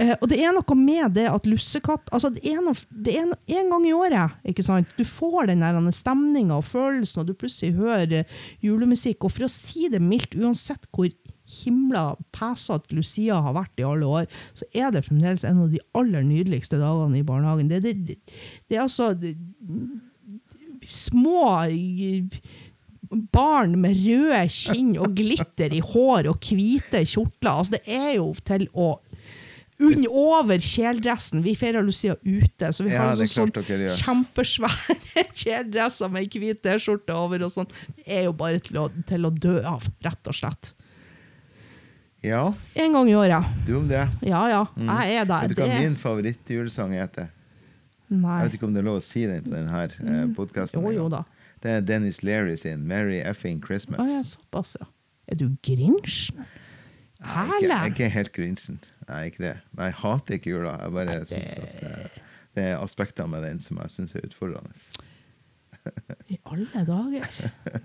Eh, 0.01 0.15
og 0.17 0.27
det 0.31 0.39
er 0.41 0.55
noe 0.55 0.77
med 0.79 1.15
det 1.17 1.27
at 1.29 1.47
lussekatt 1.49 2.09
altså 2.15 2.31
det 2.35 2.43
er, 2.49 2.61
noe, 2.65 2.75
det 2.89 3.15
er 3.19 3.29
noe, 3.29 3.39
en 3.59 3.71
gang 3.71 3.85
i 3.87 3.93
året. 3.95 4.39
ikke 4.47 4.65
sant? 4.65 4.91
Du 4.97 5.05
får 5.07 5.51
den 5.51 5.63
der 5.63 5.77
stemninga 5.95 6.59
og 6.59 6.67
følelsen, 6.67 7.21
og 7.21 7.29
du 7.29 7.37
plutselig 7.37 7.75
hører 7.77 8.21
eh, 8.21 8.35
julemusikk. 8.65 9.25
Og 9.25 9.35
for 9.35 9.47
å 9.47 9.51
si 9.51 9.89
det 9.91 10.01
mildt, 10.03 10.35
uansett 10.35 10.89
hvor 10.95 11.09
himla 11.45 12.15
pesete 12.33 12.95
Lucia 12.95 13.37
har 13.45 13.55
vært 13.55 13.81
i 13.81 13.85
alle 13.85 14.09
år, 14.09 14.29
så 14.57 14.67
er 14.73 14.93
det 14.93 15.05
fremdeles 15.05 15.45
en 15.45 15.61
av 15.65 15.73
de 15.73 15.81
aller 15.97 16.25
nydeligste 16.25 16.79
dagene 16.81 17.21
i 17.21 17.25
barnehagen. 17.27 17.69
Det, 17.69 17.83
det, 17.85 17.95
det, 18.07 18.17
det 18.69 18.79
er 18.79 18.85
altså 18.87 19.11
små 20.87 21.63
eh, 21.69 22.23
barn 23.31 23.75
med 23.81 23.97
røde 24.01 24.43
kinn 24.51 24.95
og 24.97 25.13
glitter 25.15 25.73
i 25.73 25.79
hår 25.79 26.27
og 26.31 26.39
hvite 26.49 27.03
kjortler. 27.07 27.51
Altså, 27.61 27.77
det 27.77 27.83
er 27.87 28.15
jo 28.19 28.31
til 28.45 28.67
å 28.73 28.95
Unn 29.75 30.05
over 30.07 30.55
kjeledressen. 30.63 31.41
Vi 31.43 31.51
feirer 31.59 31.83
Lucia 31.83 32.13
ute, 32.23 32.69
så 32.71 32.85
vi 32.85 32.93
har 32.95 33.09
ja, 33.11 33.25
sånn, 33.27 33.49
sånn, 33.51 33.89
kjempesvære 33.99 35.25
kjeledresser 35.41 36.07
med 36.13 36.23
ei 36.23 36.39
hvit 36.39 36.61
T-skjorte 36.63 37.11
over 37.11 37.43
og 37.43 37.51
sånn. 37.51 37.67
Det 37.97 38.05
er 38.07 38.23
jo 38.29 38.31
bare 38.39 38.61
til 38.63 38.79
å, 38.79 38.85
til 39.09 39.27
å 39.27 39.33
dø 39.35 39.57
av, 39.67 39.83
rett 40.07 40.31
og 40.31 40.37
slett. 40.39 40.71
Ja, 42.23 42.53
En 42.79 42.95
gang 42.95 43.09
i 43.11 43.17
året. 43.19 43.51
du 43.67 43.75
om 43.81 43.87
det. 43.91 44.07
Ja 44.25 44.45
ja, 44.49 44.63
Mm. 44.79 44.87
jeg 45.03 45.15
er 45.19 45.25
der. 45.25 45.41
Vet 45.49 45.57
du 45.57 45.61
hva 45.61 45.67
Det- 45.67 45.81
min 45.83 45.95
favorittjulesang 45.99 46.95
heter? 46.95 47.27
Nei. 48.13 48.39
Jeg 48.41 48.49
vet 48.49 48.57
ikke 48.59 48.67
om 48.67 48.75
det 48.75 48.81
er 48.83 48.87
lov 48.89 48.99
å 48.99 49.05
si 49.05 49.23
den 49.25 49.45
på 49.45 49.53
denne 49.55 49.79
eh, 49.85 50.25
podkasten. 50.37 50.83
Jo, 50.83 50.91
jo 50.93 51.07
da. 51.09 51.23
Det 51.63 51.71
er 51.71 51.81
Dennis 51.81 52.21
Leary 52.21 52.55
sin 52.61 52.83
'Merry 52.85 53.21
Effing 53.25 53.61
Christmas'. 53.63 54.03
Å 54.03 54.19
ja, 54.19 54.21
såpass, 54.27 54.75
ja. 54.79 54.85
Er 55.27 55.39
du 55.39 55.47
grinsjen? 55.65 56.45
Ikke, 57.25 57.57
jeg 57.63 57.71
er 57.73 57.89
ikke 57.89 58.09
helt 58.13 58.31
grinsjen. 58.35 58.77
Nei, 59.07 59.23
ikke 59.31 59.41
det. 59.41 59.55
Nei, 59.77 59.87
jeg 59.89 59.97
hater 60.03 60.37
ikke 60.37 60.51
jula. 60.51 60.75
Jeg 60.83 60.93
bare 60.93 61.05
Nei, 61.05 61.15
det- 61.19 61.27
synes 61.31 61.53
at 61.57 61.81
det, 61.81 62.21
det 62.55 62.63
er 62.69 62.77
aspekter 62.83 63.25
med 63.31 63.41
den 63.47 63.59
som 63.59 63.77
jeg 63.81 63.89
syns 63.95 64.13
er 64.15 64.27
utfordrende. 64.27 64.73
I 66.33 66.37
alle 66.49 66.85
dager. 66.85 67.25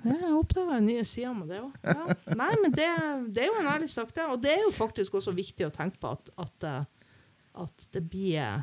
Jeg 0.04 0.32
oppdaga 0.32 0.80
nye 0.84 1.04
sider 1.08 1.32
med 1.36 1.48
det 1.52 1.60
òg. 1.60 1.72
Ja. 1.84 2.14
Nei, 2.36 2.50
men 2.62 2.72
det, 2.76 2.88
det 3.36 3.44
er 3.44 3.50
jo 3.50 3.58
en 3.60 3.72
ærlig 3.72 3.90
sak, 3.92 4.12
det. 4.16 4.26
Og 4.32 4.40
det 4.42 4.52
er 4.54 4.62
jo 4.66 4.70
faktisk 4.76 5.16
også 5.20 5.32
viktig 5.36 5.66
å 5.68 5.72
tenke 5.74 6.00
på 6.00 6.12
at, 6.16 6.30
at, 6.40 6.68
eh, 6.68 6.84
at 7.64 7.88
det 7.96 8.04
blir 8.12 8.38
eh, 8.40 8.62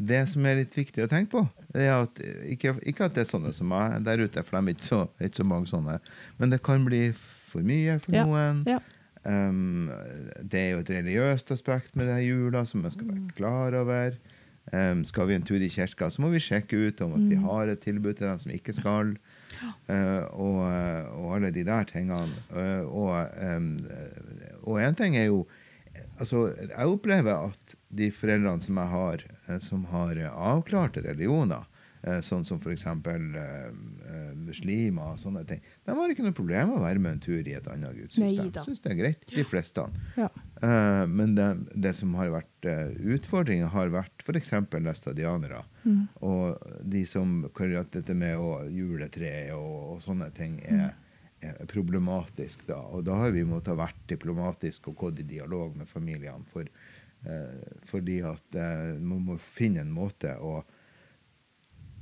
Det 0.00 0.22
som 0.30 0.46
er 0.48 0.54
litt 0.62 0.72
viktig 0.78 1.04
å 1.04 1.08
tenke 1.10 1.30
på, 1.34 1.42
det 1.74 1.82
er 1.84 1.98
at 2.06 2.20
ikke, 2.48 2.72
ikke 2.88 3.04
at 3.04 3.14
det 3.18 3.26
er 3.26 3.30
sånne 3.30 3.52
som 3.52 3.68
meg 3.68 3.98
der 4.06 4.22
ute, 4.24 4.42
for 4.46 4.56
de 4.56 4.70
er 4.72 4.76
ikke 4.78 4.88
så, 4.88 5.00
ikke 5.20 5.36
så 5.42 5.44
mange 5.44 5.68
sånne, 5.68 5.98
men 6.40 6.50
det 6.54 6.62
kan 6.64 6.86
bli 6.88 7.02
for 7.52 7.60
mye 7.66 7.98
for 8.00 8.16
Ja, 8.16 8.24
noen. 8.24 8.62
ja. 8.70 8.78
Um, 9.28 9.90
det 10.48 10.60
er 10.62 10.70
jo 10.72 10.78
et 10.80 10.90
religiøst 10.94 11.50
aspekt 11.52 11.96
med 12.00 12.06
det 12.08 12.14
her 12.16 12.24
jula 12.30 12.62
som 12.64 12.80
man 12.80 12.90
skal 12.94 13.04
Mm. 13.10 13.10
være 13.26 13.34
klar 13.36 13.74
over. 13.82 14.14
Um, 14.72 15.04
skal 15.04 15.26
vi 15.28 15.34
en 15.34 15.42
tur 15.44 15.60
i 15.60 15.68
kirka, 15.68 16.08
så 16.10 16.22
må 16.22 16.30
vi 16.32 16.38
sjekke 16.40 16.78
ut 16.88 17.00
om 17.04 17.12
at 17.14 17.20
Mm. 17.20 17.28
vi 17.28 17.36
har 17.36 17.68
et 17.68 17.80
tilbud 17.84 18.14
til 18.16 18.26
dem 18.28 18.38
som 18.38 18.50
ikke 18.52 18.72
skal. 18.72 19.16
Uh, 19.90 20.24
og, 20.32 20.62
og 21.20 21.34
alle 21.36 21.50
de 21.52 21.64
der 21.64 21.84
tingene. 21.84 22.32
Uh, 22.48 22.86
og, 22.88 23.28
um, 23.42 23.80
og 24.62 24.80
en 24.80 24.94
ting 24.94 25.16
er 25.16 25.26
jo 25.28 25.46
Altså, 26.20 26.54
jeg 26.56 26.86
opplever 26.86 27.34
at 27.50 27.74
de 27.90 28.08
foreldrene 28.14 28.62
som 28.62 28.78
jeg 28.78 28.92
har, 28.94 29.26
eh, 29.46 29.60
som 29.64 29.84
har 29.90 30.18
eh, 30.18 30.30
avklarte 30.30 31.02
religioner, 31.04 31.66
eh, 32.02 32.20
sånn 32.24 32.46
som 32.46 32.60
f.eks. 32.62 32.86
Muslimer 34.40 35.12
og 35.12 35.18
sånne 35.20 35.42
ting, 35.46 35.60
de 35.86 35.96
har 35.96 36.12
ikke 36.12 36.24
noe 36.24 36.36
problem 36.36 36.70
med 36.70 36.78
å 36.78 36.84
være 36.84 37.02
med 37.02 37.16
en 37.16 37.24
tur 37.24 37.42
i 37.42 37.56
et 37.58 37.66
annet 37.70 37.98
gudssystem. 37.98 38.52
Syns 38.66 38.82
det 38.84 38.94
er 38.94 38.98
greit, 38.98 39.26
de 39.30 39.44
fleste. 39.46 39.84
Ja. 40.18 40.30
Men 41.10 41.34
det, 41.36 41.50
det 41.74 41.92
som 41.98 42.14
har 42.18 42.32
vært 42.32 42.70
utfordringa, 43.16 43.68
har 43.74 43.92
vært 43.92 44.24
f.eks. 44.24 44.54
læstadianere. 44.86 45.62
Mm. 45.84 46.02
Og 46.26 46.72
de 46.94 47.04
som 47.08 47.38
akkurat 47.48 47.90
dette 47.94 48.16
med 48.16 48.38
å 48.38 48.64
juletre 48.70 49.34
og, 49.56 49.96
og 49.96 50.02
sånne 50.04 50.30
ting 50.36 50.58
er, 50.66 50.90
er 51.40 51.66
problematisk. 51.70 52.66
da. 52.68 52.80
Og 52.94 53.04
da 53.06 53.18
har 53.22 53.34
vi 53.34 53.44
måttet 53.48 53.74
ha 53.74 53.80
vært 53.84 54.02
diplomatisk 54.10 54.90
og 54.90 54.98
gått 55.04 55.22
i 55.22 55.28
dialog 55.36 55.76
med 55.76 55.88
familiene. 55.88 56.44
For, 56.52 56.68
fordi 57.90 58.20
at 58.24 58.56
eh, 58.56 58.94
man 58.96 59.24
må 59.26 59.38
finne 59.40 59.82
en 59.84 59.92
måte 59.92 60.36
å 60.40 60.60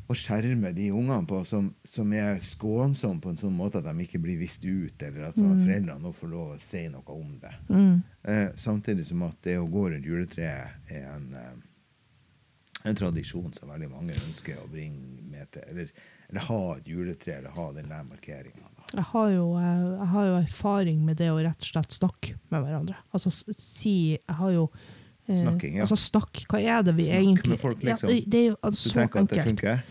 å 0.08 0.16
skjerme 0.16 0.70
de 0.72 0.88
ungene 0.88 1.26
på 1.28 1.42
som, 1.44 1.68
som 1.84 2.12
er 2.16 2.38
skånsomme 2.40 3.20
på 3.20 3.32
en 3.32 3.40
sånn 3.40 3.56
måte 3.56 3.80
at 3.80 3.88
de 3.90 4.06
ikke 4.06 4.20
blir 4.24 4.38
vist 4.40 4.64
ut, 4.64 5.02
eller 5.04 5.28
at 5.28 5.36
mm. 5.36 5.50
foreldrene 5.60 6.00
nå 6.00 6.12
får 6.16 6.30
lov 6.32 6.54
å 6.54 6.60
si 6.62 6.86
noe 6.88 7.12
om 7.16 7.34
det. 7.42 7.52
Mm. 7.68 7.98
Eh, 8.32 8.46
samtidig 8.56 9.04
som 9.10 9.26
at 9.28 9.36
det 9.44 9.58
å 9.60 9.68
gå 9.68 9.84
rundt 9.92 10.08
juletreet 10.08 10.94
er 10.96 11.10
en, 11.12 11.28
eh, 11.36 12.88
en 12.88 12.96
tradisjon 12.96 13.52
som 13.52 13.68
veldig 13.74 13.92
mange 13.92 14.16
ønsker 14.24 14.62
å 14.62 14.68
bringe 14.72 15.28
med 15.28 15.52
til. 15.52 15.68
Eller, 15.74 15.92
eller 16.30 16.48
ha 16.48 16.60
et 16.78 16.88
juletre, 16.88 17.40
eller 17.42 17.58
ha 17.60 17.70
den 17.76 17.92
der 17.92 18.08
markeringa. 18.08 18.74
Jeg 18.94 19.04
har, 19.10 19.32
jo, 19.34 19.48
eh, 19.60 19.88
jeg 19.90 20.12
har 20.14 20.30
jo 20.30 20.38
erfaring 20.40 21.04
med 21.04 21.20
det 21.20 21.34
å 21.34 21.42
rett 21.42 21.68
og 21.68 21.74
slett 21.74 22.00
snakke 22.00 22.38
med 22.48 22.64
hverandre. 22.64 22.96
Altså 23.12 23.34
si 23.60 23.98
Jeg 24.16 24.40
har 24.40 24.56
jo 24.56 24.70
Eh, 24.72 24.96
Snakking, 25.28 25.76
ja. 25.76 25.84
Altså 25.84 25.96
snakk, 26.00 26.42
hva 26.48 26.60
er 26.62 26.82
det 26.86 26.94
vi 26.96 27.04
Snakk 27.08 27.20
egentlig 27.22 27.50
med 27.52 27.60
folk, 27.60 27.82
liksom. 27.84 28.08
Ja, 28.08 28.14
det, 28.14 28.30
det 28.32 28.38
er 28.40 28.46
jo 28.48 28.56
Du 28.72 28.78
så 28.80 28.92
tenker 28.96 29.20
at 29.20 29.28
det 29.34 29.44
funker? 29.44 29.82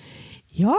Ja, 0.58 0.78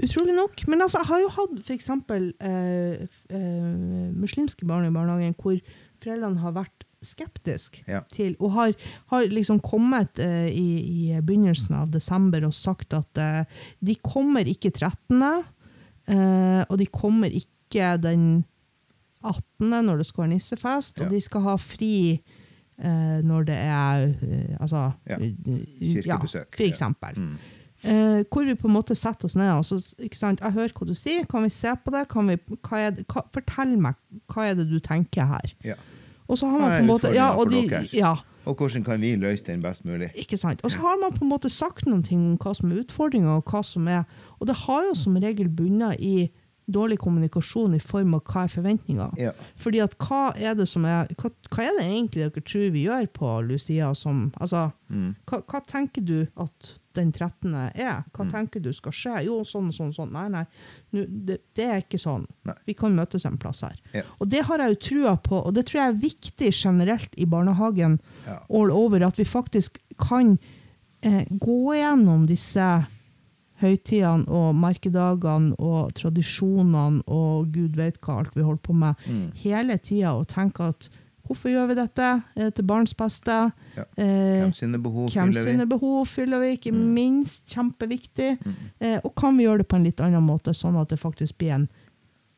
utrolig 0.00 0.34
nok. 0.36 0.62
Men 0.72 0.80
altså, 0.86 1.02
jeg 1.02 1.10
har 1.10 1.20
jo 1.20 1.32
hatt 1.36 1.72
eksempel 1.74 2.30
eh, 2.40 3.02
eh, 3.28 4.12
muslimske 4.16 4.64
barn 4.68 4.88
i 4.88 4.94
barnehagen 4.94 5.34
hvor 5.36 5.58
foreldrene 6.00 6.40
har 6.40 6.54
vært 6.56 6.86
skeptiske 7.04 7.84
Ja. 7.88 8.02
til, 8.12 8.34
og 8.40 8.50
har, 8.52 8.72
har 9.12 9.28
liksom 9.32 9.60
kommet 9.64 10.18
eh, 10.20 10.48
i, 10.52 10.68
i 11.12 11.20
begynnelsen 11.20 11.76
av 11.76 11.90
desember 11.92 12.44
og 12.48 12.52
sagt 12.56 12.92
at 12.96 13.20
eh, 13.20 13.44
de 13.80 13.94
kommer 14.04 14.44
ikke 14.48 14.70
13., 14.72 15.44
eh, 16.08 16.64
og 16.68 16.76
de 16.80 16.86
kommer 16.92 17.32
ikke 17.32 17.94
den 18.00 18.44
18. 19.24 19.68
når 19.84 20.00
det 20.00 20.06
skal 20.08 20.24
være 20.26 20.34
nissefest, 20.34 21.00
og 21.00 21.10
de 21.12 21.20
skal 21.24 21.44
ha 21.44 21.56
fri 21.60 21.94
eh, 22.16 22.36
når 23.22 23.44
det 23.44 23.56
er 23.56 24.04
eh, 24.08 24.56
altså, 24.60 24.90
Ja. 25.08 25.16
eh, 25.20 25.32
Kirkebesøk, 25.80 26.06
Ja, 26.06 26.56
for 26.56 26.62
ja. 26.64 26.68
eksempel. 26.70 27.16
Mm. 27.16 27.34
Eh, 27.84 28.24
hvor 28.28 28.44
vi 28.44 28.54
på 28.54 28.68
en 28.68 28.74
måte 28.74 28.94
setter 28.94 29.24
oss 29.24 29.36
ned 29.36 29.50
og 29.54 29.64
så, 29.64 29.78
ikke 29.98 30.16
sant? 30.16 30.40
Jeg 30.44 30.52
hører 30.52 30.72
hva 30.76 30.86
du 30.86 30.94
sier, 30.94 31.24
kan 31.24 31.42
vi 31.42 31.48
se 31.48 31.72
på 31.84 31.90
det? 31.94 32.08
Kan 32.12 32.28
vi, 32.28 32.36
hva 32.68 32.90
det 32.92 33.06
hva, 33.08 33.22
fortell 33.32 33.76
meg, 33.80 33.94
hva 34.28 34.50
er 34.50 34.54
det 34.58 34.66
du 34.68 34.78
tenker 34.84 35.24
her? 35.24 35.54
Ja. 35.64 35.74
Og 36.28 36.38
så 36.38 36.46
har 36.46 36.60
man 36.60 36.70
på 36.76 36.82
en 36.84 36.90
måte 36.90 37.14
ja, 37.14 37.30
og 37.34 37.50
de, 37.50 37.88
ja, 37.92 38.16
Og 38.46 38.56
hvordan 38.56 38.84
kan 38.84 39.00
vi 39.00 39.14
løse 39.16 39.44
den 39.44 39.62
best 39.62 39.84
mulig? 39.84 40.10
ikke 40.14 40.36
sant? 40.38 40.60
Og 40.64 40.70
så 40.70 40.78
har 40.78 40.96
man 41.00 41.12
på 41.12 41.24
en 41.24 41.28
måte 41.30 41.50
sagt 41.50 41.86
noen 41.86 42.02
ting 42.02 42.20
om 42.32 42.36
hva 42.38 42.54
som 42.56 42.70
er 42.72 42.84
utfordringer, 42.84 43.28
og 43.40 43.44
hva 43.50 43.62
som 43.64 43.88
er 43.88 44.04
Og 44.38 44.46
det 44.46 44.56
har 44.56 44.82
jo 44.88 44.94
som 44.94 45.16
regel 45.16 45.48
bunnet 45.48 45.96
i 46.00 46.30
dårlig 46.72 46.98
kommunikasjon 46.98 47.74
i 47.74 47.78
form 47.82 48.14
av 48.14 48.22
hva 48.24 48.44
er 48.44 48.52
forventninga. 48.54 49.08
Ja. 49.18 49.32
Fordi 49.60 49.82
at 49.82 49.96
hva 49.98 50.32
er 50.36 50.54
det 50.54 50.68
som 50.68 50.84
er 50.84 51.06
Hva, 51.18 51.30
hva 51.50 51.64
er 51.66 51.78
det 51.78 51.86
egentlig 51.86 52.26
dere 52.32 52.42
tror 52.46 52.70
vi 52.72 52.84
gjør 52.86 53.08
på 53.12 53.32
Lucia 53.48 53.94
som 53.94 54.32
Altså, 54.40 54.72
Mm. 54.90 55.14
hva, 55.26 55.42
hva 55.46 55.60
tenker 55.66 56.04
du 56.04 56.26
at 56.36 56.74
den 56.94 57.12
13. 57.12 57.54
er? 57.54 58.04
Hva 58.12 58.24
Mm. 58.26 58.32
tenker 58.32 58.60
du 58.62 58.72
skal 58.72 58.90
skje? 58.92 59.24
Jo, 59.24 59.40
sånn 59.44 59.70
sånn, 59.72 59.94
sånn. 59.94 60.10
Nei, 60.10 60.28
nei, 60.28 60.44
nu, 60.92 61.06
det, 61.06 61.38
det 61.54 61.64
er 61.64 61.80
ikke 61.82 62.00
sånn. 62.00 62.26
Nei. 62.44 62.54
Vi 62.66 62.74
kan 62.74 62.96
møtes 62.96 63.24
en 63.24 63.38
plass 63.38 63.60
her. 63.60 63.76
Ja. 63.94 64.02
Og 64.20 64.28
det 64.28 64.42
har 64.46 64.58
jeg 64.58 64.74
jo 64.74 64.80
trua 64.88 65.16
på, 65.22 65.46
og 65.46 65.54
det 65.54 65.66
tror 65.66 65.80
jeg 65.84 65.94
er 65.94 66.00
viktig 66.08 66.52
generelt 66.52 67.14
i 67.16 67.24
barnehagen 67.24 68.00
Ja. 68.26 68.40
all 68.50 68.72
over, 68.72 69.04
at 69.06 69.16
vi 69.16 69.24
faktisk 69.24 69.78
kan 69.98 70.38
eh, 71.02 71.24
gå 71.30 71.72
gjennom 71.78 72.26
disse 72.26 72.86
høytidene 73.60 74.26
og 74.28 74.54
merkedagene 74.56 75.54
og 75.58 75.92
tradisjonene 75.94 77.02
og 77.06 77.52
gud 77.54 77.76
vet 77.76 78.00
hva 78.00 78.18
alt 78.22 78.34
vi 78.36 78.42
holder 78.46 78.62
på 78.66 78.74
med, 78.74 78.94
Mm. 79.06 79.30
hele 79.42 79.76
tida 79.78 80.12
og 80.16 80.26
tenker 80.28 80.68
at 80.74 80.88
hvorfor 81.26 81.50
gjør 81.52 81.68
vi 81.68 81.74
dette? 81.78 82.06
Er 82.36 82.44
det 82.48 82.54
til 82.56 82.64
barns 82.66 82.92
beste? 82.94 83.52
Ja. 83.76 83.84
Eh, 83.96 84.40
Hvem 84.42 84.52
sine 84.52 84.78
behov 84.82 85.10
hvem 85.12 85.30
fyller 85.32 85.44
vi? 85.44 85.50
sine 85.52 85.66
behov 85.68 86.06
fyller 86.08 86.40
vi? 86.40 86.56
Ikke 86.56 86.72
Mm. 86.72 86.94
minst 86.94 87.46
kjempeviktig. 87.46 88.38
Mm. 88.44 88.54
Eh, 88.80 89.00
og 89.04 89.14
kan 89.14 89.36
vi 89.36 89.44
gjøre 89.44 89.58
det 89.58 89.68
på 89.68 89.76
en 89.76 89.84
litt 89.84 90.00
annen 90.00 90.22
måte, 90.26 90.50
sånn 90.54 90.80
at 90.80 90.88
det 90.88 90.98
faktisk 90.98 91.38
blir 91.38 91.52
en, 91.54 91.68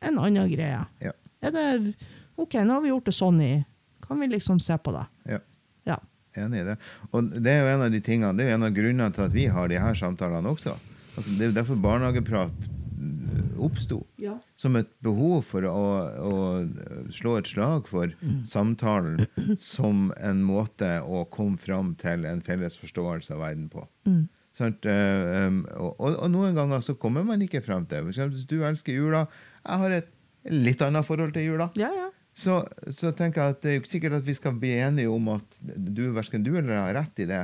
en 0.01 0.17
annen 0.19 0.49
greie? 0.51 0.85
Ja. 1.01 1.11
Er 1.41 1.51
det 1.51 1.95
OK, 2.37 2.53
nå 2.53 2.69
har 2.73 2.81
vi 2.81 2.89
gjort 2.89 3.05
det 3.05 3.13
sånn 3.13 3.41
i 3.41 3.65
Kan 4.01 4.19
vi 4.19 4.27
liksom 4.27 4.59
se 4.61 4.73
på 4.77 4.91
det? 4.91 5.05
Ja. 5.31 5.39
Ja. 5.87 5.97
Enig 6.35 6.59
i 6.61 6.63
det. 6.65 6.77
Og 7.13 7.29
det 7.31 7.47
er 7.47 7.61
jo 7.63 7.73
en 7.75 7.81
av 7.85 7.91
de 7.91 7.99
tingene, 8.01 8.35
det 8.37 8.45
er 8.45 8.49
jo 8.49 8.55
en 8.55 8.63
av 8.63 8.73
grunnene 8.73 9.13
til 9.15 9.23
at 9.23 9.31
vi 9.31 9.45
har 9.47 9.67
de 9.69 9.75
her 9.79 9.93
samtalene 9.93 10.45
også. 10.49 10.75
Altså, 11.13 11.29
det 11.37 11.45
er 11.45 11.51
jo 11.51 11.57
derfor 11.57 11.81
barnehageprat 11.83 12.67
mm, 12.97 13.59
oppsto. 13.61 13.99
Ja. 14.21 14.37
Som 14.59 14.77
et 14.79 14.89
behov 15.05 15.43
for 15.49 15.65
å, 15.69 15.83
å 16.17 17.11
slå 17.13 17.35
et 17.39 17.49
slag 17.51 17.89
for 17.91 18.13
samtalen 18.49 19.25
som 19.61 20.09
en 20.17 20.41
måte 20.45 20.95
å 21.05 21.25
komme 21.33 21.61
fram 21.61 21.93
til 22.01 22.25
en 22.29 22.41
felles 22.45 22.79
forståelse 22.81 23.35
av 23.35 23.45
verden 23.45 23.69
på. 23.73 23.85
Mm. 24.09 24.25
Eh, 24.53 25.47
um, 25.47 25.63
og, 25.81 25.93
og, 25.97 26.09
og 26.13 26.27
noen 26.29 26.57
ganger 26.57 26.83
så 26.85 26.93
kommer 26.99 27.25
man 27.25 27.41
ikke 27.41 27.63
frem 27.65 27.87
til 27.89 28.09
det. 28.11 28.17
Hvis 28.21 28.49
du 28.49 28.59
elsker 28.61 28.93
jula 28.93 29.25
Jeg 29.63 29.81
har 29.81 29.95
et 29.95 30.11
litt 30.51 30.81
annet 30.83 31.07
forhold 31.07 31.33
til 31.33 31.53
jula. 31.53 31.69
Ja, 31.79 31.89
ja. 31.93 32.09
Så, 32.33 32.63
så 32.89 33.11
tenker 33.13 33.43
jeg 33.43 33.53
at 33.53 33.59
det 33.61 33.69
er 33.69 33.75
jo 33.75 33.81
ikke 33.83 33.91
sikkert 33.91 34.15
at 34.17 34.25
vi 34.25 34.33
skal 34.33 34.55
bli 34.57 34.73
enige 34.81 35.11
om 35.13 35.27
at 35.35 35.59
du, 35.61 36.07
verken 36.15 36.45
du 36.45 36.55
eller 36.55 36.73
jeg 36.73 36.85
har 36.87 36.97
rett 36.97 37.21
i 37.21 37.27
det. 37.29 37.43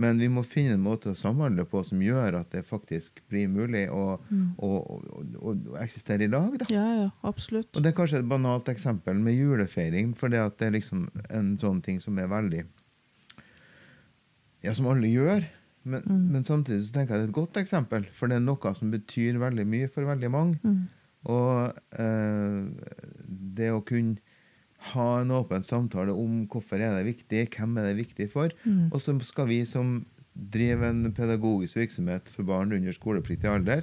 Men 0.00 0.16
vi 0.18 0.28
må 0.32 0.40
finne 0.48 0.72
en 0.78 0.80
måte 0.84 1.10
å 1.12 1.16
samhandle 1.18 1.66
på 1.68 1.82
som 1.84 2.00
gjør 2.00 2.38
at 2.38 2.50
det 2.54 2.62
faktisk 2.64 3.20
blir 3.28 3.48
mulig 3.52 3.82
å, 3.92 4.16
å, 4.16 4.68
å, 4.68 5.00
å, 5.36 5.52
å 5.52 5.76
eksistere 5.82 6.24
i 6.24 6.30
lag. 6.32 6.54
Da. 6.62 6.68
Ja, 6.72 6.86
ja, 7.02 7.10
absolutt. 7.28 7.68
Og 7.76 7.84
det 7.84 7.92
er 7.92 7.98
kanskje 7.98 8.22
et 8.22 8.28
banalt 8.30 8.70
eksempel 8.72 9.20
med 9.20 9.36
julefeiring, 9.36 10.14
for 10.16 10.32
det 10.32 10.40
det 10.58 10.70
er 10.70 10.76
liksom 10.78 11.04
en 11.28 11.52
sånn 11.60 11.82
ting 11.84 12.00
som 12.00 12.16
er 12.18 12.30
veldig 12.32 12.64
Ja, 14.62 14.72
som 14.78 14.86
alle 14.86 15.08
gjør. 15.10 15.44
Men, 15.84 16.02
Mm. 16.06 16.26
men 16.32 16.44
samtidig 16.46 16.84
så 16.86 16.92
tenker 16.94 17.16
jeg 17.16 17.20
det 17.20 17.26
er 17.26 17.30
et 17.32 17.34
godt 17.34 17.56
eksempel, 17.58 18.04
for 18.14 18.28
det 18.30 18.36
er 18.36 18.44
noe 18.44 18.74
som 18.78 18.90
betyr 18.92 19.38
veldig 19.42 19.64
mye 19.66 19.88
for 19.90 20.06
veldig 20.06 20.30
mange. 20.30 20.60
Mm. 20.62 20.84
Og 21.26 21.74
eh, 21.98 22.60
det 23.58 23.70
å 23.74 23.80
kunne 23.86 24.16
ha 24.92 25.20
en 25.20 25.30
åpen 25.30 25.62
samtale 25.66 26.14
om 26.14 26.42
hvorfor 26.50 26.80
er 26.80 26.96
det 26.98 27.06
viktig, 27.14 27.46
hvem 27.56 27.78
er 27.78 27.90
det 27.90 27.96
viktig 28.06 28.30
for, 28.32 28.50
Mm. 28.66 28.90
og 28.92 29.00
så 29.00 29.14
skal 29.22 29.48
vi 29.48 29.64
som 29.64 30.04
driver 30.34 30.88
en 30.90 31.12
pedagogisk 31.12 31.76
virksomhet 31.76 32.28
for 32.28 32.42
barn 32.42 32.72
under 32.72 32.92
skolepliktig 32.92 33.48
alder, 33.48 33.82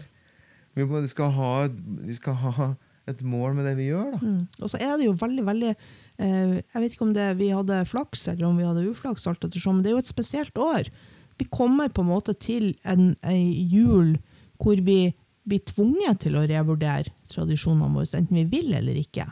vi 0.75 1.07
skal 1.07 1.31
ha, 1.31 1.67
vi 1.67 2.13
skal 2.13 2.33
ha 2.33 2.75
et 3.07 3.21
mål 3.21 3.55
med 3.57 3.65
det 3.65 3.75
vi 3.77 3.89
gjør. 3.89 4.11
da. 4.13 4.19
Mm. 4.21 4.47
Og 4.61 4.69
så 4.69 4.77
er 4.79 4.97
det 4.97 5.05
jo 5.07 5.15
veldig, 5.17 5.45
veldig 5.45 5.69
eh, 6.19 6.61
Jeg 6.61 6.81
vet 6.81 6.91
ikke 6.93 7.07
om 7.07 7.13
det, 7.13 7.37
vi 7.37 7.49
hadde 7.49 7.85
flaks 7.89 8.27
eller 8.27 8.45
om 8.47 8.57
vi 8.57 8.67
hadde 8.67 8.89
uflaks, 8.89 9.27
alt 9.27 9.43
ettersom, 9.43 9.75
men 9.79 9.83
det 9.83 9.91
er 9.91 9.97
jo 9.97 10.03
et 10.03 10.11
spesielt 10.13 10.57
år. 10.57 10.89
Vi 11.39 11.45
kommer 11.45 11.89
på 11.89 12.01
en 12.03 12.11
måte 12.11 12.35
til 12.37 12.75
en, 12.83 13.15
en 13.23 13.51
jul 13.71 14.17
hvor 14.59 14.75
vi 14.83 15.13
blir 15.49 15.61
tvunget 15.65 16.19
til 16.25 16.35
å 16.37 16.45
revurdere 16.45 17.13
tradisjonene 17.31 17.93
våre, 17.95 18.09
enten 18.19 18.35
vi 18.35 18.45
vil 18.51 18.73
eller 18.75 18.99
ikke. 18.99 19.25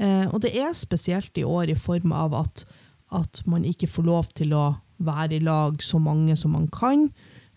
Eh, 0.00 0.26
og 0.30 0.40
det 0.44 0.54
er 0.56 0.76
spesielt 0.76 1.36
i 1.38 1.46
år 1.46 1.74
i 1.74 1.78
form 1.78 2.14
av 2.16 2.36
at, 2.38 2.64
at 3.12 3.42
man 3.46 3.66
ikke 3.68 3.90
får 3.90 4.08
lov 4.08 4.30
til 4.38 4.56
å 4.56 4.70
være 5.00 5.38
i 5.38 5.44
lag 5.44 5.80
så 5.84 6.00
mange 6.02 6.36
som 6.36 6.56
man 6.56 6.68
kan. 6.72 7.08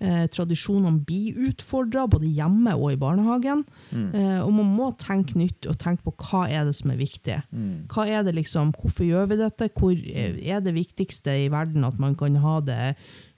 Eh, 0.03 0.25
tradisjonene 0.33 0.99
blir 1.07 1.37
utfordra, 1.47 2.03
både 2.11 2.27
hjemme 2.27 2.73
og 2.75 2.91
i 2.91 2.99
barnehagen. 2.99 3.61
Eh, 3.93 4.39
og 4.43 4.51
man 4.57 4.71
må 4.75 4.89
tenke 4.99 5.37
nytt 5.39 5.67
og 5.69 5.77
tenke 5.79 6.03
på 6.09 6.15
hva 6.25 6.43
er 6.51 6.67
det 6.67 6.75
som 6.75 6.91
er 6.91 6.99
viktig. 6.99 7.37
Mm. 7.53 7.85
Hva 7.93 8.07
er 8.11 8.25
det 8.27 8.35
liksom, 8.35 8.73
Hvorfor 8.75 9.07
gjør 9.07 9.29
vi 9.31 9.39
dette? 9.39 9.69
Hvor 9.71 9.93
er 9.93 10.59
det 10.65 10.75
viktigste 10.75 11.37
i 11.45 11.47
verden 11.53 11.87
at 11.87 12.01
man 12.03 12.17
kan 12.19 12.35
ha 12.43 12.57
det 12.65 12.81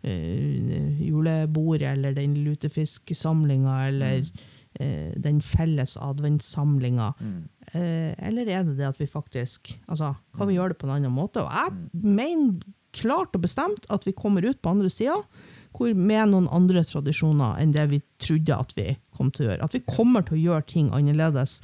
eh, 0.02 1.06
julebordet 1.06 1.92
eller 1.92 2.18
den 2.18 2.40
lutefisksamlinga 2.48 3.78
eller 3.92 4.24
eh, 4.24 4.46
den 4.78 5.42
felles 5.42 5.96
adventssamlinga? 6.02 7.14
Mm. 7.20 7.42
Eh, 7.74 8.12
eller 8.28 8.50
er 8.52 8.64
det 8.68 8.78
det 8.80 8.88
at 8.90 9.00
vi 9.02 9.08
faktisk 9.10 9.74
altså, 9.88 10.14
Kan 10.38 10.50
vi 10.50 10.58
gjøre 10.58 10.74
det 10.74 10.80
på 10.82 10.88
en 10.90 10.96
annen 10.98 11.16
måte? 11.16 11.44
Og 11.44 11.52
jeg 11.52 12.04
mener 12.04 12.60
klart 12.96 13.36
og 13.36 13.44
bestemt 13.44 13.88
at 13.92 14.06
vi 14.08 14.16
kommer 14.16 14.46
ut 14.46 14.62
på 14.62 14.72
andre 14.72 14.90
sida 14.90 15.20
med 15.76 16.30
noen 16.32 16.48
andre 16.56 16.86
tradisjoner 16.88 17.58
enn 17.60 17.74
det 17.76 17.90
vi 17.92 18.02
trodde 18.24 18.56
at 18.56 18.72
vi 18.78 18.94
kom 19.16 19.32
til 19.32 19.46
å 19.46 19.50
gjøre. 19.50 19.66
At 19.66 19.76
vi 19.76 19.84
kommer 19.84 20.24
til 20.24 20.38
å 20.38 20.44
gjøre 20.44 20.68
ting 20.72 20.92
annerledes 20.96 21.62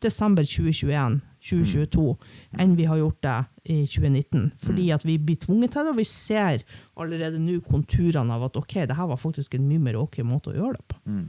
desember 0.00 0.46
2021, 0.46 1.18
2022, 1.48 2.14
enn 2.62 2.76
vi 2.78 2.86
har 2.88 3.00
gjort 3.00 3.20
det 3.26 3.36
i 3.68 3.78
2019. 3.90 4.46
Fordi 4.62 4.86
at 4.94 5.04
vi 5.06 5.18
blir 5.18 5.40
tvunget 5.42 5.74
til 5.74 5.84
det, 5.84 5.92
og 5.92 6.00
vi 6.00 6.06
ser 6.08 6.64
allerede 6.98 7.42
nå 7.42 7.58
konturene 7.66 8.34
av 8.34 8.46
at 8.48 8.56
ok, 8.56 8.80
det 8.88 8.96
her 8.96 9.10
var 9.10 9.20
faktisk 9.20 9.58
en 9.58 9.68
mye 9.68 9.82
mer 9.82 10.00
ok 10.00 10.20
måte 10.26 10.54
å 10.54 10.56
gjøre 10.56 10.78
det 10.78 10.88
på. 10.94 11.00
Mm. 11.10 11.28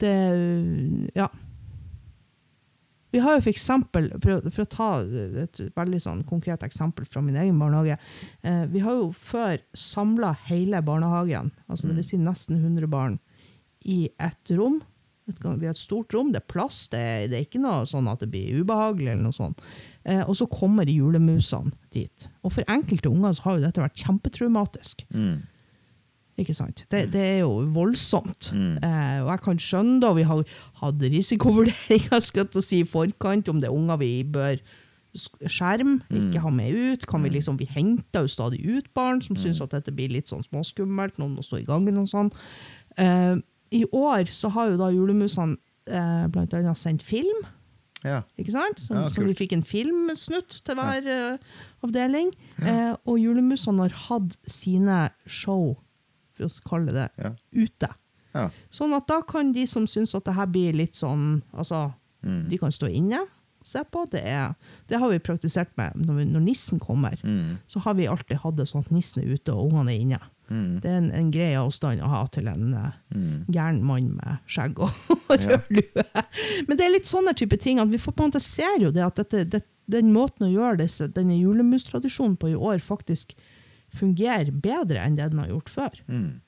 Det, 0.00 1.10
ja. 1.14 1.28
Vi 3.10 3.18
har 3.18 3.36
jo 3.36 3.42
for 3.42 3.50
eksempel, 3.50 4.06
for 4.22 4.44
for 4.52 4.64
å 4.64 4.70
ta 4.70 4.90
et 5.42 5.60
veldig 5.76 5.98
sånn 6.02 6.22
konkret 6.28 6.62
eksempel 6.66 7.08
fra 7.10 7.22
min 7.24 7.38
egen 7.40 7.58
barnehage, 7.58 7.98
eh, 8.46 8.62
vi 8.70 8.84
har 8.84 9.00
jo 9.00 9.10
før 9.10 9.58
samla 9.74 10.30
hele 10.46 10.82
barnehagen, 10.86 11.50
altså 11.66 11.90
det 11.90 11.98
vil 11.98 12.06
si 12.06 12.20
nesten 12.22 12.60
100 12.60 12.86
barn, 12.90 13.18
i 13.82 14.10
ett 14.20 14.54
rom. 14.54 14.80
Et, 15.28 15.36
vi 15.42 15.66
har 15.66 15.74
et 15.74 15.78
stort 15.78 16.14
rom, 16.14 16.30
det 16.32 16.42
er 16.42 16.52
plass, 16.52 16.84
det 16.92 17.30
det 17.30 17.38
er 17.38 17.46
ikke 17.46 17.62
noe 17.62 17.86
sånn 17.88 18.08
at 18.10 18.22
det 18.22 18.30
blir 18.30 18.62
ubehagelig 18.62 19.12
eller 19.12 19.26
noe 19.26 19.36
sånt. 19.36 19.62
Eh, 20.04 20.22
og 20.22 20.36
så 20.38 20.46
kommer 20.50 20.88
julemusene 20.88 21.74
dit. 21.92 22.28
Og 22.44 22.54
for 22.54 22.66
enkelte 22.70 23.10
unger 23.10 23.34
så 23.36 23.48
har 23.48 23.58
jo 23.58 23.66
dette 23.66 23.82
vært 23.82 24.04
kjempetraumatisk. 24.04 25.04
Mm. 25.10 25.42
Ikke 26.38 26.54
sant? 26.54 26.84
Det, 26.90 27.06
det 27.12 27.20
er 27.20 27.38
jo 27.42 27.64
voldsomt. 27.74 28.50
Mm. 28.54 28.76
Eh, 28.86 29.16
og 29.24 29.32
jeg 29.32 29.42
kan 29.44 29.58
skjønne 29.60 29.98
da, 30.04 30.12
vi 30.16 30.22
har 30.28 30.44
hatt 30.80 31.02
risikovurderinger 31.02 32.22
skal 32.24 32.46
jeg 32.54 32.64
si, 32.64 32.82
i 32.84 32.88
forkant 32.88 33.50
om 33.52 33.60
det 33.60 33.68
er 33.68 33.76
unger 33.76 34.00
vi 34.00 34.12
bør 34.24 34.60
skjerm, 35.10 35.50
skjerme, 35.50 35.94
ikke 36.20 36.42
ha 36.44 36.50
med 36.54 36.76
ut. 36.76 37.06
Kan 37.10 37.24
vi 37.26 37.32
liksom, 37.34 37.58
vi 37.58 37.66
henter 37.68 38.24
jo 38.24 38.30
stadig 38.30 38.60
ut 38.62 38.86
barn 38.94 39.20
som 39.24 39.36
syns 39.36 39.60
at 39.60 39.74
dette 39.74 39.92
blir 39.94 40.12
litt 40.12 40.30
sånn 40.30 40.44
småskummelt, 40.46 41.18
noen 41.18 41.34
må 41.34 41.42
stå 41.44 41.60
i 41.60 41.66
gangen 41.66 41.98
og 41.98 42.06
sånn. 42.10 42.30
Eh, 42.96 43.36
I 43.74 43.84
år 43.90 44.30
så 44.34 44.52
har 44.54 44.70
jo 44.70 44.78
da 44.80 44.90
julemusene 44.94 45.58
eh, 45.90 46.26
blant 46.32 46.54
annet 46.54 46.78
sendt 46.78 47.02
film 47.06 47.42
Ja. 48.06 48.22
Ikke 48.40 48.54
sant? 48.54 48.80
Så, 48.80 48.94
Ja, 48.96 49.08
så 49.12 49.26
vi 49.26 49.34
fikk 49.36 49.52
en 49.52 49.66
filmsnutt 49.66 50.60
til 50.64 50.78
hver 50.78 51.04
eh, 51.04 51.58
avdeling. 51.84 52.30
Eh, 52.62 52.94
og 53.04 53.18
Julemusene 53.20 53.84
har 53.84 53.96
hatt 54.08 54.38
sine 54.48 55.10
show, 55.26 55.74
for 56.48 56.60
å 56.60 56.68
kalle 56.70 56.92
det 56.92 57.08
Ja. 57.18 57.32
ute. 57.52 57.88
ja. 58.34 58.50
Sånn 58.72 58.94
at 58.96 59.06
da 59.06 59.20
kan 59.22 59.52
de 59.52 59.66
som 59.66 59.86
syns 59.86 60.14
at 60.14 60.24
det 60.24 60.34
her 60.34 60.46
blir 60.46 60.72
litt 60.72 60.94
sånn 60.94 61.42
Altså, 61.54 61.92
Mm. 62.24 62.48
de 62.50 62.58
kan 62.58 62.70
stå 62.70 62.86
inne, 62.94 63.18
se 63.64 63.78
på. 63.84 64.06
Det, 64.10 64.20
er, 64.24 64.54
det 64.88 64.98
har 64.98 65.08
vi 65.10 65.18
praktisert 65.18 65.68
med 65.76 65.94
når, 65.96 66.14
vi, 66.16 66.24
når 66.24 66.40
nissen 66.40 66.78
kommer. 66.78 67.16
Mm. 67.24 67.56
Så 67.68 67.80
har 67.80 67.94
vi 67.94 68.06
alltid 68.06 68.36
hatt 68.42 68.56
det 68.56 68.66
sånn 68.68 68.84
at 68.84 68.90
nissen 68.90 69.22
er 69.22 69.32
ute 69.34 69.48
og 69.54 69.70
ungene 69.72 69.88
er 69.94 70.00
inne. 70.00 70.18
Mm. 70.50 70.80
Det 70.82 70.90
er 70.90 70.96
en, 70.98 71.10
en 71.12 71.30
grei 71.30 71.54
avstand 71.56 72.00
å 72.02 72.08
ha 72.08 72.26
til 72.26 72.46
en 72.48 72.92
Mm. 73.14 73.46
gæren 73.48 73.82
mann 73.82 74.16
med 74.16 74.38
skjegg 74.46 74.78
og 74.80 74.90
Ja. 75.40 75.56
Men 76.68 76.76
det 76.76 76.84
er 76.86 76.92
litt 76.92 77.06
sånne 77.08 77.34
type 77.36 77.56
ting 77.60 77.78
at 77.80 77.88
vi 77.88 77.96
får 77.98 78.12
på 78.16 78.24
en 78.24 78.30
måte 78.30 78.40
ser 78.42 78.78
jo 78.80 78.90
det 78.90 79.02
at 79.06 79.16
dette, 79.16 79.44
det, 79.48 79.62
den 79.88 80.12
måten 80.12 80.46
å 80.46 80.52
gjøre 80.52 80.78
disse, 80.82 81.08
denne 81.08 81.38
julemustradisjonen 81.40 82.36
på 82.38 82.50
i 82.52 82.54
år 82.58 82.80
faktisk 82.84 83.32
fungerer 83.96 84.50
bedre 84.54 85.02
enn 85.04 85.16
det 85.18 85.30
den 85.32 85.42
har 85.42 85.50
gjort 85.52 85.70
før. 85.72 86.00
Mm. 86.08 86.40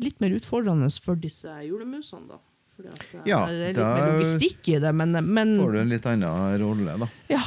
Litt 0.00 0.20
mer 0.22 0.36
utfordrende 0.38 0.88
for 1.04 1.18
disse 1.20 1.52
julemusene, 1.66 2.26
da. 2.30 2.38
Fordi 2.76 2.88
at 2.94 3.02
eh, 3.18 3.24
Ja, 3.28 3.40
det 3.50 3.70
er 3.70 3.74
litt 3.76 3.82
mer 3.84 4.12
logistikk 4.14 4.70
i 4.72 4.78
det, 4.80 4.92
men, 4.96 5.12
men 5.28 5.56
Får 5.60 5.74
du 5.74 5.80
en 5.82 5.90
litt 5.92 6.06
annen 6.08 6.54
rolle, 6.62 6.94
da. 7.04 7.10
ja. 7.32 7.42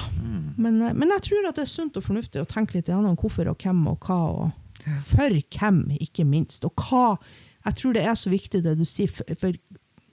Men, 0.58 0.82
eh, 0.82 0.94
men 0.94 1.10
jeg 1.16 1.26
tror 1.30 1.48
at 1.50 1.58
det 1.58 1.66
er 1.66 1.72
sunt 1.72 1.98
og 1.98 2.06
fornuftig 2.06 2.44
å 2.44 2.50
tenke 2.50 2.78
litt 2.78 2.92
gjennom 2.92 3.18
hvorfor 3.20 3.50
og 3.50 3.58
hvem 3.64 3.82
og 3.90 4.06
hva, 4.06 4.20
og 4.44 4.92
for 5.08 5.34
hvem, 5.58 5.80
ikke 6.04 6.26
minst. 6.28 6.66
Og 6.68 6.76
hva 6.90 7.18
Jeg 7.64 7.78
tror 7.80 7.94
det 7.96 8.02
er 8.04 8.16
så 8.20 8.28
viktig 8.28 8.60
det 8.66 8.74
du 8.76 8.84
sier, 8.84 9.08
for, 9.08 9.24
for 9.40 9.56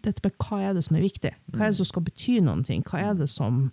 dette 0.06 0.22
med 0.22 0.36
hva 0.38 0.60
er 0.68 0.76
det 0.76 0.84
som 0.86 0.96
er 0.96 1.02
viktig? 1.02 1.32
Hva 1.50 1.66
er 1.66 1.72
det 1.72 1.80
som 1.80 1.88
skal 1.88 2.04
bety 2.06 2.36
noen 2.46 2.62
ting? 2.64 2.84
Hva 2.86 3.00
er 3.10 3.16
det 3.18 3.26
som 3.28 3.64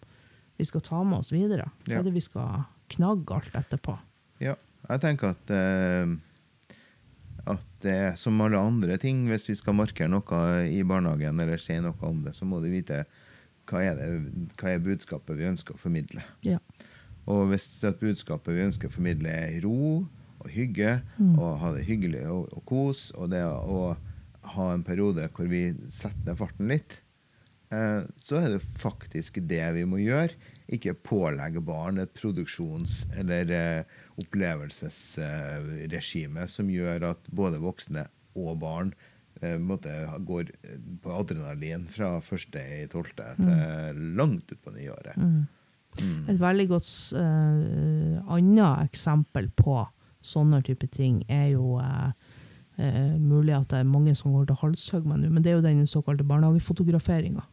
vi 0.57 0.65
skal 0.65 0.81
ta 0.81 1.03
med 1.05 1.19
oss 1.21 1.29
videre? 1.31 1.69
Hva 1.85 1.99
er 2.01 2.07
det 2.07 2.15
vi 2.15 2.23
skal 2.25 2.65
knagge 2.89 3.37
alt 3.37 3.53
etterpå? 3.59 3.93
Ja, 4.41 4.55
jeg 4.87 5.03
tenker 5.03 5.33
at 5.35 5.53
eh, 5.53 6.15
at 7.47 7.63
det 7.83 7.93
er 7.93 8.19
som 8.19 8.41
alle 8.43 8.59
andre 8.59 8.97
ting, 9.01 9.25
hvis 9.29 9.47
vi 9.49 9.55
skal 9.57 9.77
markere 9.77 10.11
noe 10.11 10.41
i 10.67 10.81
barnehagen 10.87 11.39
eller 11.39 11.61
si 11.61 11.77
noe 11.83 11.95
om 12.03 12.23
det, 12.25 12.35
så 12.35 12.47
må 12.47 12.59
du 12.63 12.69
vite 12.71 13.05
hva 13.67 13.83
er, 13.83 13.99
det, 13.99 14.51
hva 14.59 14.73
er 14.73 14.83
budskapet 14.83 15.37
vi 15.39 15.47
ønsker 15.49 15.75
å 15.75 15.81
formidle. 15.81 16.23
Ja. 16.47 16.59
Og 17.27 17.49
hvis 17.51 17.67
budskapet 17.99 18.55
vi 18.55 18.63
ønsker 18.63 18.89
å 18.89 18.95
formidle 18.95 19.31
er 19.31 19.59
ro 19.65 20.05
og 20.37 20.51
hygge, 20.53 21.01
og 21.35 21.57
ha 21.61 21.73
det 21.75 21.87
hyggelig 21.87 22.23
og, 22.31 22.47
og 22.55 22.63
kos, 22.69 23.09
og 23.17 23.33
det 23.33 23.43
å 23.43 23.95
ha 24.53 24.67
en 24.71 24.85
periode 24.87 25.27
hvor 25.35 25.49
vi 25.51 25.65
setter 25.91 26.23
ned 26.29 26.39
farten 26.39 26.71
litt, 26.71 26.99
eh, 27.75 28.05
så 28.23 28.39
er 28.39 28.55
det 28.55 28.63
faktisk 28.79 29.41
det 29.49 29.65
vi 29.75 29.83
må 29.89 29.99
gjøre. 29.99 30.37
Ikke 30.73 30.93
pålegge 30.93 31.61
barn 31.63 31.97
et 32.01 32.13
produksjons- 32.17 33.07
eller 33.19 33.51
eh, 33.55 33.83
opplevelsesregime 34.19 36.47
som 36.51 36.69
gjør 36.71 37.03
at 37.13 37.21
både 37.31 37.59
voksne 37.63 38.03
og 38.37 38.59
barn 38.61 38.93
eh, 39.41 39.57
går 39.57 40.45
eh, 40.63 40.79
på 41.03 41.09
adrenalin 41.15 41.87
fra 41.91 42.19
første 42.23 42.59
i 42.81 42.87
tolvte 42.91 43.25
til 43.39 43.95
langt 44.19 44.51
utpå 44.51 44.69
nyåret. 44.75 45.15
Et 45.97 46.37
veldig 46.37 46.67
godt 46.69 46.89
uh, 47.17 48.33
annet 48.35 48.85
eksempel 48.85 49.45
på 49.57 49.87
sånne 50.27 50.61
type 50.65 50.87
ting 50.93 51.21
er 51.31 51.51
jo 51.53 51.77
eh, 51.81 52.11
eh, 52.81 53.15
mulig 53.19 53.55
at 53.55 53.69
det 53.71 53.81
er 53.81 53.89
mange 53.89 54.15
som 54.17 54.33
går 54.35 54.49
til 54.49 54.59
halshugg 54.61 55.07
med 55.07 55.21
nå, 55.21 55.31
men 55.31 55.43
det 55.43 55.51
er 55.51 55.59
jo 55.59 55.65
den 55.65 55.87
såkalte 55.87 56.27
barnehagefotograferinga. 56.27 57.45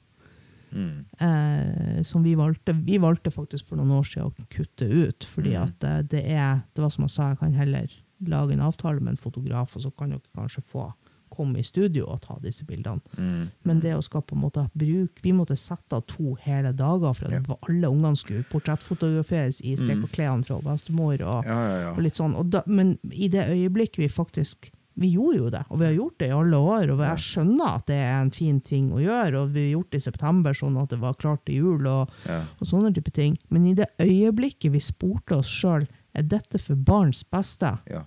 Mm. 0.75 1.05
Eh, 1.21 2.03
som 2.03 2.23
vi 2.23 2.35
valgte. 2.35 2.75
Vi 2.85 2.99
valgte 2.99 3.31
faktisk 3.31 3.67
for 3.69 3.77
noen 3.77 3.91
år 4.01 4.03
siden 4.05 4.33
å 4.33 4.49
kutte 4.51 4.89
ut, 4.91 5.25
fordi 5.25 5.53
Mm. 5.55 5.63
at 5.63 5.85
eh, 5.85 6.03
det 6.03 6.25
er 6.31 6.63
Det 6.75 6.83
var 6.83 6.91
som 6.91 7.05
jeg 7.05 7.11
sa, 7.11 7.29
jeg 7.31 7.39
kan 7.39 7.53
heller 7.55 7.89
lage 8.27 8.53
en 8.53 8.61
avtale 8.61 9.01
med 9.01 9.11
en 9.13 9.17
fotograf, 9.17 9.77
og 9.77 9.83
så 9.83 9.91
kan 9.97 10.11
dere 10.11 10.21
kanskje 10.37 10.63
få 10.65 10.93
komme 11.31 11.59
i 11.59 11.63
studio 11.63 12.07
og 12.07 12.21
ta 12.21 12.37
disse 12.41 12.65
bildene. 12.65 13.01
Mm. 13.19 13.49
Men 13.65 13.81
det 13.81 13.95
å 13.97 14.03
skal 14.05 14.23
på 14.23 14.37
en 14.37 14.43
måte 14.43 14.71
bruke 14.79 15.21
Vi 15.23 15.33
måtte 15.33 15.57
sette 15.59 15.93
av 15.97 16.07
to 16.07 16.35
hele 16.41 16.73
dager 16.73 17.13
for 17.13 17.27
at 17.27 17.47
Ja. 17.49 17.57
alle 17.69 17.89
ungene 17.91 18.17
skulle 18.17 18.45
portrettfotograferes 18.45 19.61
i 19.65 19.75
strekk 19.77 20.05
og 20.05 20.11
klærne 20.11 20.45
fra 20.45 20.61
bestemor. 20.61 21.21
Og, 21.23 21.45
Ja, 21.45 21.81
ja, 21.81 21.91
og 21.93 21.99
litt 22.03 22.15
sånn. 22.15 22.37
Og 22.37 22.51
da, 22.51 22.63
men 22.67 22.99
i 23.11 23.29
det 23.29 23.49
øyeblikket 23.51 23.97
vi 23.99 24.09
faktisk 24.09 24.71
Vi 24.97 25.09
gjorde 25.11 25.37
jo 25.39 25.49
det, 25.51 25.65
og 25.71 25.79
vi 25.81 25.87
har 25.89 25.95
gjort 25.97 26.19
det 26.23 26.29
i 26.29 26.35
alle 26.37 26.57
år. 26.57 26.91
Og 26.95 27.01
jeg 27.03 27.23
skjønner 27.25 27.75
at 27.81 27.87
det 27.91 27.97
er 27.99 28.21
en 28.21 28.31
fin 28.31 28.61
ting 28.61 28.93
å 28.95 29.01
gjøre, 29.03 29.41
og 29.43 29.53
vi 29.55 29.65
har 29.67 29.73
gjort 29.81 29.91
det 29.91 30.01
i 30.03 30.05
september 30.07 30.55
sånn 30.55 30.77
at 30.83 30.89
det 30.95 31.01
var 31.03 31.15
klart 31.19 31.45
til 31.47 31.55
jul. 31.57 31.87
og, 31.87 32.11
Ja. 32.27 32.45
og 32.61 32.67
sånne 32.67 32.95
type 32.95 33.11
ting. 33.13 33.37
Men 33.51 33.67
i 33.67 33.75
det 33.75 33.89
øyeblikket 33.99 34.71
vi 34.73 34.79
spurte 34.79 35.37
oss 35.39 35.49
sjøl 35.51 35.89
er 36.15 36.23
dette 36.23 36.61
for 36.61 36.77
barns 36.77 37.25
beste, 37.25 37.79
ja. 37.91 38.05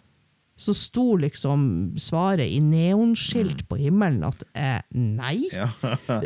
Så 0.57 0.73
sto 0.73 1.15
liksom 1.21 1.61
svaret 2.01 2.49
i 2.49 2.57
neonskilt 2.65 3.59
på 3.69 3.77
himmelen 3.77 4.23
at 4.25 4.39
eh, 4.57 4.79
nei. 4.97 5.35
Mm. 5.53 5.53
ja. 5.53 5.67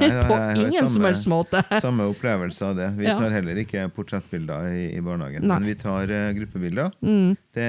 Nei, 0.00 0.08
da, 0.08 0.22
på 0.30 0.38
ingen 0.64 0.88
som 0.88 1.04
helst 1.04 1.28
måte. 1.28 1.60
Samme 1.84 2.06
opplevelse 2.08 2.64
av 2.70 2.78
det. 2.80 2.88
Vi 2.96 3.04
Ja. 3.10 3.18
tar 3.20 3.34
heller 3.36 3.60
ikke 3.60 3.84
portrettbilder 3.92 4.70
i, 4.72 4.86
i 4.96 5.02
barnehagen, 5.04 5.44
Nei. 5.44 5.58
men 5.60 5.68
vi 5.68 5.74
tar 5.82 6.08
uh, 6.08 6.30
gruppebilder. 6.38 6.94
Mm, 7.04 7.36
Det, 7.54 7.68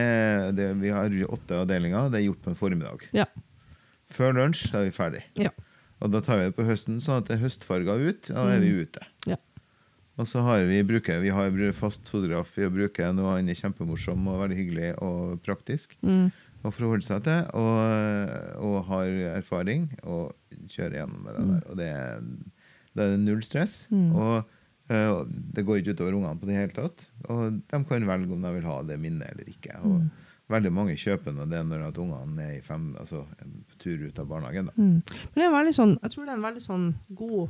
det, 0.55 0.69
vi 0.79 0.93
har 0.95 1.11
åtte 1.27 1.59
avdelinger. 1.65 2.07
Det 2.13 2.21
er 2.21 2.27
gjort 2.29 2.41
på 2.47 2.53
en 2.55 2.59
formiddag. 2.63 3.05
ja. 3.13 3.27
Før 4.15 4.31
lunsj 4.37 4.69
da 4.71 4.79
er 4.79 4.85
vi 4.87 4.91
ferdig. 4.95 5.21
Ja. 5.41 5.49
Og 5.99 6.11
da 6.13 6.19
tar 6.23 6.37
vi 6.39 6.45
det 6.47 6.55
på 6.55 6.63
høsten, 6.67 7.01
sånn 7.03 7.17
at 7.19 7.27
det 7.27 7.35
er 7.35 7.41
høstfarga 7.43 7.95
ut, 7.99 8.29
og 8.31 8.37
da 8.37 8.53
er 8.53 8.61
vi 8.63 8.69
ute. 8.85 9.03
ja. 9.27 9.35
Og 10.17 10.27
så 10.31 10.39
har 10.45 10.63
vi, 10.63 10.79
bruker, 10.87 11.19
vi 11.19 11.29
har 11.35 11.51
fast 11.75 12.07
fotograf 12.07 12.53
vi 12.55 12.69
bruker 12.71 13.11
noe 13.13 13.33
han 13.35 13.49
er 13.51 13.57
kjempemorsom 13.59 14.27
og 14.31 14.41
veldig 14.45 14.57
hyggelig 14.61 14.91
og 15.03 15.41
praktisk 15.43 15.97
Mm, 16.01 16.29
å 16.65 16.71
forholde 16.73 17.03
seg 17.05 17.23
til, 17.27 17.41
og, 17.61 18.61
og 18.65 18.77
har 18.87 19.09
erfaring, 19.35 19.83
og 20.07 20.31
kjører 20.71 20.95
gjennom 21.01 21.27
det 21.27 21.33
der. 21.35 21.65
Og 21.69 21.77
det 21.77 21.89
er, 21.93 22.23
det 22.95 23.05
er 23.05 23.17
null 23.21 23.43
stress. 23.45 23.75
Mm. 23.91 24.07
Og 24.15 24.35
eh, 24.89 25.09
og 25.11 25.27
det 25.53 25.65
går 25.67 25.81
ikke 25.83 25.93
utover 25.97 26.15
ungene 26.17 26.39
på 26.41 26.47
det 26.49 26.55
hele 26.57 26.73
tatt. 26.73 27.05
Og 27.29 27.59
de 27.59 27.81
kan 27.89 28.07
velge 28.09 28.33
om 28.33 28.41
de 28.47 28.53
vil 28.55 28.65
ha 28.69 28.77
det 28.87 28.97
minnet 29.03 29.29
eller 29.35 29.51
ikke. 29.51 29.77
Og 29.83 29.99
Mm. 29.99 30.09
veldig 30.49 30.71
mange 30.73 30.95
kjøper 31.01 31.33
nå 31.33 31.45
det 31.49 31.61
når 31.65 31.87
at 31.87 31.97
ungene 32.01 32.43
er 32.47 32.57
i 32.59 32.61
fem, 32.65 32.91
altså, 33.01 33.23
på 33.69 33.77
tur 33.81 34.07
ut 34.07 34.19
av 34.21 34.27
barnehagen. 34.29 34.67
Da. 34.69 34.73
mm. 34.77 34.97
Men 35.05 35.39
det 35.41 35.45
er 35.47 35.55
veldig 35.59 35.73
sånn, 35.77 35.95
jeg 36.01 36.11
tror 36.15 36.25
det 36.25 36.33
er 36.33 36.37
en 36.39 36.47
veldig 36.49 36.65
sånn 36.65 36.89
god 37.21 37.49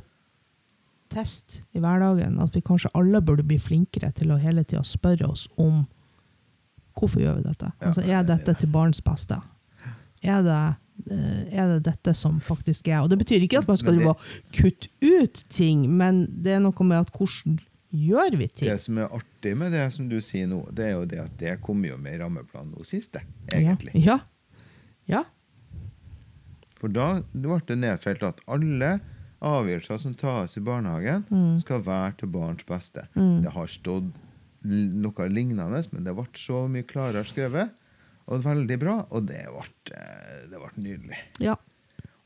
test 1.12 1.60
i 1.76 1.82
hverdagen, 1.82 2.38
at 2.42 2.56
vi 2.56 2.62
kanskje 2.64 2.92
alle 2.96 3.20
burde 3.24 3.44
bli 3.46 3.58
flinkere 3.62 4.12
til 4.16 4.32
å 4.32 4.40
hele 4.40 4.64
tida 4.64 4.82
spørre 4.86 5.28
oss 5.28 5.46
om 5.56 5.84
hvorfor 6.96 7.20
gjør 7.20 7.38
vi 7.40 7.46
dette? 7.46 7.70
Altså, 7.84 8.02
er 8.06 8.26
dette 8.26 8.56
til 8.60 8.72
barns 8.72 9.02
beste? 9.04 9.38
Er 10.24 10.42
det, 10.42 10.62
eh, 11.12 11.54
er 11.60 11.74
det 11.74 11.80
dette 11.90 12.14
som 12.16 12.40
faktisk 12.40 12.88
er? 12.88 13.02
Og 13.02 13.10
det 13.12 13.20
betyr 13.20 13.44
ikke 13.44 13.60
at 13.62 13.68
man 13.68 13.78
skal 13.80 13.98
drive 13.98 14.14
og 14.14 14.52
kutte 14.56 14.88
ut 15.04 15.44
ting, 15.52 15.86
men 15.92 16.24
det 16.42 16.56
er 16.56 16.62
noe 16.64 16.88
med 16.88 17.04
at 17.04 17.12
hvordan 17.12 17.58
gjør 17.96 18.38
vi 18.40 18.48
ting? 18.48 18.70
Det 18.70 18.80
som 18.82 18.98
er 18.98 19.12
artig 19.12 19.54
med 19.56 19.72
det 19.76 19.86
som 19.94 20.08
du 20.10 20.18
sier 20.24 20.48
nå, 20.50 20.62
det 20.76 20.88
er 20.88 20.96
jo 20.96 21.04
det 21.08 21.20
at 21.22 21.36
det 21.40 21.58
kommer 21.64 21.92
jo 21.92 22.00
med 22.00 22.16
i 22.16 22.22
rammeplanen 22.22 22.72
nå 22.74 22.86
sist, 22.88 23.12
det, 23.16 23.22
egentlig. 23.52 23.94
Ja. 24.04 24.20
ja. 25.10 25.24
For 26.80 26.92
da 26.92 27.20
ble 27.32 27.60
det 27.68 27.78
nedfelt 27.80 28.24
at 28.26 28.42
alle 28.52 28.96
avgjørelser 29.42 29.98
som 30.00 30.14
tas 30.14 30.56
i 30.56 30.60
barnehagen, 30.64 31.24
Mm. 31.30 31.58
skal 31.60 31.82
være 31.82 32.16
til 32.18 32.28
barns 32.28 32.64
beste. 32.66 33.06
Mm. 33.14 33.42
Det 33.42 33.52
har 33.52 33.66
stått 33.66 34.04
noe 34.64 35.28
lignende, 35.28 35.82
men 35.92 36.04
det 36.04 36.14
ble 36.16 36.26
så 36.34 36.66
mye 36.68 36.82
klarere 36.88 37.24
skrevet. 37.24 37.70
Og 38.26 38.42
veldig 38.42 38.78
bra, 38.80 39.06
og 39.14 39.26
det 39.28 39.44
ble, 39.46 39.66
eh, 39.94 40.46
det 40.50 40.58
ble 40.58 40.82
nydelig. 40.82 41.18
Ja. 41.38 41.54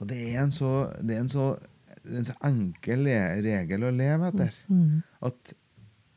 Og 0.00 0.06
det 0.08 0.16
er 0.34 0.42
en 0.44 0.50
så, 0.50 0.70
det 1.02 1.16
er 1.16 1.20
en 1.20 1.28
så, 1.28 1.58
en 2.08 2.24
så 2.24 2.32
enkel 2.42 3.04
regel 3.04 3.84
å 3.84 3.90
leve 3.94 4.30
etter. 4.32 4.54
Mm. 4.70 5.02
At 5.22 5.52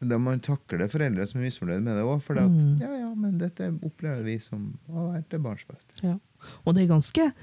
da 0.04 0.18
man 0.20 0.40
takler 0.40 0.88
foreldre 0.92 1.26
som 1.28 1.42
er 1.42 1.46
misfornøyd 1.50 1.84
med 1.84 1.96
det 1.98 2.04
òg, 2.04 2.22
for 2.24 2.36
Mm. 2.36 2.80
ja, 2.80 2.94
ja, 2.96 3.14
men 3.16 3.38
dette 3.40 3.68
opplever 3.84 4.24
vi 4.24 4.38
som 4.40 4.78
å 4.90 5.12
være 5.12 5.24
til 5.30 5.40
barns 5.40 5.66
beste. 5.68 5.94
ja. 6.04 6.18
Og 6.66 6.76
det 6.76 6.84
er 6.84 6.88
ganske 6.96 7.34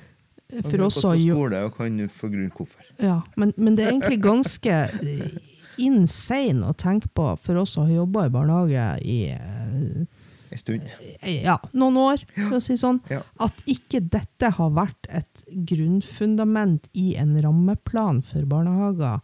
For 0.71 0.81
oss 0.87 0.99
å 1.05 1.13
gjøre 1.15 1.37
skole 1.37 1.61
og 1.69 1.77
kan 1.77 1.99
få 2.11 2.31
grunn 2.33 2.51
hvorfor. 2.57 2.87
Ja, 2.99 3.21
men, 3.37 3.53
men 3.57 3.77
det 3.79 3.85
er 3.87 3.93
egentlig 3.95 4.21
ganske 4.25 4.79
eh, 4.89 5.37
insane 5.81 6.67
å 6.67 6.75
tenke 6.77 7.09
på 7.15 7.29
for 7.45 7.61
oss 7.63 7.77
som 7.77 7.87
har 7.87 8.01
jobba 8.03 8.27
i 8.27 8.33
barnehage 8.35 8.87
i 9.07 9.19
eh, 9.35 10.07
En 10.51 10.59
stund. 10.59 10.89
ja, 11.23 11.55
noen 11.79 11.97
år, 12.03 12.25
for 12.35 12.57
å 12.59 12.63
si 12.65 12.75
sånn, 12.81 12.99
Ja. 13.13 13.21
at 13.39 13.55
ikke 13.71 14.01
dette 14.03 14.51
har 14.57 14.73
vært 14.75 15.07
et 15.09 15.45
grunnfundament 15.71 16.89
i 16.99 17.13
en 17.21 17.37
rammeplan 17.43 18.19
for 18.27 18.43
barnehager 18.51 19.21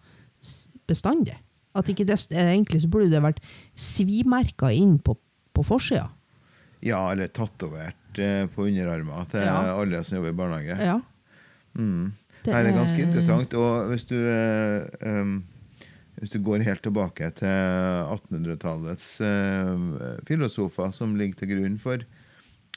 bestandig. 0.86 1.34
At 1.76 1.90
ikke 1.90 2.06
det, 2.08 2.20
Egentlig 2.30 2.84
så 2.84 2.88
burde 2.88 3.10
det 3.10 3.20
vært 3.24 3.42
svimerka 3.74 4.70
inn 4.72 4.98
på, 5.02 5.16
på 5.52 5.64
forsida. 5.66 6.06
Ja, 6.86 7.00
eller 7.10 7.26
tatovert 7.34 8.18
eh, 8.22 8.46
på 8.52 8.68
underarmen 8.68 9.26
til 9.32 9.42
Ja. 9.42 9.74
alle 9.74 10.04
som 10.04 10.18
jobber 10.20 10.30
i 10.30 10.38
barnehage. 10.38 10.78
Ja. 10.78 11.00
Mm. 11.76 12.12
Det 12.44 12.52
Nei, 12.52 12.62
det 12.62 12.70
er 12.72 12.76
ganske 12.78 12.98
er- 13.00 13.06
interessant. 13.08 13.54
Og 13.58 13.88
hvis 13.90 14.04
du 14.08 14.16
eh, 14.16 14.86
um, 15.06 15.44
hvis 16.16 16.30
du 16.32 16.38
går 16.40 16.62
helt 16.64 16.80
tilbake 16.82 17.28
til 17.36 17.48
1800-tallets 17.48 19.08
eh, 19.20 20.20
filosofer 20.28 20.92
som 20.96 21.16
ligger 21.18 21.42
til 21.42 21.50
grunn 21.52 21.74
for 21.82 22.04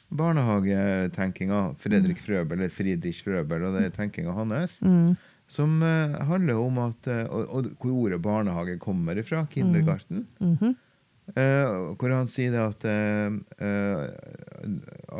barnehagetenkinga, 0.10 1.62
Fredrik 1.80 2.20
Frøbel, 2.24 2.58
eller 2.58 2.74
Friedrich 2.74 3.22
Frøbel, 3.24 3.64
og 3.70 3.78
det 3.78 3.93
tenkinga 3.95 4.34
hans, 4.36 4.80
Mm. 4.82 5.16
som 5.47 5.82
eh, 5.84 6.18
handler 6.26 6.60
om 6.60 6.78
at 6.89 7.08
eh, 7.08 7.26
og, 7.30 7.47
og 7.50 7.70
hvor 7.80 7.95
ordet 8.06 8.22
barnehage 8.22 8.78
kommer 8.80 9.18
ifra, 9.18 9.45
kindergarten. 9.52 10.28
Mm. 10.39 10.58
-hmm. 10.58 10.76
Uh, 11.30 11.93
hvor 11.95 12.10
han 12.10 12.26
sier 12.28 12.56
at 12.58 12.84
uh, 12.89 13.34
uh, 13.62 14.10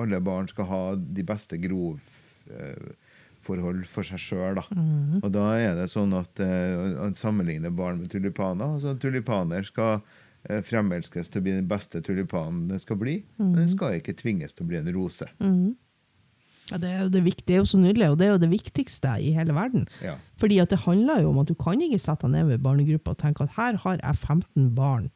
alle 0.02 0.20
barn 0.22 0.48
skal 0.48 0.66
ha 0.66 0.96
de 0.96 1.24
beste 1.24 1.58
grovforhold 3.40 3.86
for 3.88 4.04
seg 4.04 4.20
sjøl. 4.20 4.60
Mhm. 4.72 5.22
Og 5.24 5.32
da 5.32 5.58
er 5.58 5.76
det 5.76 5.90
sånn 5.92 6.14
at 6.14 6.40
eh, 6.40 6.98
han 7.00 7.16
sammenligner 7.16 7.72
barn 7.72 8.00
med 8.02 8.12
tulipaner. 8.12 8.76
Altså 8.76 8.98
Tulipaner 9.00 9.64
skal 9.64 10.02
uh, 10.50 10.62
fremelskes 10.62 11.30
til 11.30 11.42
å 11.42 11.44
bli 11.44 11.54
den 11.58 11.68
beste 11.68 12.02
tulipanen 12.02 12.70
det 12.70 12.82
skal 12.82 12.98
bli. 12.98 13.24
Men 13.38 13.56
den 13.56 13.70
skal 13.70 14.00
ikke 14.00 14.18
tvinges 14.18 14.54
til 14.54 14.66
å 14.66 14.70
bli 14.70 14.78
en 14.78 14.94
rose. 14.94 15.28
Mhm. 15.40 15.76
Ja, 16.70 16.78
det 16.78 16.90
er 16.94 17.08
det 17.10 17.24
det 17.48 17.54
er 17.56 17.64
jo 17.64 17.66
så 17.66 17.80
nydelig, 17.82 18.12
og 18.12 18.20
det 18.20 18.28
er 18.28 18.36
jo 18.36 18.42
det 18.44 18.52
viktigste 18.52 19.16
i 19.18 19.32
hele 19.34 19.56
verden. 19.58 19.88
Ja. 20.06 20.20
Fordi 20.38 20.60
at 20.62 20.70
det 20.70 20.78
handler 20.86 21.24
jo 21.24 21.32
om 21.32 21.40
at 21.40 21.48
du 21.48 21.56
kan 21.56 21.82
ikke 21.82 21.98
sette 21.98 22.28
deg 22.28 22.36
ned 22.36 22.46
ved 22.46 22.62
barnegruppa 22.62 23.16
og 23.16 23.18
tenke 23.18 23.42
at 23.42 23.56
her 23.56 23.74
har 23.82 23.98
jeg 23.98 24.16
15 24.16 24.76
barn. 24.76 25.10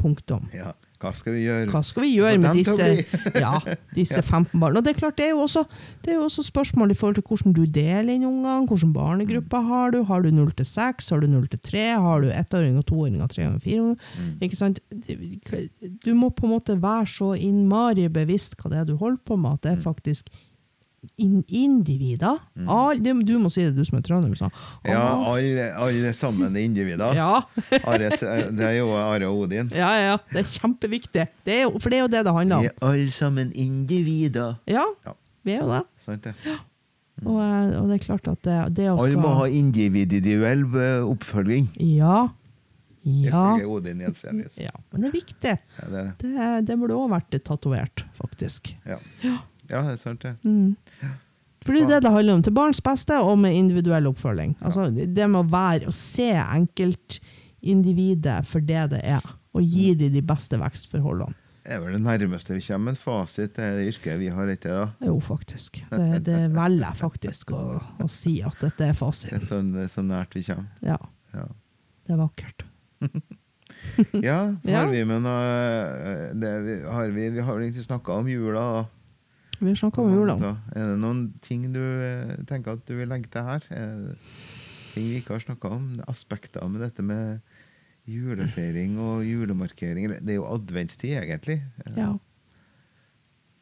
Punktum. 0.00 0.48
ja. 0.52 0.72
Hva 1.00 1.14
skal 1.16 1.32
vi 1.32 1.46
gjøre? 1.46 1.68
Hva 1.72 1.80
skal 1.86 2.04
vi 2.04 2.10
gjøre 2.12 2.38
med 2.42 2.56
disse, 2.60 2.88
ja, 3.40 3.54
disse 3.96 4.20
15 4.20 4.60
barna? 4.60 4.80
Og 4.80 4.84
det 4.84 4.92
er 4.92 4.98
klart, 4.98 5.16
det 5.16 5.30
er 5.30 5.32
jo 5.32 5.44
også, 5.46 5.62
det 6.04 6.12
er 6.12 6.18
jo 6.18 6.26
også 6.26 6.44
spørsmål 6.44 6.92
i 6.92 6.96
forhold 6.98 7.16
til 7.16 7.24
hvordan 7.30 7.54
du 7.56 7.62
deler 7.64 8.12
inn 8.12 8.26
ungene. 8.28 8.66
Hvilken 8.68 8.92
barnegruppe 8.92 9.62
har 9.70 9.94
du? 9.94 10.02
Har 10.10 10.26
du 10.26 10.30
0 10.34 10.52
til 10.58 10.68
6? 10.68 11.08
Har 11.14 11.24
du 11.24 11.28
0 11.32 11.48
til 11.54 11.62
3? 11.70 11.86
Har 12.04 12.20
du 12.20 12.28
ettåringer, 12.28 12.84
toåringer, 12.84 13.32
treåringer, 13.32 13.64
fireåringer? 13.64 14.60
Sant? 14.60 14.82
Du 16.04 16.12
må 16.18 16.28
på 16.36 16.46
en 16.48 16.54
måte 16.58 16.76
være 16.82 17.08
så 17.08 17.32
innmari 17.38 18.08
bevisst 18.12 18.58
hva 18.60 18.72
det 18.72 18.82
er 18.82 18.88
du 18.92 18.96
holder 19.00 19.22
på 19.24 19.40
med, 19.40 19.56
at 19.56 19.64
det 19.64 19.72
er 19.72 19.84
faktisk 19.88 20.28
in 21.16 21.42
individer. 21.48 22.38
All, 22.68 22.98
det, 23.00 23.14
du 23.26 23.34
må 23.40 23.48
si 23.52 23.62
det, 23.64 23.72
du 23.76 23.84
som 23.88 23.98
er 23.98 24.02
trønder. 24.04 24.28
liksom. 24.34 24.50
Ja, 24.84 25.00
alle, 25.32 25.68
alle 25.80 26.12
sammen 26.16 26.56
er 26.56 26.64
individer. 26.66 27.14
Ja. 27.16 27.42
Are, 27.88 28.10
det 28.10 28.66
er 28.66 28.74
jo 28.78 28.90
Are 28.96 29.28
og 29.30 29.46
Odin. 29.46 29.70
ja, 29.74 29.90
ja, 30.00 30.16
det 30.32 30.42
er 30.44 30.50
kjempeviktig. 30.58 31.26
Det 31.46 31.60
er, 31.62 31.70
for 31.80 31.88
det 31.92 32.00
er 32.00 32.04
jo 32.04 32.10
det 32.12 32.24
det 32.28 32.34
handler 32.36 32.56
om. 32.60 32.66
Vi 32.66 32.72
er 32.72 32.90
alle 32.90 33.14
sammen 33.16 33.52
individer. 33.54 34.58
Ja, 34.68 34.84
Ja. 35.06 35.14
vi 35.44 35.56
er 35.56 35.62
jo 35.64 35.70
det. 35.72 35.84
Sant 36.04 36.28
det? 36.28 36.34
Og, 37.20 37.36
eh, 37.36 37.72
og 37.80 37.88
det 37.90 37.96
er 37.98 38.04
klart 38.04 38.28
at 38.32 38.42
det, 38.46 38.58
det 38.78 38.86
å 38.92 38.98
Alle 39.02 39.16
må 39.20 39.32
ha 39.36 39.44
skal 39.44 39.56
individuell 39.60 40.62
eh, 40.80 41.02
oppfølging. 41.04 41.66
Ja. 41.96 42.28
Ja. 43.04 43.56
Odin 43.64 44.00
ja. 44.04 44.72
Men 44.92 45.00
det 45.04 45.08
er 45.08 45.14
viktig. 45.14 45.52
Ja. 45.80 46.04
Det, 46.20 46.48
det 46.68 46.76
burde 46.80 46.96
òg 47.00 47.08
vært 47.14 47.36
tatovert, 47.48 48.04
faktisk. 48.20 48.74
ja. 48.88 48.98
ja, 49.24 49.38
det 49.70 49.92
er 49.94 49.98
sant 50.00 50.22
det. 50.26 50.32
Mm. 50.44 50.76
Fordi 51.66 51.80
det 51.84 51.88
det 51.92 52.00
det 52.06 52.10
handler 52.14 52.34
om. 52.38 52.42
Til 52.42 52.52
barns 52.56 52.80
beste 52.82 53.18
og 53.20 53.36
med 53.38 53.52
individuell 53.54 54.06
oppfølging. 54.10 54.54
Altså, 54.64 54.88
det 54.90 55.26
med 55.28 55.42
å 55.42 55.50
være, 55.52 55.90
å 55.90 55.92
se 55.94 56.30
enkeltindividet 56.40 58.46
for 58.48 58.60
det 58.64 58.86
det 58.94 59.02
er, 59.04 59.20
og 59.52 59.62
gi 59.66 59.90
dem 59.98 60.12
de 60.14 60.22
beste 60.24 60.56
vekstforholdene. 60.60 61.34
Det 61.60 61.74
er 61.76 61.80
vel 61.84 61.92
det 61.92 62.00
nærmeste 62.02 62.54
vi 62.56 62.62
kommer 62.64 62.94
en 62.94 62.98
fasit 62.98 63.52
til 63.54 63.74
det 63.76 63.84
yrket 63.92 64.16
vi 64.18 64.30
har 64.32 64.48
ikke 64.48 64.70
da. 64.72 64.86
Jo, 65.04 65.18
faktisk. 65.22 65.82
Det, 65.92 66.22
det 66.26 66.38
velger 66.56 66.86
jeg 66.86 66.96
faktisk 67.02 67.52
å, 67.54 67.60
å 68.00 68.06
si 68.10 68.38
at 68.42 68.56
dette 68.64 68.84
er 68.88 68.94
Det 68.94 68.98
fasiten. 68.98 69.44
sånn, 69.46 69.68
det 69.76 69.82
er 69.84 69.90
så 69.92 70.02
nært 70.06 70.32
vi 70.34 70.42
kommer. 70.48 70.70
Ja, 70.82 70.96
Ja, 71.36 71.44
det 72.08 72.12
er 72.16 72.22
vakkert. 72.24 72.64
ja 74.24 74.38
Ja. 74.66 74.80
har 74.80 74.88
vi 74.90 75.04
med 75.06 75.20
noe 75.22 75.44
eh, 75.44 76.32
det, 76.34 76.50
har 76.88 77.06
vi, 77.14 77.28
vi 77.36 77.40
har 77.44 77.52
vel 77.54 77.62
egentlig 77.68 77.84
snakka 77.86 78.16
om 78.18 78.26
jula, 78.32 78.64
da. 78.80 78.82
Vi 79.60 79.74
snakke 79.76 80.00
om 80.00 80.08
om 80.10 80.14
jula. 80.16 80.34
Er 80.74 80.86
det 80.94 80.98
noen 81.02 81.22
ting 81.44 81.66
du 81.74 81.80
eh, 81.80 82.36
tenker 82.48 82.78
at 82.78 82.84
du 82.88 82.94
vil 82.96 83.08
legge 83.10 83.28
til 83.32 83.44
her? 83.44 83.66
Er 83.70 84.16
ting 84.94 85.04
vi 85.10 85.18
ikke 85.20 85.36
har 85.36 85.44
snakka 85.44 85.70
om? 85.76 85.88
Aspekter 86.08 86.64
med 86.68 86.80
dette 86.80 87.02
med 87.04 87.40
julefeiring 88.08 88.96
og 88.98 89.20
julemarkering? 89.28 90.08
Det 90.24 90.32
er 90.34 90.40
jo 90.40 90.48
adventstid, 90.48 91.12
egentlig. 91.20 91.60
Ja. 91.96 92.14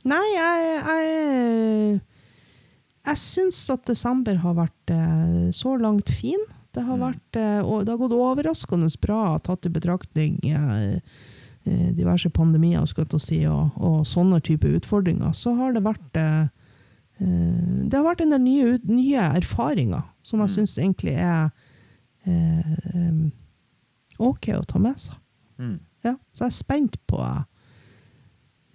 Nei, 0.09 0.23
jeg 0.37 0.69
Jeg, 0.87 2.01
jeg 3.09 3.19
syns 3.19 3.59
at 3.75 3.85
desember 3.89 4.39
har 4.45 4.55
vært 4.55 4.93
eh, 4.95 5.51
så 5.57 5.75
langt 5.81 6.11
fin. 6.15 6.41
Det 6.77 6.85
har, 6.85 6.97
Mm. 6.97 7.03
vært, 7.09 7.37
eh, 7.41 7.63
det 7.85 7.89
har 7.91 7.99
gått 7.99 8.13
overraskende 8.15 8.89
bra, 9.01 9.39
tatt 9.43 9.67
i 9.67 9.69
betraktning 9.73 10.39
eh, 10.45 11.01
diverse 11.97 12.31
pandemier 12.31 12.85
si, 13.21 13.45
og, 13.47 13.71
og 13.77 14.07
sånne 14.07 14.41
type 14.45 14.69
utfordringer. 14.79 15.33
Så 15.33 15.55
har 15.59 15.73
det 15.73 15.83
vært 15.85 16.17
eh, 16.17 16.49
eh, 17.21 17.85
Det 17.89 17.95
har 17.99 18.05
vært 18.07 18.23
en 18.25 18.31
del 18.37 18.41
nye, 18.45 18.79
nye 18.85 19.27
erfaringer 19.41 20.03
som 20.23 20.41
jeg 20.41 20.49
Mm. 20.49 20.55
syns 20.55 20.79
egentlig 20.79 21.15
er 21.15 21.51
eh, 22.27 23.31
OK 24.19 24.49
å 24.55 24.65
ta 24.67 24.79
med 24.79 24.99
seg. 24.99 25.15
Mm. 25.59 25.79
Ja, 26.05 26.15
så 26.35 26.45
jeg 26.45 26.53
er 26.53 26.59
spent 26.59 26.97
på 27.11 27.19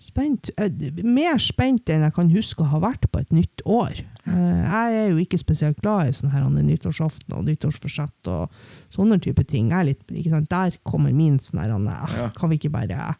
spent, 0.04 0.49
eh, 0.58 0.70
Mer 1.04 1.39
spent 1.41 1.89
enn 1.89 2.04
jeg 2.06 2.14
kan 2.16 2.30
huske 2.34 2.64
å 2.64 2.70
ha 2.74 2.80
vært 2.84 3.08
på 3.12 3.22
et 3.22 3.32
nytt 3.36 3.64
år. 3.66 4.01
Eh, 4.28 4.34
Jeg 4.64 4.97
er 4.99 5.10
jo 5.12 5.18
ikke 5.24 5.39
spesielt 5.39 5.80
glad 5.82 6.08
i 6.10 6.16
sånn 6.18 6.32
her 6.32 6.43
nyttårsaften 6.49 7.34
og 7.38 7.45
nyttårsforsett 7.47 8.28
og 8.32 8.49
sånne 8.93 9.20
type 9.24 9.43
ting. 9.47 9.72
Jeg 9.72 9.80
er 9.80 9.89
litt, 9.91 10.04
ikke 10.12 10.30
sant? 10.36 10.49
Der 10.49 10.78
kommer 10.86 11.14
min 11.14 11.39
sånn 11.39 11.62
her 11.64 11.72
eh, 11.72 12.18
Ja. 12.18 12.30
Kan 12.36 12.49
vi 12.49 12.58
ikke 12.60 12.72
bare 12.72 13.16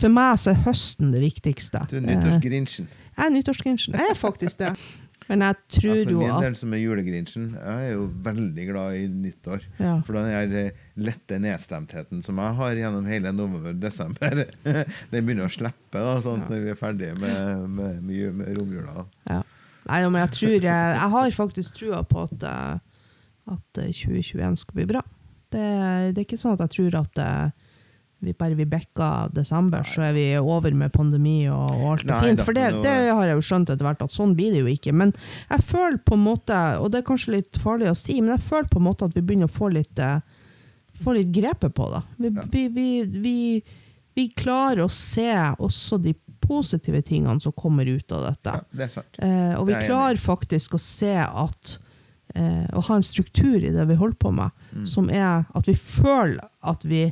For 0.00 0.08
meg 0.08 0.38
så 0.38 0.54
er 0.54 0.62
høsten 0.64 1.12
det 1.12 1.20
viktigste. 1.20 1.86
Du 1.90 1.96
er 1.98 2.00
nyttårsgrinchen. 2.00 2.86
Jeg 2.88 3.26
er 3.26 3.30
nyttårsgrinchen. 3.30 3.94
Jeg 3.94 4.10
er 4.10 4.14
faktisk 4.16 4.56
det. 4.58 4.72
Men 5.30 5.44
jeg 5.46 5.54
Ja, 5.54 5.78
tror 5.78 6.00
for 6.10 6.18
min 6.18 6.42
del 6.42 6.54
som 6.58 6.72
er 6.74 6.80
julegrinchen, 6.82 7.44
jeg 7.54 7.84
er 7.86 7.92
jo 7.94 8.06
veldig 8.26 8.64
glad 8.66 8.96
i 8.98 9.04
nyttår. 9.06 9.62
ja. 9.78 9.92
For 10.06 10.18
den 10.18 10.26
der 10.26 10.56
eh, 10.66 10.80
lette 10.98 11.38
nedstemtheten 11.38 12.24
som 12.26 12.40
jeg 12.42 12.56
har 12.58 12.74
gjennom 12.80 13.06
hele 13.06 13.30
november-desember, 13.32 14.42
den 15.12 15.24
begynner 15.28 15.46
å 15.46 15.52
slippe 15.54 16.02
da, 16.02 16.16
sånn 16.24 16.42
Ja. 16.42 16.48
når 16.50 16.64
vi 16.66 16.72
er 16.74 16.80
ferdige 16.80 17.14
med, 17.14 17.68
med, 17.70 18.02
med, 18.02 18.34
med 18.40 18.52
romjula. 18.58 19.06
Ja. 19.30 19.40
Nei, 19.86 20.02
men 20.10 20.20
jeg 20.26 20.34
tror 20.36 20.52
jeg, 20.58 20.66
jeg 20.66 21.10
har 21.14 21.30
faktisk 21.38 21.78
trua 21.78 22.02
på 22.10 22.26
at, 22.26 22.42
eh, 22.50 22.82
at 23.54 23.80
eh, 23.86 23.94
2021 24.02 24.58
skal 24.64 24.76
bli 24.82 24.88
bra. 24.90 25.00
Det, 25.50 25.62
det 26.14 26.20
er 26.20 26.26
ikke 26.26 26.38
sånn 26.42 26.58
at 26.58 26.66
jeg 26.66 26.74
tror 26.76 26.98
at 27.04 27.22
eh, 27.22 27.69
vi 28.20 28.32
bare 28.36 28.54
vi 28.58 28.66
backa 28.68 29.28
desember, 29.32 29.82
så 29.88 30.02
er 30.08 30.12
vi 30.16 30.24
over 30.38 30.74
med 30.76 30.92
pandemi 30.92 31.48
og, 31.48 31.70
og 31.72 31.86
alt 31.94 32.04
er 32.10 32.26
fint. 32.26 32.42
For 32.44 32.52
det, 32.56 32.66
det 32.84 32.94
har 33.10 33.26
jeg 33.30 33.38
jo 33.38 33.44
skjønt 33.48 33.70
etter 33.72 33.86
hvert, 33.86 34.02
at 34.04 34.12
sånn 34.14 34.34
blir 34.36 34.52
det 34.52 34.60
jo 34.60 34.70
ikke. 34.70 34.92
Men 34.92 35.14
jeg 35.50 35.64
føler 35.70 35.98
på 36.04 36.18
en 36.18 36.24
måte, 36.26 36.58
og 36.80 36.90
det 36.92 37.00
er 37.00 37.08
kanskje 37.08 37.36
litt 37.38 37.60
farlig 37.64 37.88
å 37.90 37.96
si, 37.98 38.18
men 38.20 38.34
jeg 38.36 38.44
føler 38.50 38.68
på 38.72 38.80
en 38.82 38.86
måte 38.90 39.08
at 39.08 39.16
vi 39.16 39.22
begynner 39.24 39.48
å 39.48 39.54
få 39.56 39.70
litt, 39.72 39.98
eh, 39.98 40.20
få 41.04 41.14
litt 41.16 41.30
grepet 41.32 41.72
på 41.74 41.90
det. 41.94 42.02
Vi, 42.20 42.32
vi, 42.52 42.64
vi, 42.76 42.88
vi, 43.24 43.36
vi 44.20 44.26
klarer 44.36 44.84
å 44.84 44.90
se 44.92 45.30
også 45.58 46.00
de 46.04 46.12
positive 46.44 47.00
tingene 47.06 47.40
som 47.40 47.52
kommer 47.56 47.86
ut 47.86 48.12
av 48.12 48.24
dette. 48.26 48.56
Ja, 48.58 48.64
det 48.76 48.84
er 48.88 48.92
sant. 48.98 49.20
Eh, 49.22 49.54
og 49.56 49.68
vi 49.68 49.76
er 49.78 49.86
klarer 49.86 50.18
faktisk 50.20 50.74
å 50.76 50.80
se 50.82 51.12
at 51.20 51.76
eh, 52.34 52.66
Å 52.74 52.82
ha 52.88 52.96
en 52.98 53.02
struktur 53.06 53.56
i 53.62 53.70
det 53.74 53.84
vi 53.90 53.96
holder 54.00 54.18
på 54.22 54.30
med, 54.34 54.50
Mm. 54.70 54.84
som 54.86 55.08
er 55.10 55.46
at 55.54 55.66
vi 55.66 55.74
føler 55.74 56.44
at 56.62 56.84
vi 56.86 57.08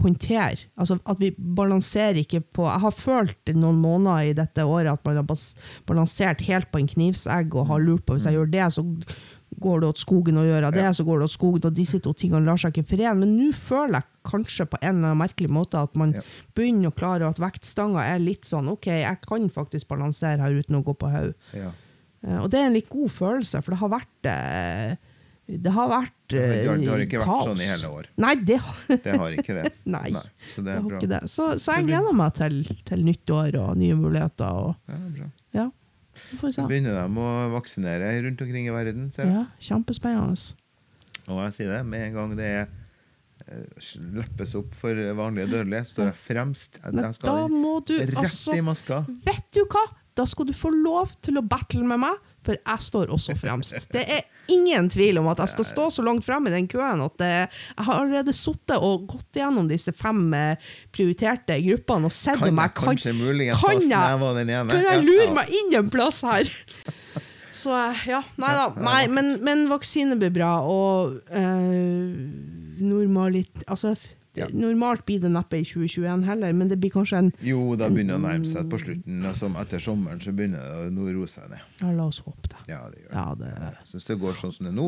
håndterer. 0.00 0.62
Altså 0.80 0.96
at 1.04 1.18
vi 1.20 1.30
balanserer 1.36 2.22
ikke 2.22 2.40
på 2.56 2.64
Jeg 2.64 2.80
har 2.80 2.94
følt 2.96 3.52
noen 3.54 3.76
måneder 3.82 4.30
i 4.30 4.32
dette 4.38 4.64
året 4.64 4.88
at 4.94 5.04
man 5.04 5.20
har 5.20 5.28
balansert 5.86 6.40
helt 6.46 6.70
på 6.72 6.80
en 6.80 6.88
knivsegg 6.88 7.54
og 7.54 7.68
har 7.68 7.78
lurt 7.84 8.06
på 8.06 8.16
hvis 8.16 8.24
jeg 8.26 8.38
gjør 8.38 8.50
det, 8.54 8.66
så 8.72 8.82
går 9.62 9.82
det 9.82 9.88
åt 9.92 10.00
skogen 10.00 10.38
å 10.40 10.46
gjøre 10.46 10.70
det, 10.72 10.80
Mm. 10.88 10.94
Så 10.96 11.04
går 11.04 11.18
det 11.20 11.24
åt 11.28 11.34
skogen, 11.36 11.64
og 11.68 11.74
disse 11.76 11.98
to 12.00 12.12
tingene 12.16 12.46
lar 12.48 12.56
seg 12.56 12.72
ikke 12.72 12.88
forene. 12.96 13.18
Men 13.20 13.36
nå 13.36 13.52
føler 13.52 14.00
jeg 14.00 14.08
kanskje 14.24 14.64
på 14.72 14.78
en 14.80 14.96
eller 14.96 15.10
annen 15.12 15.20
merkelig 15.20 15.50
måte 15.52 15.78
at 15.78 15.94
man 15.94 16.14
begynner 16.56 16.88
å 16.88 16.96
klare 16.96 17.28
at 17.28 17.38
vektstanga 17.38 18.00
er 18.14 18.18
litt 18.18 18.48
sånn 18.48 18.68
OK, 18.72 18.86
jeg 18.86 19.20
kan 19.28 19.50
faktisk 19.52 19.88
balansere 19.92 20.40
her 20.40 20.56
uten 20.56 20.80
å 20.80 20.82
gå 20.82 20.94
på 20.96 21.10
haug. 21.12 21.34
Ja. 21.52 21.70
Eh, 22.24 22.38
Og 22.40 22.48
det 22.50 22.58
er 22.62 22.66
en 22.70 22.72
litt 22.80 22.88
god 22.88 23.10
følelse, 23.12 23.60
for 23.62 23.70
det 23.76 23.80
har 23.84 23.92
vært 23.92 24.30
eh, 24.32 24.96
Det 25.60 25.72
har 25.74 25.88
vært 25.90 26.14
Det 26.32 26.40
har, 26.40 26.74
eh, 26.74 26.80
det 26.80 26.88
har 26.88 27.02
ikke 27.04 27.20
vært 27.20 27.30
kaos. 27.30 27.46
sånn 27.50 27.60
i 27.60 27.68
hele 27.68 27.90
år. 27.92 28.08
Nei, 28.24 28.34
det 28.48 28.58
har, 28.62 28.80
Det 28.88 29.14
har 29.20 29.36
ikke 29.36 29.56
det. 29.58 29.72
Nei, 29.96 30.08
så 30.54 30.64
det 30.64 30.76
har 30.78 30.96
ikke. 30.98 31.20
Så, 31.28 31.48
så 31.60 31.76
jeg 31.78 31.88
gleder 31.90 32.16
meg 32.16 32.34
til, 32.38 32.58
til 32.88 33.04
nyttår 33.06 33.58
og 33.60 33.76
nye 33.80 33.96
muligheter. 33.98 34.60
Og, 34.66 34.76
Ja, 34.88 34.98
bra. 35.16 35.30
ja, 35.58 35.66
så 36.40 36.66
begynner 36.68 36.96
de 37.00 37.24
å 37.26 37.30
vaksinere 37.56 38.12
rundt 38.26 38.44
omkring 38.44 38.68
i 38.68 38.74
verden. 38.74 39.10
Ser? 39.12 39.28
Ja, 39.28 39.46
kjempespennende. 39.60 40.54
Og 41.28 41.42
jeg 41.46 41.58
sier 41.58 41.76
det, 41.76 41.82
med 41.86 42.08
en 42.08 42.14
gang 42.16 42.36
det 42.38 42.52
er 42.52 42.70
løppes 44.14 44.54
opp 44.58 44.74
for 44.78 44.94
vanlige 45.18 45.50
dødelige, 45.50 45.88
står 45.90 46.10
jeg 46.12 46.18
fremst. 46.20 46.78
Jeg, 46.78 47.14
skal 47.16 47.26
da 47.26 47.48
må 47.50 47.80
du 47.84 47.96
rett 47.98 48.14
altså 48.22 48.54
i 48.56 48.62
maska. 48.64 49.02
Vet 49.26 49.48
du 49.56 49.64
hva? 49.66 49.82
da 50.18 50.26
skal 50.28 50.48
du 50.48 50.52
få 50.56 50.68
lov 50.74 51.12
til 51.24 51.38
å 51.40 51.44
battle 51.46 51.86
med 51.88 52.02
meg, 52.04 52.31
for 52.42 52.56
jeg 52.58 52.82
står 52.88 53.10
også 53.14 53.36
fremst. 53.38 53.88
Det 53.94 54.02
er 54.10 54.22
ingen 54.50 54.88
tvil 54.90 55.18
om 55.20 55.28
at 55.30 55.38
jeg 55.38 55.52
skal 55.52 55.64
stå 55.68 55.84
så 55.94 56.02
langt 56.02 56.24
frem 56.26 56.46
i 56.50 56.50
den 56.50 56.66
køen 56.68 57.00
at 57.04 57.14
det, 57.22 57.28
jeg 57.76 57.84
har 57.86 58.00
allerede 58.00 58.32
sittet 58.34 58.76
og 58.82 59.04
gått 59.12 59.38
gjennom 59.38 59.68
disse 59.70 59.92
fem 59.94 60.24
eh, 60.34 60.56
prioriterte 60.92 61.60
gruppene 61.62 62.10
og 62.10 62.12
sett 62.16 62.42
om 62.42 62.58
jeg 62.58 62.74
kan 62.74 62.88
kan, 62.90 62.96
jeg, 62.98 63.54
kan 63.60 63.78
jeg- 63.88 64.66
kan 64.74 64.82
jeg 64.88 65.04
lure 65.06 65.28
meg 65.38 65.54
inn 65.60 65.74
en 65.78 65.90
plass 65.94 66.20
her? 66.26 66.50
Så 67.62 67.70
eh, 67.76 67.98
ja, 68.08 68.22
nei 68.40 68.52
da. 68.56 68.66
Nei, 68.80 69.06
men, 69.12 69.34
men 69.44 69.66
vaksine 69.70 70.16
blir 70.18 70.32
bra, 70.34 70.54
og 70.66 71.18
øh, 71.30 72.16
normalitet 72.82 73.62
Altså, 73.68 73.94
Ja. 74.34 74.46
normalt 74.48 75.04
blir 75.04 75.20
det 75.20 75.28
neppe 75.32 75.58
i 75.60 75.64
2021 75.64 76.22
heller, 76.24 76.52
men 76.56 76.68
det 76.70 76.78
blir 76.80 76.92
kanskje 76.94 77.18
en 77.18 77.32
Jo, 77.44 77.74
da 77.76 77.90
begynner 77.92 78.16
det 78.16 78.20
å 78.22 78.24
nærme 78.24 78.48
seg 78.48 78.70
på 78.72 78.78
slutten. 78.80 79.18
Altså, 79.28 79.50
etter 79.60 79.82
sommeren 79.82 80.22
så 80.24 80.32
begynner 80.32 80.62
det 80.88 81.02
å 81.02 81.08
roe 81.18 81.28
seg 81.28 81.50
ned. 81.50 81.66
Ja, 81.82 81.90
la 81.92 82.06
oss 82.08 82.22
håpe 82.24 82.48
det. 82.48 82.62
Ja, 82.70 82.80
det 82.88 83.02
gjør. 83.02 83.10
Ja, 83.12 83.26
det 83.36 83.50
Så 83.90 83.98
hvis 83.98 84.08
det 84.08 84.16
går 84.22 84.38
sånn 84.40 84.54
som 84.54 84.66
det 84.68 84.72
er 84.72 84.78
nå, 84.78 84.86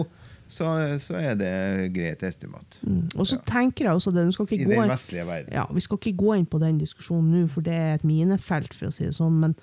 så, 0.48 0.70
så 1.02 1.16
er 1.18 1.34
det 1.40 1.52
greit 1.94 2.22
estimat. 2.22 2.78
mm. 2.82 3.16
Og 3.18 3.26
så 3.28 3.38
tenker 3.48 3.88
jeg 3.88 3.98
også 3.98 4.12
det, 4.14 4.24
skal 4.32 4.48
I 4.50 4.58
gå 4.64 4.70
den 4.70 4.92
vestlige 4.92 5.26
verden. 5.26 5.52
ja, 5.52 5.66
Vi 5.72 5.80
skal 5.80 5.98
ikke 5.98 6.16
gå 6.24 6.36
inn 6.38 6.46
på 6.46 6.60
den 6.62 6.78
diskusjonen 6.78 7.32
nå, 7.32 7.48
for 7.50 7.60
det 7.64 7.74
er 7.74 7.94
et 7.98 8.04
minefelt, 8.04 8.72
for 8.74 8.88
å 8.88 8.94
si 8.94 9.04
det 9.08 9.16
sånn. 9.16 9.40
Men, 9.40 9.56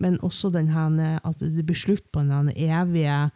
men 0.00 0.18
også 0.24 0.52
den 0.52 0.68
her, 0.72 1.20
at 1.24 1.40
det 1.40 1.64
blir 1.66 1.76
slutt 1.76 2.04
på 2.12 2.24
den 2.24 2.52
evige 2.56 3.30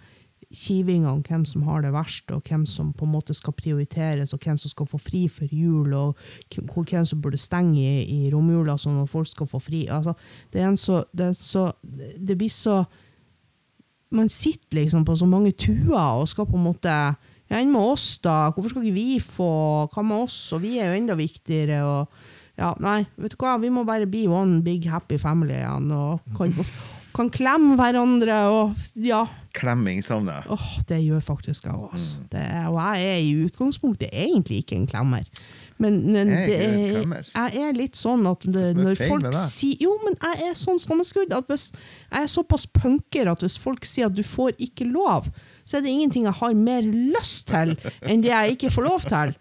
kivinga 0.51 1.13
om 1.13 1.21
hvem 1.23 1.45
som 1.47 1.63
har 1.69 1.85
det 1.85 1.93
verst, 1.95 2.31
og 2.35 2.43
hvem 2.49 2.65
som 2.67 2.91
på 2.93 3.07
en 3.07 3.13
måte 3.13 3.35
skal 3.37 3.55
prioriteres, 3.55 4.33
og 4.35 4.43
hvem 4.43 4.59
som 4.59 4.73
skal 4.73 4.89
få 4.91 4.99
fri 4.99 5.25
før 5.31 5.53
jul, 5.55 5.95
og 5.95 6.17
hvem 6.51 7.07
som 7.07 7.23
burde 7.23 7.39
stenge 7.39 7.79
i, 7.79 8.03
i 8.27 8.33
romjula 8.33 8.77
sånn 8.79 9.03
at 9.03 9.13
folk 9.13 9.31
skal 9.31 9.51
få 9.51 9.63
fri. 9.63 9.85
Altså, 9.87 10.17
det, 10.53 10.67
så, 10.81 11.05
det, 11.15 11.33
så, 11.39 11.71
det 11.83 12.39
blir 12.39 12.51
så 12.51 12.85
Man 14.11 14.27
sitter 14.29 14.81
liksom 14.81 15.05
på 15.07 15.15
så 15.15 15.27
mange 15.27 15.53
tuer 15.55 15.95
og 15.95 16.27
skal 16.27 16.49
på 16.51 16.57
en 16.59 16.65
måte 16.65 16.95
enn 17.47 17.71
med 17.71 17.93
oss, 17.93 18.17
da? 18.19 18.51
Hvorfor 18.51 18.73
skal 18.73 18.83
ikke 18.83 18.97
vi 18.97 19.21
få 19.23 19.51
Hva 19.93 20.03
med 20.03 20.25
oss? 20.25 20.39
Og 20.57 20.65
vi 20.65 20.81
er 20.83 20.91
jo 20.91 20.99
enda 20.99 21.15
viktigere. 21.15 21.85
og 21.87 22.59
ja, 22.59 22.73
Nei, 22.83 23.05
vet 23.17 23.37
du 23.37 23.39
hva, 23.39 23.55
vi 23.63 23.71
må 23.71 23.85
bare 23.87 24.11
be 24.11 24.27
one 24.27 24.65
big 24.67 24.89
happy 24.91 25.19
family 25.19 25.55
igjen. 25.61 25.93
Og 25.95 26.35
kan, 26.35 26.53
kan 27.15 27.31
klemme 27.33 27.77
hverandre 27.79 28.37
og 28.53 28.75
ja. 28.95 29.25
Klemming 29.57 30.03
savner 30.07 30.41
jeg. 30.41 30.51
Åh, 30.55 30.67
det 30.89 31.01
gjør 31.05 31.21
faktisk 31.27 31.65
jeg 31.67 31.75
òg. 31.75 31.97
Er- 32.33 32.69
Og 32.71 32.79
jeg 32.81 33.09
er 33.11 33.19
i 33.25 33.33
utgangspunktet 33.47 34.09
egentlig 34.13 34.63
ikke 34.63 34.77
en 34.79 34.87
klemmer. 34.87 35.25
Men, 35.81 36.13
men 36.13 36.29
Jeg 36.29 36.51
er 36.53 36.73
det 36.93 37.31
er, 37.35 37.49
jeg 37.55 37.63
er 37.71 37.73
litt 37.73 37.97
sånn 37.97 38.27
at 38.29 38.43
det, 38.45 38.77
når 38.77 38.99
folk 39.01 39.25
sier 39.49 39.79
Jo, 39.81 39.95
men 40.05 40.15
jeg 40.21 40.51
er 40.51 40.59
sånn 40.61 40.79
sammenskudd 40.79 41.33
at 41.33 41.47
hvis 41.49 41.71
jeg 41.73 42.21
er 42.23 42.29
såpass 42.29 42.67
punker 42.69 43.31
at 43.33 43.41
hvis 43.41 43.57
folk 43.59 43.87
sier 43.89 44.11
at 44.11 44.15
du 44.15 44.21
får 44.23 44.53
ikke 44.61 44.85
lov, 44.93 45.31
så 45.71 45.79
er 45.79 45.85
det 45.87 45.93
ingenting 45.95 46.25
jeg 46.27 46.35
har 46.41 46.55
mer 46.59 46.83
lyst 46.83 47.47
til 47.53 47.77
enn 48.03 48.25
det 48.25 48.33
jeg 48.33 48.57
ikke 48.57 48.71
får 48.75 48.87
lov 48.89 49.05
til. 49.07 49.35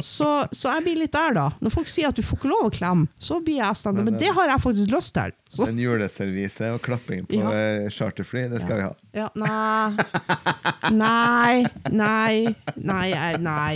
Så, 0.00 0.26
så 0.56 0.70
jeg 0.74 0.84
blir 0.86 0.98
litt 1.02 1.12
der, 1.12 1.34
da. 1.36 1.46
Når 1.60 1.72
folk 1.74 1.88
sier 1.92 2.08
at 2.12 2.16
du 2.16 2.22
får 2.24 2.38
ikke 2.40 2.50
lov 2.52 2.68
å 2.68 2.72
klemme, 2.72 3.08
så 3.20 3.38
blir 3.44 3.58
jeg 3.60 3.76
stående. 3.80 4.04
Men 4.06 4.16
det 4.20 4.30
har 4.36 4.48
jeg 4.52 4.62
faktisk 4.64 4.92
lyst 4.92 5.12
til. 5.16 5.34
Så, 5.50 5.66
En 5.68 5.80
juleservise 5.80 6.70
og 6.76 6.80
klapping 6.84 7.24
på 7.28 7.40
Ja. 7.40 7.50
eh, 7.56 7.88
charterfly, 7.92 8.46
det 8.52 8.60
skal 8.62 8.76
vi 8.80 8.86
ha. 8.86 8.92
ja, 9.18 9.28
nei 9.34 9.96
Nei, 10.90 11.64
nei, 11.90 12.54
nei, 12.76 13.36
nei. 13.40 13.74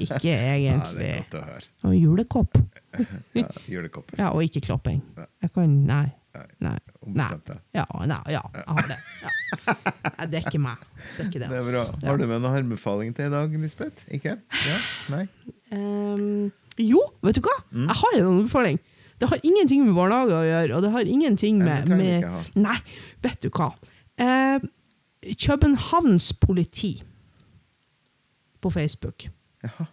Ikke 0.00 0.32
egentlig. 0.34 0.74
Ja, 0.74 0.92
det 0.98 1.08
er 1.08 1.22
godt 1.22 1.38
å 1.40 1.44
høre. 1.52 1.70
Og 1.90 1.94
julekopp. 2.00 2.58
Ja, 3.34 3.48
julekopper. 3.66 4.14
Ja, 4.20 4.28
og 4.30 4.44
ikke 4.46 4.60
klopping. 4.68 5.00
Jeg 5.42 5.50
kan 5.56 5.72
Nei. 5.88 6.12
Nei. 6.64 6.74
Ombestemt 7.04 7.46
deg. 7.48 7.60
Ja, 7.76 7.84
nei, 8.08 8.20
ja, 8.32 8.42
jeg 8.54 8.64
har 8.66 8.88
det. 8.90 8.98
Ja. 9.22 9.32
Jeg 10.24 10.28
er 10.40 10.48
ikke 10.48 10.60
meg. 10.62 10.82
Det 11.18 11.26
er 11.26 11.30
det. 11.34 11.48
Det 11.50 11.58
er 11.60 11.66
bra. 11.68 11.84
Ja. 12.02 12.08
Har 12.08 12.18
du 12.18 12.26
med 12.26 12.42
noen 12.42 12.58
anbefaling 12.62 13.14
til 13.16 13.28
i 13.28 13.32
dag, 13.34 13.54
Lisbeth? 13.62 14.06
Ikke? 14.14 14.36
Ja? 14.66 14.78
Nei? 15.12 15.24
Um, 15.74 16.50
jo, 16.80 17.02
vet 17.24 17.38
du 17.38 17.44
hva? 17.44 17.54
Mm. 17.70 17.86
Jeg 17.86 17.98
har 18.02 18.18
en 18.18 18.30
anbefaling. 18.32 18.80
Det 19.22 19.30
har 19.30 19.46
ingenting 19.46 19.84
med 19.86 19.94
barnehage 19.96 20.36
å 20.36 20.46
gjøre, 20.48 20.76
og 20.76 20.84
det 20.84 20.92
har 20.96 21.10
ingenting 21.16 21.60
med, 21.62 21.90
med. 21.92 22.26
Nei, 22.58 22.78
vet 23.24 23.44
du 23.44 23.50
hva. 23.54 23.70
Uh, 24.18 24.58
Københavns 25.40 26.32
politi 26.42 26.96
på 28.60 28.70
Facebook 28.74 29.28
Jaha. 29.64 29.86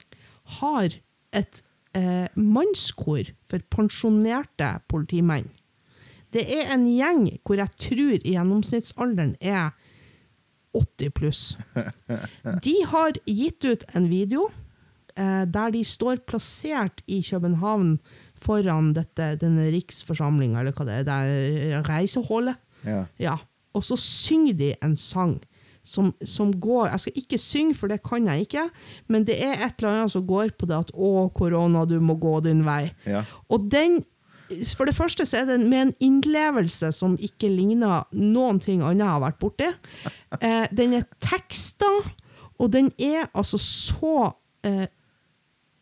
har 0.59 0.97
et 1.37 1.61
uh, 1.97 2.27
mannskor 2.35 3.29
for 3.51 3.63
pensjonerte 3.71 4.73
politimenn. 4.91 5.49
Det 6.31 6.43
er 6.47 6.71
en 6.73 6.85
gjeng 6.87 7.25
hvor 7.43 7.59
jeg 7.59 7.75
tror 7.87 8.25
gjennomsnittsalderen 8.27 9.35
er 9.41 9.71
80 10.77 11.13
pluss. 11.17 11.43
De 12.65 12.75
har 12.87 13.17
gitt 13.27 13.65
ut 13.67 13.85
en 13.95 14.07
video 14.11 14.47
eh, 15.17 15.43
der 15.47 15.73
de 15.75 15.83
står 15.83 16.23
plassert 16.27 17.03
i 17.11 17.19
København 17.27 17.97
foran 18.41 18.93
dette, 18.95 19.35
denne 19.41 19.67
riksforsamlinga, 19.73 20.61
eller 20.61 20.75
hva 20.75 20.87
det 20.87 20.99
er, 21.01 21.07
det 21.07 21.17
er 21.75 21.87
reiseholdet. 21.89 22.57
Ja. 22.87 23.03
Ja. 23.21 23.37
Og 23.77 23.83
så 23.85 23.97
synger 23.99 24.57
de 24.57 24.73
en 24.83 24.95
sang 24.99 25.37
som, 25.83 26.11
som 26.25 26.51
går 26.61 26.91
Jeg 26.91 27.03
skal 27.03 27.19
ikke 27.23 27.37
synge, 27.41 27.75
for 27.75 27.89
det 27.89 28.01
kan 28.05 28.27
jeg 28.29 28.45
ikke, 28.45 28.67
men 29.09 29.25
det 29.27 29.37
er 29.41 29.65
et 29.65 29.79
eller 29.79 29.95
annet 29.95 30.13
som 30.13 30.25
går 30.27 30.53
på 30.57 30.69
det 30.69 30.77
at 30.77 30.91
'Å, 30.93 31.31
korona, 31.33 31.85
du 31.85 31.99
må 31.99 32.15
gå 32.21 32.39
din 32.45 32.63
vei'. 32.63 32.91
Ja. 33.05 33.23
Og 33.49 33.71
den 33.71 34.03
For 34.77 34.89
det 34.89 34.95
første 34.97 35.25
så 35.27 35.41
er 35.41 35.49
det 35.49 35.59
med 35.61 35.81
en 35.81 35.93
innlevelse 36.03 36.91
som 36.95 37.17
ikke 37.21 37.49
ligner 37.51 38.07
noen 38.11 38.59
ting 38.63 38.83
annet 38.83 39.05
jeg 39.05 39.13
har 39.13 39.23
vært 39.23 39.39
borti. 39.41 39.69
Eh, 40.39 40.65
den 40.75 40.97
er 40.99 41.07
teksta, 41.23 41.89
og 42.59 42.73
den 42.73 42.91
er 42.99 43.29
altså 43.33 43.59
så 43.61 44.31
eh, 44.67 44.87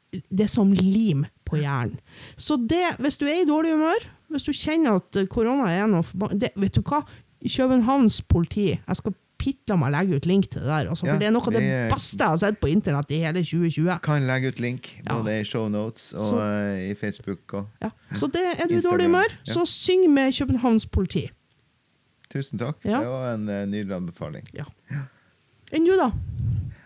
Det 0.10 0.46
er 0.48 0.50
som 0.50 0.72
lim 0.74 1.26
på 1.46 1.60
hjernen. 1.62 2.00
Så 2.38 2.58
det, 2.58 2.96
hvis 3.00 3.18
du 3.18 3.26
er 3.28 3.44
i 3.44 3.50
dårlig 3.50 3.76
humør, 3.76 4.08
hvis 4.30 4.46
du 4.46 4.54
kjenner 4.54 5.00
at 5.02 5.20
eh, 5.20 5.28
korona 5.30 5.72
er 5.74 5.90
noe 5.90 6.30
det, 6.34 6.54
Vet 6.56 6.78
du 6.78 6.82
hva? 6.86 7.04
Københavns 7.40 8.22
politi 8.28 8.74
Jeg 8.76 8.96
skal 9.00 9.14
pitla 9.40 9.78
meg 9.80 9.94
legge 9.96 10.18
ut 10.20 10.26
link 10.30 10.50
til 10.52 10.62
det 10.62 10.68
der. 10.70 10.90
Altså, 10.92 11.06
Ja, 11.08 11.14
for 11.14 11.20
det 11.24 11.28
er 11.30 11.32
noe 11.32 11.48
av 11.48 11.56
det 11.56 11.64
beste 11.94 12.20
jeg 12.20 12.28
har 12.34 12.38
sett 12.42 12.60
på 12.60 12.70
internett 12.70 13.12
i 13.16 13.22
hele 13.24 13.42
2020. 13.46 14.00
Kan 14.04 14.28
legge 14.28 14.52
ut 14.54 14.60
link 14.60 14.90
Ja. 15.06 15.16
både 15.16 15.40
i 15.40 15.44
shownotes 15.48 16.14
og 16.14 16.28
Så- 16.30 16.40
uh, 16.44 16.90
i 16.92 16.94
Facebook. 17.00 17.54
Og. 17.54 17.68
Ja. 17.82 17.90
Så 18.16 18.28
det, 18.32 18.44
er 18.60 18.68
du 18.68 18.76
i 18.78 18.82
dårlig 18.84 19.06
humør, 19.08 19.32
ja. 19.48 19.54
så 19.54 19.66
syng 19.66 20.10
med 20.14 20.34
Københavns 20.38 20.86
politi. 20.86 21.30
Tusen 22.30 22.60
takk. 22.60 22.84
Ja. 22.86 23.00
Det 23.00 23.08
var 23.10 23.34
en 23.34 23.48
uh, 23.50 23.66
nydelig 23.66 23.96
anbefaling. 23.96 24.46
Ja. 24.54 24.64
Enn 25.74 25.86
du, 25.86 25.96
da? 25.98 26.12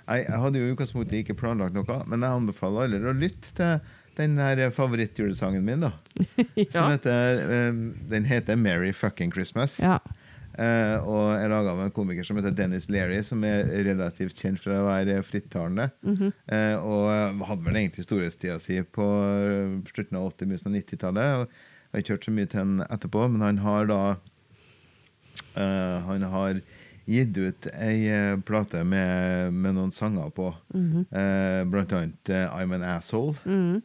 Jeg, 0.08 0.26
jeg 0.28 0.40
hadde 0.40 0.60
jo 0.60 0.68
i 0.70 0.72
utgangspunktet 0.76 1.20
ikke 1.24 1.36
planlagt 1.40 1.74
noe, 1.76 2.00
men 2.08 2.22
jeg 2.26 2.30
anbefaler 2.40 2.84
alle 2.88 3.00
å 3.12 3.16
lytte 3.16 3.52
til 3.56 3.80
den 4.18 4.38
her 4.38 4.70
favorittjulesangen 4.76 5.64
min. 5.66 5.80
da 5.88 5.92
Som 6.76 6.84
ja. 6.84 6.90
heter, 6.92 7.40
eh, 7.48 7.72
Den 8.12 8.26
heter 8.30 8.56
'Merry 8.56 8.92
Fucking 8.94 9.32
Christmas'. 9.34 9.80
ja. 9.82 9.98
Eh, 10.54 10.98
og 11.10 11.32
er 11.34 11.50
laga 11.50 11.72
av 11.74 11.80
en 11.82 11.92
komiker 11.96 12.24
som 12.28 12.38
heter 12.38 12.54
Dennis 12.54 12.86
Leary, 12.94 13.24
som 13.26 13.42
er 13.48 13.66
relativt 13.88 14.38
kjent 14.38 14.62
for 14.62 14.76
å 14.76 14.84
være 14.86 15.24
frittalende. 15.26 15.90
Mhm. 16.06 16.32
eh, 16.48 16.76
og 16.78 17.08
eh, 17.10 17.46
hadde 17.50 17.66
vel 17.66 17.80
egentlig 17.82 18.06
storhetstida 18.06 18.60
si 18.62 18.78
på 18.84 19.08
slutten 19.90 20.20
av 20.20 20.30
80-, 20.30 20.46
begynnelsen 20.46 20.70
av 20.70 20.78
90-tallet. 20.78 21.34
Og 21.40 21.48
jeg 21.48 21.94
har 21.98 22.04
ikke 22.04 22.14
hørt 22.18 22.26
så 22.30 22.36
mye 22.38 22.50
til 22.52 22.60
han 22.64 22.86
etterpå, 22.90 23.26
men 23.34 23.42
han 23.46 23.58
har 23.66 23.90
da 23.90 24.02
eh, 25.58 25.98
Han 26.08 26.24
har 26.30 26.62
gitt 27.06 27.36
ut 27.38 27.68
ei 27.74 28.06
plate 28.48 28.84
med, 28.88 29.52
med 29.54 29.76
noen 29.76 29.92
sanger 29.92 30.30
på. 30.32 30.54
eh, 31.12 31.64
blant 31.68 31.92
annet 31.98 32.30
I'm 32.54 32.74
an 32.78 32.84
Asshole. 32.96 33.36
Mhm. 33.46 33.82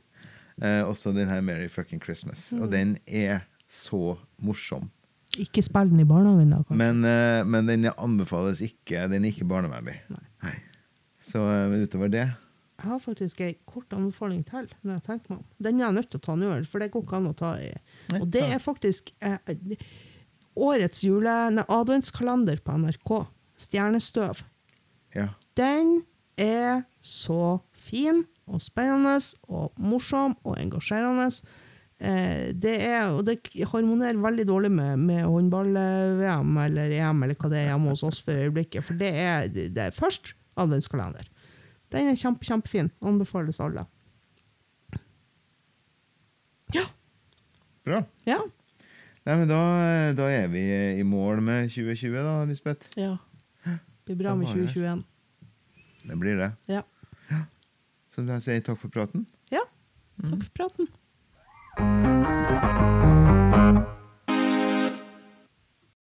Eh, 0.60 0.82
også 0.82 1.12
den 1.14 1.28
her 1.30 1.40
Merry 1.40 1.68
Fucking 1.70 2.00
Christmas. 2.02 2.52
Og 2.52 2.70
den 2.70 2.96
er 3.06 3.44
så 3.70 4.16
morsom. 4.42 4.90
Ikke 5.38 5.62
spill 5.64 5.90
den 5.92 6.02
i 6.02 6.08
barnehagen, 6.08 6.50
da. 6.52 6.60
kanskje. 6.66 6.78
Men, 6.80 7.04
uh, 7.06 7.46
men 7.46 7.70
den 7.70 7.88
anbefales 7.94 8.62
ikke. 8.64 9.06
Den 9.12 9.24
er 9.24 9.32
ikke 9.32 9.48
barnevennlig. 9.48 9.96
Nei. 10.12 10.54
Så 11.28 11.42
uh, 11.44 11.74
utover 11.82 12.10
det 12.12 12.24
Jeg 12.24 12.86
har 12.86 13.00
faktisk 13.02 13.40
ei 13.42 13.54
kort 13.66 13.92
anbefaling 13.92 14.44
til. 14.46 14.68
når 14.82 14.98
jeg 14.98 15.06
tenker 15.08 15.32
meg 15.32 15.38
om. 15.40 15.46
Den 15.64 15.80
er 15.80 15.86
jeg 15.86 15.96
nødt 15.98 16.10
til 16.12 16.20
å 16.20 16.26
ta 16.26 16.36
nå, 16.38 16.52
for 16.70 16.82
det 16.82 16.90
går 16.94 17.06
ikke 17.06 17.18
an 17.18 17.30
å 17.30 17.34
ta 17.38 17.54
i. 17.62 17.72
Nei, 18.12 18.20
Og 18.22 18.28
det 18.34 18.44
er 18.46 18.62
faktisk 18.62 19.10
uh, 19.24 19.38
årets 20.68 21.02
jule, 21.04 21.34
nei, 21.54 21.66
adventskalender 21.68 22.62
på 22.62 22.78
NRK. 22.78 23.14
Stjernestøv. 23.58 24.44
Ja. 25.16 25.32
Den 25.58 26.02
er 26.38 26.84
så 27.02 27.58
fin 27.72 28.24
og 28.48 28.62
spennende 28.62 29.18
og 29.48 29.72
morsom 29.76 30.36
og 30.46 30.58
engasjerende. 30.60 31.28
Eh, 31.98 32.52
det 32.54 32.76
er, 32.86 33.08
og 33.10 33.24
det 33.26 33.40
harmonerer 33.72 34.20
veldig 34.22 34.44
dårlig 34.46 34.70
med, 34.70 35.00
med 35.02 35.24
håndball-VM 35.26 36.52
eller 36.62 36.92
EM 36.94 37.24
eller 37.26 37.34
hva 37.40 37.50
det 37.50 37.58
er 37.64 37.72
hjemme 37.72 37.90
hos 37.94 38.04
oss 38.06 38.20
for 38.22 38.38
øyeblikket. 38.38 38.84
For 38.86 38.98
det 39.00 39.10
er, 39.18 39.48
det 39.50 39.82
er 39.88 39.96
først 39.96 40.32
adventskalender. 40.58 41.26
Den 41.90 42.10
er 42.12 42.18
kjempe, 42.20 42.46
kjempefin. 42.46 42.92
Anbefales 43.02 43.58
alle. 43.64 43.86
Ja. 46.76 46.84
Bra. 47.88 48.02
ja. 48.28 48.38
Nei, 49.28 49.34
men 49.42 49.48
da, 49.50 49.58
da 50.16 50.26
er 50.32 50.46
vi 50.52 50.60
i 51.00 51.04
mål 51.04 51.42
med 51.44 51.66
2020, 51.72 52.14
da, 52.24 52.36
Lisbeth. 52.48 52.86
Ja. 52.96 53.16
Det 54.08 54.14
blir 54.14 54.22
bra 54.22 54.32
med 54.38 54.46
Da 54.48 54.54
var 54.54 54.60
det. 54.62 54.70
2021. 54.72 55.02
Det 56.08 56.16
blir 56.22 56.38
det. 56.40 56.48
Ja. 56.72 56.82
Så 58.14 58.24
da 58.24 58.38
sier 58.40 58.56
jeg 58.56 58.64
takk 58.68 58.80
for 58.80 58.92
praten. 58.92 59.26
ja. 59.52 59.60
Takk 60.18 60.40
for 60.46 60.54
praten. 60.56 60.88
Música 61.78 62.38